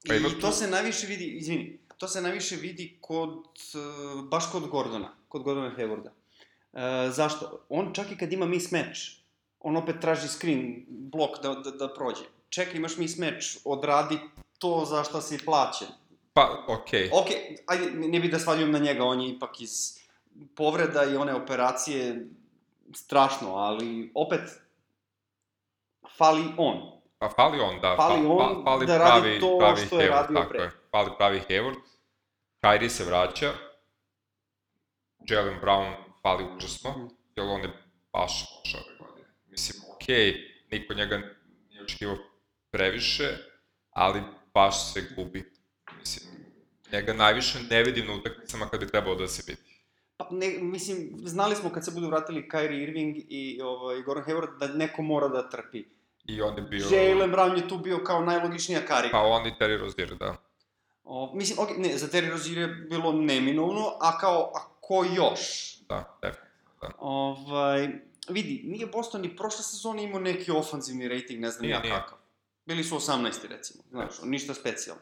Pa 0.07 0.15
I 0.15 0.23
tu- 0.23 0.39
to 0.39 0.51
se 0.51 0.67
najviše 0.67 1.07
vidi, 1.07 1.25
izvini, 1.27 1.79
to 1.97 2.07
se 2.07 2.21
najviše 2.21 2.55
vidi 2.55 2.97
kod, 3.01 3.29
uh, 3.29 4.23
baš 4.23 4.51
kod 4.51 4.67
Gordona, 4.67 5.09
kod 5.27 5.43
Gordona 5.43 5.71
Haywarda. 5.77 6.09
Uh, 6.09 6.79
zašto? 7.11 7.59
On 7.69 7.93
čak 7.93 8.11
i 8.11 8.17
kad 8.17 8.33
ima 8.33 8.45
mismatch, 8.45 8.99
on 9.59 9.77
opet 9.77 9.95
traži 10.01 10.27
screen, 10.27 10.85
blok 10.87 11.41
da, 11.43 11.53
da, 11.53 11.71
da 11.71 11.93
prođe. 11.93 12.23
Čekaj, 12.49 12.77
imaš 12.77 12.97
mismatch, 12.97 13.45
odradi 13.65 14.19
to 14.59 14.85
za 14.85 15.03
šta 15.03 15.21
si 15.21 15.45
plaćen. 15.45 15.87
Pa, 16.33 16.65
okej. 16.67 17.09
Ok, 17.13 17.27
ajde, 17.67 17.91
ne, 17.91 18.19
bih 18.19 18.31
da 18.31 18.39
svaljujem 18.39 18.71
na 18.71 18.79
njega, 18.79 19.03
on 19.03 19.21
je 19.21 19.29
ipak 19.29 19.61
iz 19.61 19.99
povreda 20.55 21.03
i 21.03 21.17
one 21.17 21.35
operacije 21.35 22.25
strašno, 22.95 23.55
ali 23.55 24.11
opet 24.15 24.41
fali 26.17 26.43
on. 26.57 26.91
Pa 27.19 27.29
fali 27.29 27.59
on, 27.59 27.79
da. 27.81 27.95
Fali 27.95 28.21
fa, 28.21 28.29
on 28.29 28.55
fa, 28.55 28.63
fali 28.63 28.85
da 28.85 28.97
radi 28.97 29.21
pravi, 29.21 29.39
to 29.39 29.57
pravi 29.59 29.85
što 29.85 29.99
je 29.99 30.09
radio 30.09 30.45
pre. 30.49 30.59
Je. 30.59 30.71
Fali 30.93 31.11
pravi 31.17 31.41
Hayward. 31.49 31.81
Kyrie 32.61 32.89
se 32.89 33.03
vraća. 33.03 33.53
Jalen 35.29 35.59
Brown 35.61 35.93
fali 36.21 36.45
užasno, 36.57 37.09
jer 37.35 37.45
on 37.45 37.61
je 37.61 37.69
baš 38.13 38.31
loš 38.31 38.75
ove 38.75 38.97
godine. 38.99 39.27
Mislim, 39.45 39.83
okej, 39.95 40.33
niko 40.71 40.93
njega 40.93 41.21
nije 41.69 41.83
očekivao 41.83 42.17
previše, 42.71 43.37
ali 43.89 44.21
baš 44.53 44.93
se 44.93 45.01
gubi. 45.15 45.51
Mislim, 45.99 46.25
njega 46.91 47.13
najviše 47.13 47.59
ne 47.69 47.83
vidim 47.83 48.07
na 48.07 48.13
utakmicama 48.13 48.69
kada 48.69 48.85
je 48.85 48.91
trebalo 48.91 49.15
da 49.15 49.27
se 49.27 49.43
vidi. 49.47 49.81
Pa, 50.17 50.27
ne, 50.31 50.57
mislim, 50.61 51.11
znali 51.23 51.55
smo 51.55 51.69
kad 51.69 51.85
se 51.85 51.91
budu 51.91 52.07
vratili 52.07 52.49
Kyrie 52.51 52.83
Irving 52.83 53.17
i 53.17 53.61
ovaj, 53.61 54.01
Gordon 54.01 54.23
Hayward 54.23 54.57
da 54.59 54.67
neko 54.67 55.01
mora 55.01 55.27
da 55.27 55.49
trpi. 55.49 55.83
I 56.25 56.41
on 56.41 56.57
je 56.57 56.61
bio... 56.61 56.85
Jalen 56.91 57.31
Brown 57.31 57.57
je 57.57 57.67
tu 57.67 57.77
bio 57.77 58.03
kao 58.03 58.25
najlogičnija 58.25 58.85
karika. 58.85 59.11
Pa 59.11 59.23
on 59.23 59.47
i 59.47 59.51
Terry 59.59 59.79
Rozier, 59.79 60.15
da. 60.15 60.52
O, 61.03 61.31
mislim, 61.35 61.57
okay, 61.57 61.77
ne, 61.77 61.97
za 61.97 62.07
Terry 62.07 62.29
Rozier 62.31 62.57
je 62.57 62.67
bilo 62.67 63.11
neminovno, 63.11 63.97
a 64.01 64.17
kao, 64.17 64.51
a 64.55 64.59
ko 64.81 65.05
još? 65.15 65.75
Da, 65.89 66.17
definitivno, 66.21 66.71
da. 66.81 66.89
Ovaj, 66.99 67.89
vidi, 68.29 68.61
nije 68.65 68.87
Boston 68.87 69.21
ni 69.21 69.35
prošle 69.35 69.63
sezone 69.63 70.03
imao 70.03 70.19
neki 70.19 70.51
ofanzivni 70.51 71.07
rating, 71.07 71.39
ne 71.39 71.49
znam 71.51 71.61
Nije, 71.61 71.73
ja 71.73 71.79
nije. 71.81 71.93
kakav. 71.93 72.17
Bili 72.65 72.83
su 72.83 72.95
18. 72.95 73.47
recimo, 73.49 73.83
znaš, 73.89 74.13
ništa 74.23 74.53
specijalno. 74.53 75.01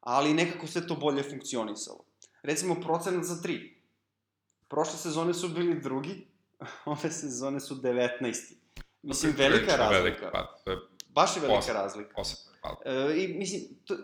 Ali 0.00 0.34
nekako 0.34 0.66
sve 0.66 0.86
to 0.86 0.94
bolje 0.94 1.22
funkcionisalo. 1.22 2.04
Recimo, 2.42 2.74
procenat 2.74 3.24
za 3.24 3.34
3. 3.34 3.70
Prošle 4.68 4.98
sezone 4.98 5.34
su 5.34 5.48
bili 5.48 5.80
drugi, 5.80 6.26
ove 6.84 7.10
sezone 7.10 7.60
su 7.60 7.74
19. 7.74 8.52
Mislim, 9.02 9.34
velika 9.36 9.76
razlika. 9.76 10.02
Velika, 10.02 10.30
pa, 10.32 10.56
to 10.64 10.70
je 10.70 10.78
Baš 11.08 11.36
je 11.36 11.42
velika 11.42 11.72
razlika. 11.72 12.14
pad. 12.62 12.74
E, 12.84 13.16
I 13.16 13.38
mislim, 13.38 13.62
to, 13.84 13.96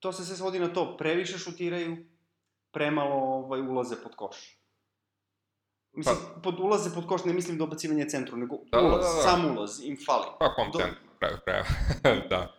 to 0.00 0.12
se 0.12 0.24
sve 0.24 0.36
svodi 0.36 0.58
na 0.58 0.72
to, 0.72 0.96
previše 0.96 1.38
šutiraju, 1.38 1.96
premalo 2.72 3.14
ovaj, 3.14 3.60
ulaze 3.60 3.96
pod 4.02 4.16
koš. 4.16 4.56
Mislim, 5.92 6.16
pod 6.42 6.60
ulaze 6.60 6.94
pod 6.94 7.06
koš 7.06 7.24
ne 7.24 7.32
mislim 7.32 7.58
dobacivanje 7.58 8.08
centru, 8.08 8.36
nego 8.36 8.56
Da, 8.72 8.80
da, 8.80 8.86
ulaz, 8.86 9.00
da, 9.00 9.16
da. 9.16 9.22
sam 9.22 9.56
ulaz 9.56 9.80
im 9.84 9.96
fali. 10.06 10.26
Pa 10.38 10.48
home 10.48 10.70
Do- 10.72 10.94
kraju 11.18 11.36
kraja. 11.44 11.64
da. 12.30 12.54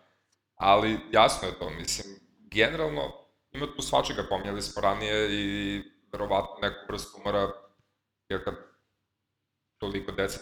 Ali 0.54 1.00
jasno 1.12 1.48
je 1.48 1.58
to, 1.58 1.70
mislim, 1.70 2.14
generalno 2.40 3.12
ima 3.52 3.66
tu 3.76 3.82
svačega, 3.82 4.26
pominjali 4.28 4.62
smo 4.62 4.82
ranije 4.82 5.28
i 5.32 5.82
verovatno 6.12 6.54
neku 6.62 6.78
vrstu 6.88 7.20
umora, 7.20 7.52
jer 8.28 8.44
kad 8.44 8.54
toliko 9.78 10.12
deca 10.12 10.40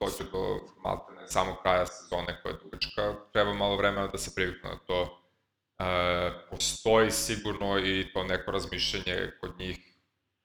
dođe 0.00 0.30
do 0.32 0.60
maltene 0.84 1.28
samog 1.28 1.56
kraja 1.62 1.86
sezone 1.86 2.42
koja 2.42 2.52
je 2.52 2.58
dugačka, 2.62 3.14
treba 3.32 3.52
malo 3.54 3.76
vremena 3.76 4.06
da 4.06 4.18
se 4.18 4.34
priviknu 4.34 4.70
na 4.70 4.78
to. 4.86 5.24
E, 5.78 5.84
postoji 6.50 7.10
sigurno 7.10 7.78
i 7.78 8.12
to 8.12 8.24
neko 8.24 8.50
razmišljanje 8.50 9.32
kod 9.40 9.58
njih, 9.58 9.78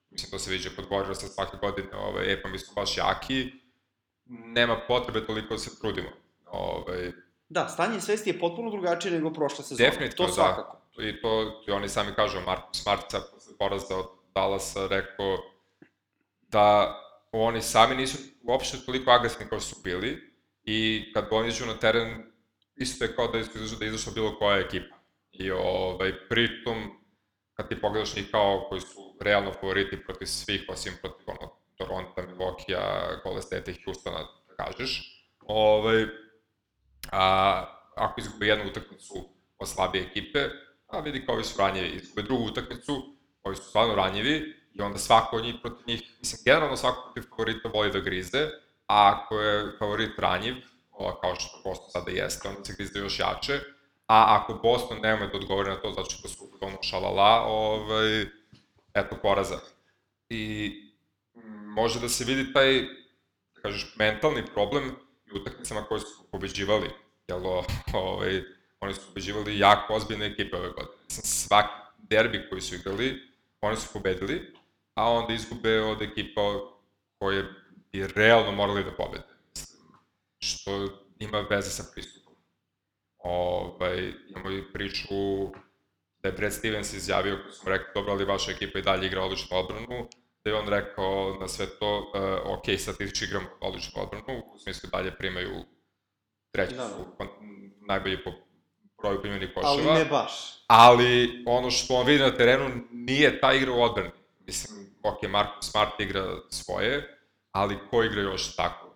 mislim 0.09 0.31
to 0.31 0.39
se 0.39 0.51
viđe 0.51 0.75
kod 0.75 0.89
Warriorsa 0.89 1.27
svake 1.27 1.57
godine, 1.61 1.95
ovaj, 1.95 2.33
e 2.33 2.41
pa 2.41 2.49
mi 2.49 2.59
smo 2.59 2.73
baš 2.73 2.97
jaki, 2.97 3.51
nema 4.25 4.79
potrebe 4.87 5.25
toliko 5.25 5.53
da 5.53 5.57
se 5.57 5.79
trudimo. 5.79 6.09
Ovaj, 6.45 7.11
Da, 7.49 7.67
stanje 7.67 8.01
svesti 8.01 8.29
je 8.29 8.39
potpuno 8.39 8.71
drugačije 8.71 9.11
nego 9.11 9.33
prošle 9.33 9.63
sezone. 9.63 9.89
Definitivno, 9.89 10.27
to 10.27 10.33
svakako. 10.33 10.77
da. 10.97 11.03
I 11.03 11.21
to 11.21 11.63
i 11.67 11.71
oni 11.71 11.89
sami 11.89 12.13
kažu, 12.15 12.41
Marko 12.45 12.73
Smartica 12.73 13.19
posle 13.33 13.57
poraza 13.59 13.97
od 13.97 14.05
Dallasa 14.35 14.87
rekao 14.87 15.37
da 16.41 16.99
oni 17.31 17.61
sami 17.61 17.95
nisu 17.95 18.17
uopšte 18.43 18.77
toliko 18.85 19.11
agresivni 19.11 19.49
kao 19.49 19.59
su 19.59 19.75
bili 19.83 20.33
i 20.63 21.11
kad 21.13 21.27
oni 21.31 21.49
iđu 21.49 21.65
na 21.65 21.73
teren, 21.73 22.23
isto 22.75 23.05
je 23.05 23.15
kao 23.15 23.27
da 23.27 23.39
izašla, 23.39 23.77
da 23.79 23.85
izašla 23.85 24.13
bilo 24.13 24.37
koja 24.39 24.57
ekipa. 24.59 24.92
I 25.33 25.51
ovaj, 25.51 26.13
pritom, 26.29 27.03
kad 27.53 27.69
ti 27.69 27.81
pogledaš 27.81 28.15
njih 28.15 28.31
kao 28.31 28.65
koji 28.69 28.81
su 28.81 29.17
realno 29.21 29.51
favoriti 29.51 30.03
protiv 30.03 30.25
svih, 30.25 30.65
osim 30.69 30.93
protiv 31.01 31.25
ono, 31.27 31.51
Toronto, 31.75 32.21
Milwaukee, 32.21 33.23
Golden 33.23 33.41
State 33.41 33.71
i 33.71 33.83
Houstona, 33.85 34.19
da 34.47 34.55
kažeš, 34.63 35.23
ovaj, 35.39 36.05
a, 37.11 37.65
ako 37.95 38.21
izgube 38.21 38.47
jednu 38.47 38.65
utakmicu 38.65 39.29
od 39.59 39.69
slabije 39.69 40.03
ekipe, 40.03 40.39
a 40.87 40.99
vidi 40.99 41.25
kao 41.25 41.35
ovi 41.35 41.43
su 41.43 41.59
ranjivi, 41.59 41.87
izgube 41.87 42.21
drugu 42.21 42.43
utakmicu, 42.43 43.17
ovi 43.43 43.55
su 43.55 43.63
stvarno 43.63 43.95
ranjivi, 43.95 44.63
i 44.73 44.81
onda 44.81 44.97
svako 44.97 45.37
od 45.37 45.43
njih 45.43 45.55
protiv 45.61 45.83
njih, 45.87 46.01
mislim, 46.19 46.41
generalno 46.45 46.77
svako 46.77 47.01
protiv 47.01 47.29
favorita 47.29 47.69
voli 47.69 47.91
da 47.91 47.99
grize, 47.99 48.49
a 48.87 49.13
ako 49.13 49.39
je 49.39 49.77
favorit 49.79 50.19
ranjiv, 50.19 50.55
kao 51.21 51.35
što 51.35 51.61
Boston 51.63 51.89
sada 51.91 52.11
jeste, 52.11 52.49
onda 52.49 52.63
se 52.63 52.73
grize 52.77 52.99
još 52.99 53.19
jače, 53.19 53.59
a 54.13 54.37
ako 54.37 54.53
Boston 54.53 54.99
nema 55.01 55.25
da 55.27 55.37
odgovori 55.37 55.69
na 55.69 55.75
to 55.75 55.91
zato 55.91 56.09
što 56.09 56.27
su 56.27 56.49
ono 56.61 56.77
šalala, 56.81 57.45
ovaj, 57.47 58.25
eto 58.93 59.17
poraza. 59.21 59.59
I 60.29 60.71
može 61.75 61.99
da 61.99 62.09
se 62.09 62.25
vidi 62.25 62.53
taj, 62.53 62.81
da 63.55 63.61
kažeš, 63.61 63.95
mentalni 63.95 64.45
problem 64.53 64.91
i 65.25 65.37
utakmicama 65.37 65.83
koje 65.83 65.99
su 65.99 66.23
pobeđivali, 66.31 66.89
jel, 67.27 67.45
ovaj, 67.93 68.43
oni 68.79 68.93
su 68.93 69.01
pobeđivali 69.07 69.59
jako 69.59 69.93
ozbiljne 69.93 70.25
ekipe 70.25 70.57
ove 70.57 70.69
godine. 70.69 70.97
Mislim, 71.05 71.25
svaki 71.25 71.73
derbi 71.97 72.45
koji 72.49 72.61
su 72.61 72.75
igrali, 72.75 73.21
oni 73.61 73.77
su 73.77 73.87
pobedili, 73.93 74.53
a 74.95 75.11
onda 75.11 75.33
izgube 75.33 75.81
od 75.81 76.01
ekipa 76.01 76.41
koje 77.19 77.43
bi 77.91 78.07
realno 78.07 78.51
morali 78.51 78.83
da 78.83 78.91
pobede. 78.91 79.33
Mislim, 79.55 79.79
što 80.39 80.87
ima 81.19 81.39
veze 81.49 81.69
sa 81.69 81.83
pristupom. 81.93 82.22
Ovaj, 83.23 84.13
imamo 84.29 84.51
i 84.51 84.73
priču 84.73 85.15
da 86.23 86.29
je 86.29 86.31
Brad 86.31 86.53
Stevens 86.53 86.93
izjavio, 86.93 87.39
koji 87.43 87.53
smo 87.53 87.69
rekli, 87.69 87.87
dobro, 87.95 88.11
ali 88.13 88.25
vaša 88.25 88.51
ekipa 88.51 88.79
i 88.79 88.81
dalje 88.81 89.07
igra 89.07 89.21
odličnu 89.21 89.57
odbranu, 89.57 90.07
da 90.43 90.51
je 90.51 90.55
on 90.55 90.67
rekao 90.67 91.37
na 91.39 91.47
sve 91.47 91.65
to, 91.79 91.97
uh, 91.99 92.57
ok, 92.57 92.79
statistički 92.79 93.25
igramo 93.25 93.47
odličnu 93.61 94.01
odbranu, 94.01 94.43
u 94.53 94.59
smislu 94.59 94.89
dalje 94.91 95.15
primaju 95.15 95.65
treći 96.51 96.75
da, 96.75 96.87
da. 97.19 97.25
najbolji 97.87 98.23
po 98.23 98.31
broju 99.01 99.21
primjenih 99.21 99.49
koševa. 99.55 99.71
Ali 99.71 99.99
ne 99.99 100.05
baš. 100.05 100.63
Ali 100.67 101.43
ono 101.45 101.71
što 101.71 101.93
on 101.93 102.05
vidi 102.05 102.23
na 102.23 102.35
terenu 102.35 102.69
nije 102.91 103.39
ta 103.39 103.53
igra 103.53 103.71
u 103.71 103.81
odbrani. 103.81 104.11
Mislim, 104.39 104.95
ok, 105.03 105.29
Marko 105.29 105.61
Smart 105.61 105.99
igra 105.99 106.25
svoje, 106.49 107.17
ali 107.51 107.77
ko 107.89 108.03
igra 108.03 108.21
još 108.21 108.55
tako? 108.55 108.95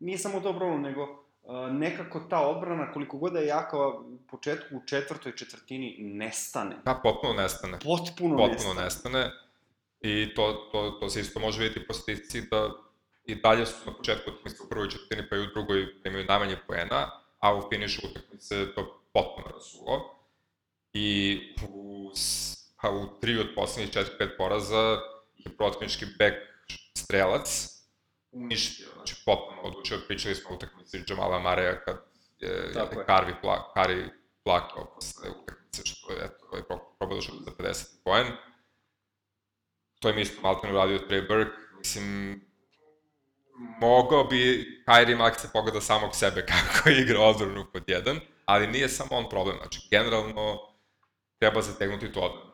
Nije 0.00 0.18
samo 0.18 0.40
to 0.40 0.56
problem, 0.56 0.82
nego 0.82 1.17
nekako 1.70 2.20
ta 2.20 2.40
odbrana, 2.48 2.92
koliko 2.92 3.18
god 3.18 3.32
da 3.32 3.38
je 3.38 3.46
jaka 3.46 3.88
u 3.88 4.18
početku, 4.30 4.76
u 4.76 4.86
četvrtoj 4.86 5.36
četvrtini, 5.36 5.96
nestane. 5.98 6.76
Da, 6.84 7.00
potpuno 7.02 7.32
nestane. 7.32 7.78
Potpuno, 7.84 8.36
potpuno 8.36 8.74
nestane. 8.74 9.18
nestane. 9.18 9.30
I 10.00 10.34
to, 10.34 10.68
to, 10.72 10.90
to 10.90 11.08
se 11.08 11.20
isto 11.20 11.40
može 11.40 11.62
vidjeti 11.62 11.86
po 11.86 11.92
statistici 11.92 12.48
da 12.50 12.70
i 13.24 13.34
dalje 13.34 13.66
su 13.66 13.74
na 13.86 13.94
početku 13.94 14.30
utakmice 14.30 14.62
u 14.62 14.68
prvoj 14.68 14.90
četvrtini 14.90 15.28
pa 15.30 15.36
i 15.36 15.40
u 15.40 15.46
drugoj 15.46 16.00
primaju 16.02 16.24
najmanje 16.24 16.56
poena, 16.66 17.10
a 17.38 17.56
u 17.56 17.62
finišu 17.70 18.00
utakmice 18.10 18.74
to 18.74 19.00
potpuno 19.12 19.46
rasulo. 19.54 20.14
I 20.92 21.38
u 21.68 22.10
pa 22.82 22.90
u 22.90 23.20
tri 23.20 23.38
od 23.38 23.46
poslednjih 23.54 23.92
četiri, 23.92 24.18
pet 24.18 24.30
poraza 24.38 24.98
je 25.36 25.56
protivnički 25.56 26.04
bek 26.18 26.34
strelac 26.94 27.77
uništio, 28.32 28.88
znači 28.94 29.14
potpuno 29.26 29.62
odlučio, 29.62 29.98
pričali 30.08 30.34
smo 30.34 30.50
o 30.50 30.54
utakmici 30.54 31.04
Jamala 31.08 31.38
Mareja 31.38 31.80
kad 31.84 31.96
je, 32.38 32.50
je 32.50 33.04
Karvi 33.06 33.34
pla, 33.42 33.72
Kari 33.74 34.08
plakao 34.44 34.94
posle 34.94 35.30
utakmice, 35.30 35.82
što 35.84 36.12
je, 36.12 36.18
eto, 36.24 36.56
je 36.56 36.64
probao 36.98 37.20
za 37.20 37.50
50 37.58 37.84
poen. 38.04 38.26
To 40.00 40.08
je 40.08 40.14
mi 40.14 40.20
isto 40.20 40.42
malo 40.42 40.60
uradio 40.70 40.98
Trey 40.98 41.28
Burke, 41.28 41.56
mislim, 41.78 42.40
mogao 43.80 44.24
bi 44.24 44.66
Kyrie 44.86 45.16
Max 45.16 45.38
se 45.38 45.48
pogleda 45.52 45.80
samog 45.80 46.14
sebe 46.16 46.46
kako 46.50 46.88
igra 46.88 47.20
odbranu 47.20 47.66
pod 47.72 47.82
jedan, 47.86 48.20
ali 48.44 48.66
nije 48.66 48.88
samo 48.88 49.10
on 49.16 49.28
problem, 49.28 49.56
znači 49.58 49.88
generalno 49.90 50.58
treba 51.38 51.62
zategnuti 51.62 52.12
tu 52.12 52.24
odbranu. 52.24 52.47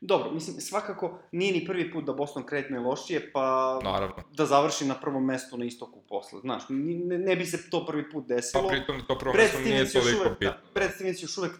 Dobro, 0.00 0.30
mislim, 0.30 0.60
svakako 0.60 1.18
nije 1.32 1.52
ni 1.52 1.64
prvi 1.66 1.92
put 1.92 2.04
da 2.04 2.12
Boston 2.12 2.46
kretne 2.46 2.78
lošije, 2.78 3.32
pa 3.32 3.78
Naravno. 3.82 4.14
da 4.32 4.46
završi 4.46 4.84
na 4.84 4.94
prvom 4.94 5.24
mestu 5.24 5.58
na 5.58 5.64
istoku 5.64 6.02
posle. 6.08 6.40
Znaš, 6.40 6.62
ne, 6.68 7.18
ne 7.18 7.36
bi 7.36 7.46
se 7.46 7.70
to 7.70 7.86
prvi 7.86 8.10
put 8.10 8.26
desilo. 8.26 8.62
Pa 8.62 8.68
pritom 8.68 9.02
to 9.08 9.18
prvo 9.18 9.34
mesto 9.34 9.58
nije 9.58 9.92
toliko 9.92 10.20
uvek, 10.20 10.38
bitno. 10.38 10.54
Da, 10.74 10.88
Stevens 10.88 11.22
još 11.22 11.38
uvek 11.38 11.52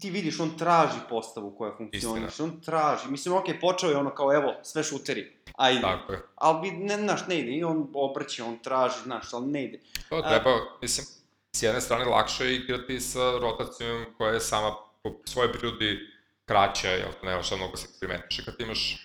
ti 0.00 0.10
vidiš, 0.10 0.40
on 0.40 0.58
traži 0.58 0.98
postavu 1.08 1.54
koja 1.58 1.76
funkcioniš, 1.76 2.40
on 2.40 2.60
traži. 2.60 3.10
Mislim, 3.10 3.34
ok, 3.34 3.44
počeo 3.60 3.90
je 3.90 3.96
ono 3.96 4.14
kao, 4.14 4.34
evo, 4.34 4.54
sve 4.62 4.82
šuteri, 4.82 5.36
ajde. 5.56 5.80
Tako 5.80 6.12
je. 6.12 6.22
Ali, 6.34 6.70
ne, 6.70 6.96
znaš, 6.96 7.26
ne 7.28 7.38
ide, 7.38 7.52
i 7.52 7.64
on 7.64 7.88
obrće, 7.94 8.42
on 8.42 8.58
traži, 8.58 9.02
znaš, 9.02 9.32
ali 9.32 9.46
ne 9.46 9.64
ide. 9.64 9.80
To 10.08 10.22
treba, 10.22 10.50
A, 10.50 10.78
mislim, 10.82 11.06
s 11.52 11.62
jedne 11.62 11.80
strane 11.80 12.04
lakše 12.04 12.44
je 12.44 12.56
igrati 12.56 13.00
sa 13.00 13.38
rotacijom 13.40 14.04
koja 14.18 14.32
je 14.34 14.40
sama 14.40 14.74
po 15.02 15.10
svojoj 15.24 15.52
prirodi 15.52 15.98
kraća, 16.44 16.88
jel, 16.88 17.08
nema 17.22 17.42
šta 17.42 17.56
mnogo 17.56 17.76
se 17.76 17.86
eksperimentiš. 17.90 18.38
I 18.38 18.44
kad 18.44 18.54
imaš 18.58 18.98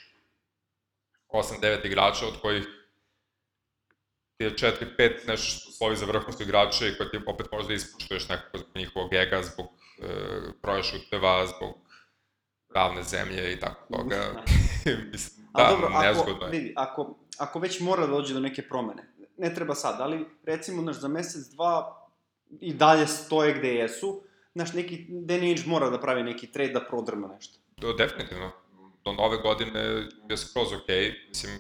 8-9 1.30 1.86
igrača, 1.86 2.28
od 2.28 2.42
kojih 2.42 2.66
ti 4.38 4.44
je 4.44 4.56
4-5 4.56 5.28
nešto 5.28 5.46
što 5.46 5.72
slovi 5.72 5.96
za 5.96 6.06
vrhunsko 6.06 6.44
igrače 6.44 6.88
i 6.88 6.98
koje 6.98 7.12
ti 7.12 7.20
opet 7.28 7.48
možda 7.52 7.74
ispuštuješ 7.74 8.30
nekako 8.30 8.58
zbog 8.58 8.72
njihovog 8.76 9.14
ega, 9.14 9.42
zbog 9.44 9.66
e, 9.66 10.08
broja 10.62 10.84
šuteva, 10.84 11.48
zbog 11.48 11.76
ravne 12.76 13.04
zemlje 13.04 13.54
i 13.54 13.60
tako 13.60 13.98
toga. 13.98 14.44
Mislim, 15.12 15.48
da, 15.58 15.68
dobro, 15.70 15.90
nezgodno 16.02 16.46
je. 16.46 16.52
Vidi, 16.52 16.74
ako, 16.76 17.18
ako 17.38 17.60
već 17.60 17.80
mora 17.80 18.06
da 18.06 18.12
dođe 18.12 18.34
do 18.34 18.40
neke 18.40 18.68
promene, 18.68 19.14
ne 19.38 19.56
treba 19.56 19.76
sad, 19.76 20.02
ali 20.02 20.26
recimo, 20.44 20.82
naš, 20.82 20.96
za 21.00 21.08
mesec, 21.08 21.48
dva 21.48 22.08
i 22.60 22.74
dalje 22.74 23.08
stoje 23.08 23.54
gde 23.54 23.76
jesu, 23.76 24.24
znaš, 24.58 24.74
neki 24.74 25.06
Danny 25.10 25.48
Ainge 25.48 25.64
mora 25.66 25.90
da 25.90 26.00
pravi 26.00 26.24
neki 26.24 26.52
trade 26.52 26.74
da 26.74 26.82
prodrma 26.90 27.28
nešto. 27.28 27.60
Do, 27.78 27.94
definitivno. 27.94 28.52
Do 29.06 29.14
nove 29.14 29.38
godine 29.38 29.80
je 30.30 30.38
skroz. 30.38 30.68
Okay. 30.68 31.14
Mislim, 31.30 31.52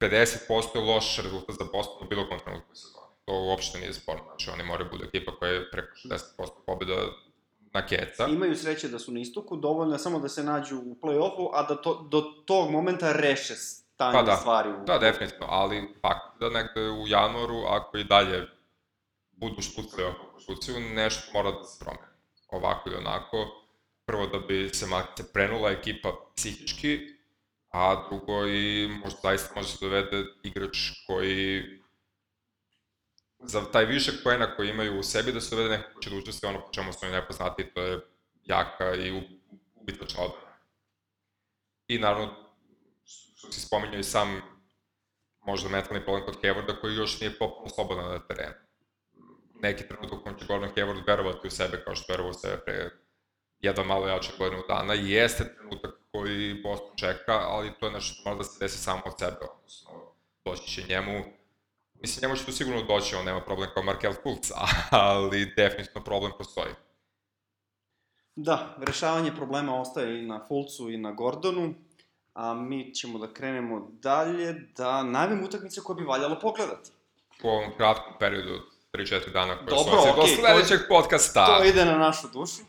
50% 0.00 0.76
je 0.76 0.80
loš 0.80 1.16
rezultat 1.22 1.56
za 1.58 1.64
Boston 1.72 2.06
u 2.06 2.08
bilo 2.08 2.28
kom 2.28 2.38
trenutku 2.38 2.74
sezoni. 2.74 3.06
To 3.24 3.32
uopšte 3.32 3.78
nije 3.78 3.92
sporno. 3.92 4.24
Znači, 4.24 4.50
oni 4.50 4.62
moraju 4.62 4.90
budu 4.90 5.04
ekipa 5.04 5.36
koja 5.36 5.50
je 5.50 5.70
preko 5.70 5.96
60% 6.04 6.48
pobjeda 6.66 6.94
na 7.72 7.86
keca. 7.86 8.26
Imaju 8.26 8.56
sreće 8.56 8.88
da 8.88 8.98
su 8.98 9.12
na 9.12 9.20
istoku, 9.20 9.56
dovoljno 9.56 9.94
je 9.94 9.98
samo 9.98 10.20
da 10.20 10.28
se 10.28 10.44
nađu 10.44 10.78
u 10.78 10.96
play-offu, 11.02 11.50
a 11.52 11.62
da 11.62 11.76
to, 11.82 12.08
do 12.10 12.20
tog 12.20 12.70
momenta 12.70 13.12
reše 13.12 13.54
stanje 13.54 14.18
pa 14.18 14.22
da, 14.22 14.36
stvari. 14.36 14.70
U... 14.70 14.84
Da, 14.84 14.98
definitivno, 14.98 15.46
ali 15.50 15.94
fakt 16.02 16.40
da 16.40 16.50
negde 16.50 16.90
u 16.90 17.06
januaru, 17.06 17.62
ako 17.68 17.98
i 17.98 18.04
dalje 18.04 18.48
budu 19.32 19.62
špucali 19.62 20.04
oko 20.04 20.25
konstrukciju, 20.36 20.80
nešto 20.80 21.32
mora 21.32 21.50
da 21.50 21.64
se 21.64 21.84
promeni. 21.84 22.06
Ovako 22.48 22.88
ili 22.88 22.98
onako, 22.98 23.66
prvo 24.04 24.26
da 24.26 24.38
bi 24.38 24.70
se 24.72 24.86
makte 24.86 25.24
prenula 25.32 25.70
ekipa 25.70 26.12
psihički, 26.36 27.00
a 27.70 28.08
drugo 28.08 28.46
i 28.46 28.88
možda 28.88 29.18
zaista 29.22 29.54
može 29.54 29.68
se 29.68 29.78
dovede 29.80 30.24
igrač 30.42 30.76
koji 31.06 31.62
za 33.38 33.70
taj 33.72 33.84
višak 33.84 34.14
poena 34.24 34.56
koji 34.56 34.70
imaju 34.70 34.98
u 34.98 35.02
sebi 35.02 35.32
da 35.32 35.40
se 35.40 35.56
dovede 35.56 35.76
neko 35.76 35.94
ko 35.94 36.00
će 36.00 36.10
da 36.10 36.16
učestvuje 36.16 36.50
ono 36.54 36.66
po 36.66 36.72
čemu 36.72 36.92
su 36.92 36.98
oni 37.02 37.12
nepoznati, 37.12 37.70
to 37.74 37.82
je 37.82 38.00
jaka 38.44 38.94
i 38.94 39.22
ubitačna 39.74 40.22
odbrana. 40.22 40.56
I 41.88 41.98
naravno, 41.98 42.34
što 43.36 43.52
si 43.52 43.60
spominjao 43.60 44.00
i 44.00 44.04
sam 44.04 44.42
možda 45.40 45.68
mentalni 45.68 46.04
problem 46.04 46.24
kod 46.24 46.42
Haywarda 46.42 46.80
koji 46.80 46.94
još 46.94 47.20
nije 47.20 47.38
popuno 47.38 47.68
slobodan 47.68 48.04
na 48.04 48.26
terenu 48.26 48.65
neki 49.62 49.88
trenutak 49.88 50.18
u 50.18 50.22
kojem 50.22 50.38
će 50.38 50.46
Gordon 50.46 50.70
Hayward 50.76 51.06
verovati 51.06 51.46
u 51.46 51.50
sebe 51.50 51.82
kao 51.84 51.94
što 51.94 52.12
verovao 52.12 52.30
u 52.30 52.34
sebe 52.34 52.56
pre 52.64 52.90
jedva 53.60 53.84
malo 53.84 54.08
jače 54.08 54.32
godinu 54.38 54.62
dana, 54.68 54.94
jeste 54.94 55.54
trenutak 55.54 55.94
koji 56.12 56.62
Boston 56.62 56.96
čeka, 56.96 57.32
ali 57.32 57.72
to 57.80 57.86
je 57.86 57.92
nešto 57.92 58.14
što 58.14 58.28
mora 58.28 58.38
da 58.38 58.44
se 58.44 58.58
desi 58.60 58.78
samo 58.78 59.02
od 59.04 59.12
sebe, 59.18 59.46
odnosno 59.56 59.90
doći 60.44 60.70
će 60.70 60.82
njemu, 60.88 61.24
mislim 61.94 62.22
njemu 62.22 62.36
će 62.36 62.44
to 62.44 62.52
sigurno 62.52 62.82
doći, 62.82 63.16
on 63.16 63.24
nema 63.24 63.40
problem 63.40 63.70
kao 63.74 63.82
Markel 63.82 64.12
Fultz, 64.22 64.52
ali 64.90 65.52
definitivno 65.56 66.04
problem 66.04 66.32
postoji. 66.38 66.72
Da, 68.36 68.76
rešavanje 68.78 69.34
problema 69.36 69.80
ostaje 69.80 70.18
i 70.18 70.26
na 70.26 70.44
Fulcu 70.48 70.90
i 70.90 70.96
na 70.96 71.12
Gordonu, 71.12 71.74
a 72.34 72.54
mi 72.54 72.94
ćemo 72.94 73.18
da 73.18 73.32
krenemo 73.32 73.88
dalje, 73.90 74.52
da 74.76 75.02
najavim 75.02 75.44
utakmice 75.44 75.80
koje 75.80 75.96
bi 75.96 76.04
valjalo 76.04 76.40
pogledati. 76.40 76.90
U 77.42 77.48
ovom 77.48 77.70
kratkom 77.76 78.14
periodu 78.18 78.52
od 78.54 78.75
3-4 78.96 79.32
dana 79.32 79.58
koje 79.58 79.66
Dobro, 79.66 80.00
su 80.00 80.16
do 80.16 80.26
sledećeg 80.26 80.80
podcasta. 80.88 81.46
To 81.58 81.64
ide 81.64 81.84
na 81.84 81.98
našu 81.98 82.28
dušu. 82.32 82.62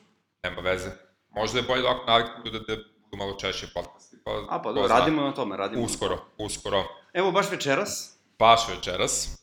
Nema 0.44 0.62
veze. 0.62 0.90
Možda 1.30 1.60
je 1.60 1.64
bolje 1.64 1.82
da 1.82 1.90
ako 1.90 2.06
naviknu 2.06 2.52
da, 2.52 2.60
da 2.60 2.76
budu 2.76 3.18
malo 3.18 3.40
češće 3.40 3.68
podcasti. 3.74 4.18
Pa, 4.26 4.32
A 4.50 4.62
pa 4.62 4.72
dobro, 4.72 4.88
radimo 4.88 5.22
na 5.22 5.34
tome, 5.34 5.58
radimo 5.58 5.84
Uskoro, 5.84 6.26
uskoro. 6.38 6.84
Evo, 7.14 7.32
baš 7.32 7.52
večeras, 7.52 8.18
Baš 8.40 8.70
večeras. 8.70 9.38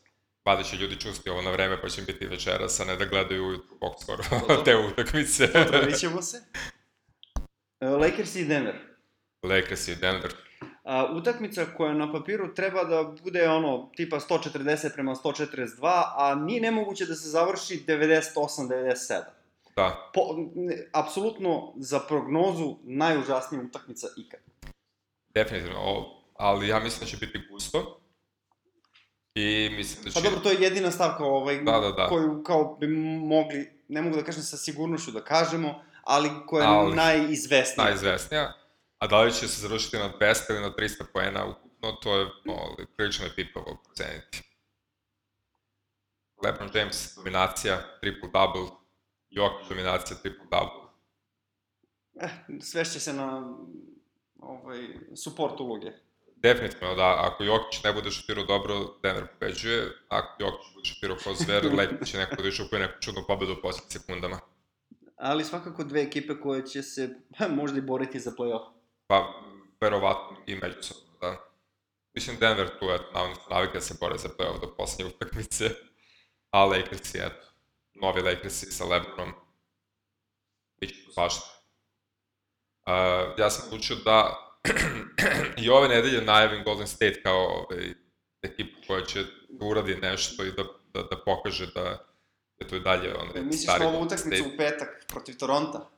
Mada 0.45 0.63
će 0.63 0.77
ljudi 0.77 1.01
čusti 1.01 1.31
ovo 1.31 1.43
na 1.43 1.51
vreme, 1.51 1.81
pa 1.83 1.89
će 1.89 2.01
im 2.01 2.07
biti 2.07 2.27
večeras, 2.27 2.81
a 2.81 2.85
ne 2.85 2.97
da 2.97 3.05
gledaju 3.05 3.47
ujutru 3.47 3.77
bok 3.81 4.03
skoro 4.03 4.23
Dobro. 4.41 4.63
te 4.65 4.77
utakmice. 4.77 5.45
Otvorit 5.55 5.99
ćemo 5.99 6.23
se. 6.23 6.43
Lakers 8.01 8.35
i 8.35 8.45
Denver. 8.45 8.75
Lakers 9.43 9.89
i 9.89 9.97
Denver. 9.97 10.35
A, 10.85 11.13
utakmica 11.13 11.67
koja 11.67 11.95
na 11.95 12.13
papiru 12.13 12.55
treba 12.55 12.85
da 12.85 13.03
bude 13.25 13.49
ono 13.49 13.91
tipa 13.97 14.17
140 14.19 14.93
prema 14.95 15.15
142, 15.15 15.69
a 16.17 16.35
nije 16.37 16.61
nemoguće 16.61 17.07
da 17.07 17.15
se 17.15 17.29
završi 17.29 17.85
98-97. 17.87 19.21
Da, 19.77 20.11
Po, 20.15 20.21
ne, 20.55 20.89
apsolutno 20.93 21.73
za 21.77 22.01
prognozu 22.01 22.77
najužasnija 22.83 23.63
utakmica 23.63 24.07
ikad. 24.17 24.41
definitivno. 25.29 25.79
O, 25.79 26.23
ali 26.35 26.69
ja 26.69 26.79
mislim 26.81 27.01
da 27.01 27.07
će 27.07 27.17
biti 27.17 27.41
gusto. 27.51 28.01
I 29.35 29.71
mislim 29.73 30.05
da 30.05 30.11
će... 30.11 30.15
Pa 30.15 30.21
dobro, 30.21 30.41
to 30.41 30.51
je 30.51 30.57
jedina 30.61 30.91
stavka 30.91 31.25
ovaj, 31.25 31.57
Da, 31.57 31.73
da, 31.73 31.91
da. 31.91 32.07
koju 32.09 32.43
kao 32.43 32.77
bi 32.77 32.87
mogli, 33.19 33.71
ne 33.89 34.03
mogu 34.03 34.17
da 34.17 34.23
kažem 34.23 34.43
sa 34.43 34.57
sigurnošću 34.57 35.11
da 35.11 35.21
kažemo, 35.21 35.75
ali 36.03 36.31
koja 36.47 36.63
je 36.65 36.77
Ali- 36.79 36.97
najizvesnija. 36.97 37.85
najizvesnija. 37.85 38.53
A 38.99 39.07
da 39.07 39.23
li 39.23 39.33
će 39.33 39.49
se 39.49 39.61
završiti 39.61 39.97
na 39.97 40.13
200 40.21 40.51
ili 40.51 40.61
na 40.61 40.71
300 40.71 41.05
poena 41.13 41.47
ukupno, 41.47 41.93
to 41.93 42.19
je 42.19 42.27
no, 42.45 42.77
prilično 42.97 43.25
je 43.25 43.35
pipovo 43.35 43.83
proceniti. 43.85 44.43
LeBron 46.45 46.71
James, 46.75 47.15
dominacija, 47.17 47.99
triple-double, 48.03 48.71
Jokic, 49.31 49.69
dominacija, 49.69 50.17
triple-double. 50.25 50.85
Eh, 52.21 52.29
svešće 52.61 53.01
se 53.01 53.13
na 53.13 53.57
ovaj, 54.39 54.89
support 55.17 55.61
uloge. 55.61 55.93
Definitivno 56.37 56.95
da, 56.95 57.31
ako 57.31 57.45
Jokić 57.45 57.83
ne 57.83 57.93
bude 57.93 58.11
šutirao 58.11 58.45
dobro, 58.45 58.75
Denver 59.03 59.27
pobeđuje, 59.27 59.93
ako 60.09 60.43
Jokić 60.43 60.75
bude 60.75 60.89
šutirao 60.89 61.17
kao 61.25 61.35
zver, 61.35 61.75
Lakers 61.75 62.11
će 62.11 62.19
neko 62.19 62.43
da 62.43 62.49
išupuje 62.49 62.81
neku 62.81 63.01
čudnu 63.01 63.25
pobedu 63.29 63.53
u 63.53 63.63
posljednjim 63.63 63.91
sekundama. 63.91 64.39
Ali 65.17 65.45
svakako 65.45 65.85
dve 65.85 66.03
ekipe 66.03 66.41
koje 66.41 66.67
će 66.67 66.83
se 66.83 67.15
možda 67.59 67.79
i 67.79 67.83
boriti 67.83 68.21
za 68.21 68.31
play-off. 68.31 68.74
Pa, 69.07 69.43
verovatno 69.81 70.37
i 70.47 70.55
međusobno, 70.55 71.19
da. 71.21 71.37
Mislim, 72.15 72.37
Denver 72.41 72.69
tu, 72.79 72.91
eto, 72.91 73.05
navodno 73.15 73.35
su 73.35 73.51
navike 73.51 73.73
da 73.73 73.81
se 73.81 73.95
bore 74.01 74.19
za 74.19 74.29
playoff 74.29 74.61
do 74.61 74.75
posljednje 74.77 75.07
utakmice, 75.15 75.71
a 76.51 76.65
Lakersi, 76.65 77.19
eto, 77.19 77.47
novi 77.95 78.23
Lakersi 78.23 78.67
sa 78.67 78.85
Lebronom, 78.85 79.33
bit 80.81 80.91
će 80.91 81.05
tu 81.05 81.13
svašta. 81.13 81.47
Uh, 82.87 83.39
ja 83.39 83.51
sam 83.51 83.67
odlučio 83.67 83.97
da 83.97 84.41
i 85.63 85.71
ove 85.71 85.89
nedelje 85.89 86.21
najavim 86.21 86.65
Golden 86.65 86.87
State 86.87 87.23
kao 87.23 87.39
ovaj, 87.39 87.95
ekipu 88.43 88.81
koja 88.87 89.05
će 89.05 89.25
da 89.49 89.67
uradi 89.67 89.97
nešto 89.97 90.45
i 90.45 90.53
da, 90.53 90.65
da, 90.95 91.03
da 91.03 91.17
pokaže 91.25 91.67
da 91.67 92.07
je 92.59 92.69
to 92.69 92.77
i 92.77 92.81
dalje 92.81 93.15
Misliš 93.35 93.63
stari 93.63 93.85
na 93.85 93.91
ovu 93.91 94.03
utakmicu 94.05 94.45
u 94.45 94.57
petak 94.57 95.05
protiv 95.09 95.37
Toronta? 95.39 95.91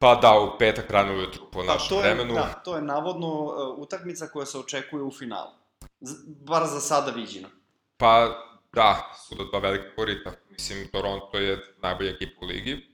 Pa 0.00 0.14
da, 0.14 0.32
u 0.32 0.58
petak 0.58 0.90
rano 0.90 1.12
ujutru 1.12 1.42
po 1.52 1.58
Pa 1.58 1.64
našem 1.66 1.96
je, 1.96 2.02
vremenu. 2.02 2.34
da, 2.34 2.62
to 2.64 2.76
je 2.76 2.82
navodno 2.82 3.28
uh, 3.28 3.52
utakmica 3.78 4.26
koja 4.26 4.46
se 4.46 4.58
očekuje 4.58 5.02
u 5.02 5.10
finalu. 5.10 5.50
Z, 6.00 6.14
bar 6.26 6.66
za 6.66 6.80
sada 6.80 7.10
viđeno. 7.10 7.48
Pa, 7.96 8.28
da, 8.72 9.12
su 9.18 9.34
da 9.34 9.44
dva 9.44 9.58
velika 9.58 9.84
favorita. 9.90 10.32
Mislim, 10.50 10.88
Toronto 10.88 11.38
je 11.38 11.74
najbolja 11.78 12.10
ekipa 12.10 12.44
u 12.44 12.48
ligi. 12.48 12.86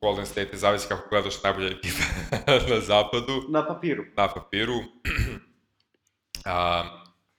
Golden 0.00 0.26
State 0.26 0.52
je 0.52 0.58
zavisi 0.58 0.88
kako 0.88 1.08
gledaš 1.08 1.42
najbolja 1.42 1.68
ekipa 1.68 2.04
na 2.70 2.80
zapadu, 2.80 3.42
Na 3.48 3.66
papiru. 3.66 4.04
na 4.16 4.28
papiru. 4.28 4.78
A, 6.44 6.84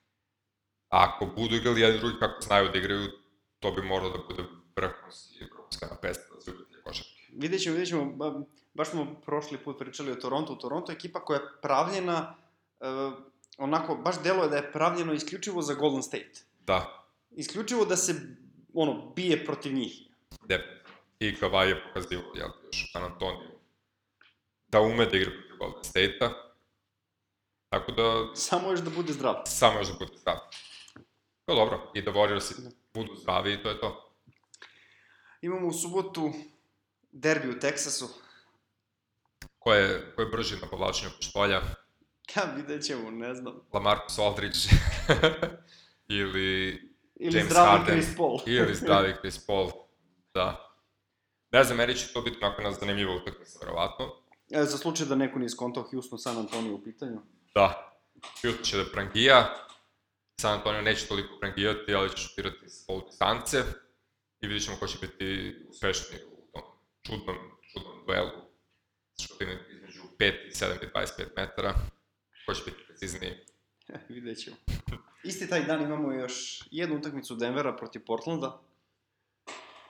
ako 1.05 1.25
budu 1.25 1.55
igrali 1.55 1.81
jedan 1.81 1.99
drugi 1.99 2.15
kako 2.19 2.41
znaju 2.41 2.69
da 2.69 2.77
igraju, 2.77 3.07
to 3.59 3.71
bi 3.71 3.81
moralo 3.81 4.09
da 4.09 4.23
bude 4.29 4.43
vrhunski 4.75 5.45
vrhunska 5.45 5.85
napesta. 5.91 6.35
Vidjet 7.39 7.61
ćemo, 7.61 7.73
vidjet 7.73 7.89
ćemo, 7.89 8.05
ba, 8.05 8.41
baš 8.73 8.89
smo 8.89 9.15
prošli 9.25 9.57
put 9.57 9.79
pričali 9.79 10.11
o 10.11 10.15
Torontu. 10.15 10.55
Toronto 10.57 10.91
je 10.91 10.95
ekipa 10.95 11.19
koja 11.19 11.39
je 11.39 11.45
pravljena, 11.61 12.35
uh, 12.79 13.13
onako, 13.57 13.95
baš 13.95 14.23
deluje 14.23 14.49
da 14.49 14.55
je 14.55 14.71
pravljeno 14.71 15.13
isključivo 15.13 15.61
za 15.61 15.73
Golden 15.73 16.03
State. 16.03 16.41
Da, 16.59 17.05
Isključivo 17.31 17.85
da 17.85 17.95
se, 17.97 18.15
ono, 18.73 19.13
bije 19.15 19.45
protiv 19.45 19.73
njih. 19.73 20.01
definitivno. 20.41 20.89
I 21.19 21.35
Kawhi 21.35 21.67
je 21.67 21.83
pokazio, 21.83 22.21
jel, 22.35 22.49
još 22.65 22.91
San 22.91 23.03
Antoniju, 23.03 23.49
da 24.67 24.81
ume 24.81 25.05
da 25.05 25.17
igra 25.17 25.31
protiv 25.31 25.57
Golden 25.57 25.83
State-a. 25.83 26.29
Tako 27.69 27.91
da, 27.91 28.35
Samo 28.35 28.71
još 28.71 28.79
da 28.79 28.89
bude 28.89 29.13
zdrav. 29.13 29.35
samo 29.45 29.79
još 29.79 29.87
da 29.87 29.93
bude 29.93 30.17
zdrav. 30.17 30.37
To 31.45 31.51
je 31.51 31.55
dobro, 31.55 31.91
i 31.95 32.01
da 32.01 32.11
Warriorsi 32.11 32.53
budu 32.93 33.15
zdravi 33.15 33.53
i 33.53 33.63
to 33.63 33.69
je 33.69 33.79
to. 33.79 34.13
Imamo 35.41 35.67
u 35.67 35.73
subotu 35.73 36.31
derbi 37.11 37.49
u 37.49 37.59
Teksasu. 37.59 38.07
Ko 39.59 39.73
je, 39.73 40.13
ko 40.15 40.21
je 40.21 40.29
brži 40.29 40.55
na 40.61 40.67
povlačenju 40.67 41.11
pištolja? 41.19 41.61
Ja, 42.35 42.43
vidjet 42.55 42.85
ćemo, 42.85 43.11
ne 43.11 43.35
znam. 43.35 43.53
Lamarcus 43.73 44.19
Aldridge 44.19 44.59
ili 46.19 46.79
Ili 47.15 47.37
James 47.37 47.51
zdravi 47.51 47.69
Harden. 47.69 48.01
Chris 48.01 48.17
Paul. 48.17 48.39
ili 48.57 48.75
zdravi 48.75 49.15
Chris 49.19 49.45
Paul. 49.45 49.71
Da. 50.33 50.75
Ne 51.51 51.63
znam, 51.63 51.77
meni 51.77 51.95
će 51.95 52.13
to 52.13 52.21
biti 52.21 52.37
onako 52.41 52.61
jedna 52.61 52.77
zanimljiva 52.79 53.15
utakmica, 53.15 53.59
verovatno. 53.61 54.05
E, 54.51 54.63
za 54.63 54.77
slučaj 54.77 55.05
da 55.07 55.15
neko 55.15 55.39
nije 55.39 55.49
skontao 55.49 55.83
Houston 55.91 56.19
San 56.19 56.37
Antonio 56.37 56.75
u 56.75 56.83
pitanju. 56.83 57.21
Da. 57.55 57.93
Houston 58.41 58.63
će 58.63 58.77
da 58.77 58.85
prangija, 58.93 59.55
San 60.41 60.53
Antonio 60.53 60.81
neće 60.81 61.07
toliko 61.07 61.39
prangijati, 61.39 61.93
ali 61.93 62.09
će 62.09 62.17
šutirati 62.17 62.69
s 62.69 62.85
pol 62.87 63.05
distance 63.05 63.63
i 64.41 64.47
vidjet 64.47 64.65
ćemo 64.65 64.77
ko 64.77 64.87
će 64.87 64.97
biti 65.01 65.55
uspešniji 65.69 66.21
čudnom, 67.05 67.37
čudnom 67.73 68.05
duelu 68.07 68.31
šutiranje 69.21 69.59
između 69.69 70.01
5 70.19 70.47
i 70.47 70.51
7 70.51 70.83
i 70.83 70.87
25 70.95 71.25
metara. 71.37 71.73
Ko 72.45 72.53
će 72.53 72.61
biti 72.65 72.77
precizniji. 72.87 73.33
vidjet 74.09 74.37
ćemo. 74.43 74.55
Isti 75.23 75.49
taj 75.49 75.63
dan 75.63 75.81
imamo 75.81 76.13
još 76.13 76.63
jednu 76.71 76.97
utakmicu 76.97 77.35
Denvera 77.35 77.75
protiv 77.75 78.01
Portlanda. 78.05 78.61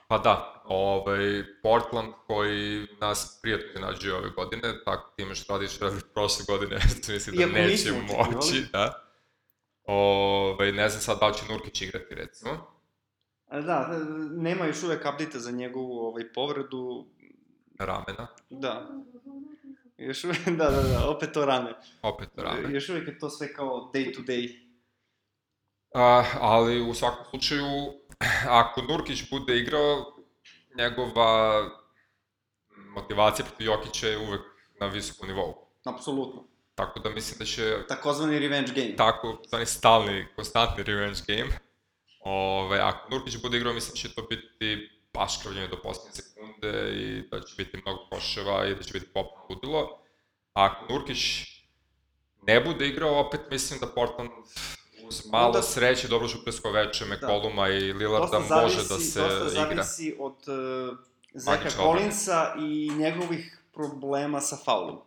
Pa 0.08 0.18
da, 0.18 0.62
ovaj, 0.64 1.44
Portland 1.62 2.12
koji 2.26 2.86
nas 3.00 3.38
prijatno 3.42 3.66
iznenađuje 3.68 4.14
ove 4.14 4.30
godine, 4.30 4.84
tako 4.84 5.12
time 5.16 5.34
što 5.34 5.52
radiš 5.52 5.78
radi 5.78 6.00
prošle 6.14 6.44
godine, 6.48 6.76
mislim 7.08 7.36
da 7.36 7.46
neće 7.46 7.92
moći, 7.92 8.66
da. 8.72 9.06
Ovaj, 9.84 10.72
ne 10.72 10.88
znam 10.88 11.02
sad 11.02 11.20
da 11.20 11.28
li 11.28 11.34
će 11.34 11.52
Nurkić 11.52 11.82
igrati, 11.82 12.14
recimo. 12.14 12.79
Ali 13.50 13.64
da, 13.64 13.98
nema 14.30 14.64
još 14.66 14.82
uvek 14.82 15.00
update 15.00 15.38
za 15.38 15.50
njegovu 15.50 15.98
ovaj, 15.98 16.32
povredu. 16.32 17.06
ramena, 17.78 18.26
Da. 18.50 18.88
Još 19.98 20.24
uvek, 20.24 20.38
da, 20.44 20.70
da, 20.70 20.82
da, 20.82 21.08
opet 21.08 21.32
to 21.32 21.44
rame. 21.46 21.74
opet 22.02 22.28
ramen. 22.36 22.74
Još 22.74 22.88
uvek 22.88 23.08
je 23.08 23.18
to 23.18 23.30
sve 23.30 23.54
kao 23.54 23.90
day 23.94 24.14
to 24.16 24.22
day. 24.22 24.70
A, 25.94 26.24
ali 26.40 26.90
u 26.90 26.94
svakom 26.94 27.24
slučaju, 27.30 27.66
ako 28.48 28.82
Nurkić 28.82 29.30
bude 29.30 29.58
igrao, 29.58 30.16
njegova 30.78 31.62
motivacija 32.94 33.46
protiv 33.46 33.66
Jokića 33.66 34.08
je 34.08 34.18
uvek 34.18 34.40
na 34.80 34.86
visokom 34.86 35.28
nivou. 35.28 35.54
Apsolutno. 35.84 36.44
Tako 36.74 37.00
da 37.00 37.10
mislim 37.10 37.38
da 37.38 37.44
će 37.44 37.86
Takozvani 37.88 38.38
revenge 38.38 38.72
game. 38.74 38.96
tako, 38.96 39.42
zvani 39.48 39.66
stalni, 39.66 40.26
konstantni 40.36 40.82
revenge 40.84 41.20
game. 41.26 41.69
Ove, 42.20 42.80
ako 42.80 43.10
Nurkić 43.10 43.42
bude 43.42 43.56
igrao, 43.56 43.74
mislim 43.74 43.90
da 43.90 43.96
će 43.96 44.14
to 44.14 44.22
biti 44.22 44.90
baš 45.12 45.42
krvljenje 45.42 45.68
do 45.68 45.76
posljednje 45.82 46.12
sekunde 46.12 46.92
i 46.94 47.28
da 47.30 47.40
će 47.40 47.54
biti 47.56 47.76
mnogo 47.76 48.06
koševa 48.10 48.66
i 48.66 48.74
da 48.74 48.82
će 48.82 48.92
biti 48.92 49.06
popno 49.06 49.46
ludilo. 49.48 49.98
A 50.54 50.64
ako 50.64 50.92
Nurkić 50.92 51.18
ne 52.42 52.60
bude 52.60 52.88
igrao, 52.88 53.20
opet 53.20 53.40
mislim 53.50 53.80
da 53.80 53.86
Portland 53.86 54.30
Uz 55.10 55.26
malo 55.30 55.46
Onda- 55.46 55.62
sreće, 55.62 56.08
dobro 56.08 56.28
šutersko 56.28 56.70
veče, 56.70 57.04
McColluma 57.04 57.68
i 57.68 57.92
Lillarda 57.92 58.38
dosta 58.38 58.62
može 58.62 58.76
da 58.76 58.82
se 58.98 59.20
dosta 59.20 59.36
igra. 59.36 59.48
zavisi 59.48 60.16
od 60.18 60.36
uh, 60.48 60.98
Zeka. 61.34 61.70
Collinsa 61.70 62.54
i 62.58 62.90
njegovih 62.98 63.62
problema 63.72 64.40
sa 64.40 64.56
faulom. 64.64 64.98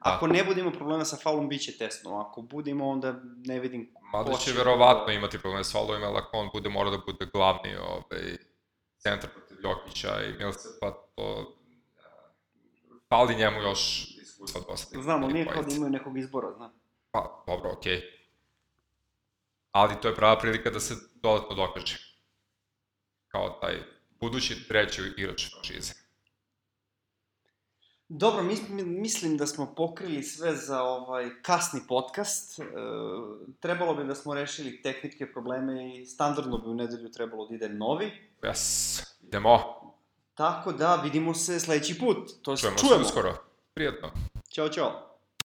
Ako 0.00 0.26
ne 0.26 0.44
bude 0.44 0.60
imao 0.60 0.72
problema 0.72 1.04
sa 1.04 1.16
faulom, 1.16 1.48
bit 1.48 1.62
će 1.62 1.78
tesno. 1.78 2.20
Ako 2.20 2.42
bude 2.42 2.70
imao, 2.70 2.88
onda 2.88 3.20
ne 3.44 3.60
vidim 3.60 3.90
Mada 4.12 4.36
će 4.36 4.52
verovatno 4.52 5.06
da- 5.06 5.12
imati 5.12 5.38
probleme 5.38 5.64
s 5.64 5.72
faulovima, 5.72 6.06
ali 6.06 6.18
ako 6.18 6.36
on 6.36 6.50
bude 6.52 6.68
mora 6.68 6.90
da 6.90 6.98
bude 7.06 7.26
glavni 7.32 7.76
ovaj, 7.76 8.36
centar 8.98 9.30
protiv 9.30 9.56
Jokića 9.62 10.22
i 10.24 10.32
Milsa, 10.32 10.68
pa 10.80 10.90
to... 10.90 11.56
Fali 13.08 13.34
njemu 13.34 13.62
još 13.62 14.10
iskustva 14.22 14.60
dosta. 14.68 15.02
Znamo, 15.02 15.26
nije 15.26 15.46
kao 15.46 15.62
da 15.62 15.74
imaju 15.74 15.90
nekog 15.90 16.18
izbora, 16.18 16.52
znam. 16.56 16.72
Pa, 17.10 17.44
dobro, 17.46 17.70
okej. 17.72 17.96
Okay. 17.96 18.02
Ali 19.72 20.00
to 20.02 20.08
je 20.08 20.14
prava 20.14 20.38
prilika 20.38 20.70
da 20.70 20.80
se 20.80 20.94
dodatno 21.14 21.56
dokaže. 21.56 21.98
Kao 23.28 23.48
taj 23.48 23.82
budući 24.20 24.68
treći 24.68 25.02
igrač 25.16 25.50
franšize. 25.50 26.01
Dobro, 28.14 28.42
mis, 28.42 28.68
mi- 28.68 28.84
mislim 28.84 29.36
da 29.36 29.46
smo 29.46 29.66
pokrili 29.66 30.22
sve 30.22 30.56
za 30.56 30.82
ovaj 30.82 31.30
kasni 31.42 31.80
podcast. 31.88 32.58
E, 32.58 32.62
trebalo 33.60 33.94
bi 33.94 34.04
da 34.04 34.14
smo 34.14 34.34
rešili 34.34 34.82
tehničke 34.82 35.32
probleme 35.32 35.62
i 35.92 36.06
standardno 36.06 36.58
bi 36.58 36.68
u 36.68 36.74
nedelju 36.74 37.10
trebalo 37.10 37.46
da 37.46 37.54
ide 37.54 37.68
novi. 37.68 38.10
Yes, 38.42 39.02
idemo. 39.22 39.58
Tako 40.34 40.72
da, 40.72 40.96
vidimo 40.96 41.34
se 41.34 41.60
sledeći 41.60 41.98
put. 41.98 42.16
To 42.42 42.56
Čujemo, 42.56 42.78
čujemo. 42.78 42.96
se 42.96 43.02
uskoro. 43.02 43.34
Prijetno. 43.74 44.10
Ćao, 44.50 44.68
čao. 44.68 45.11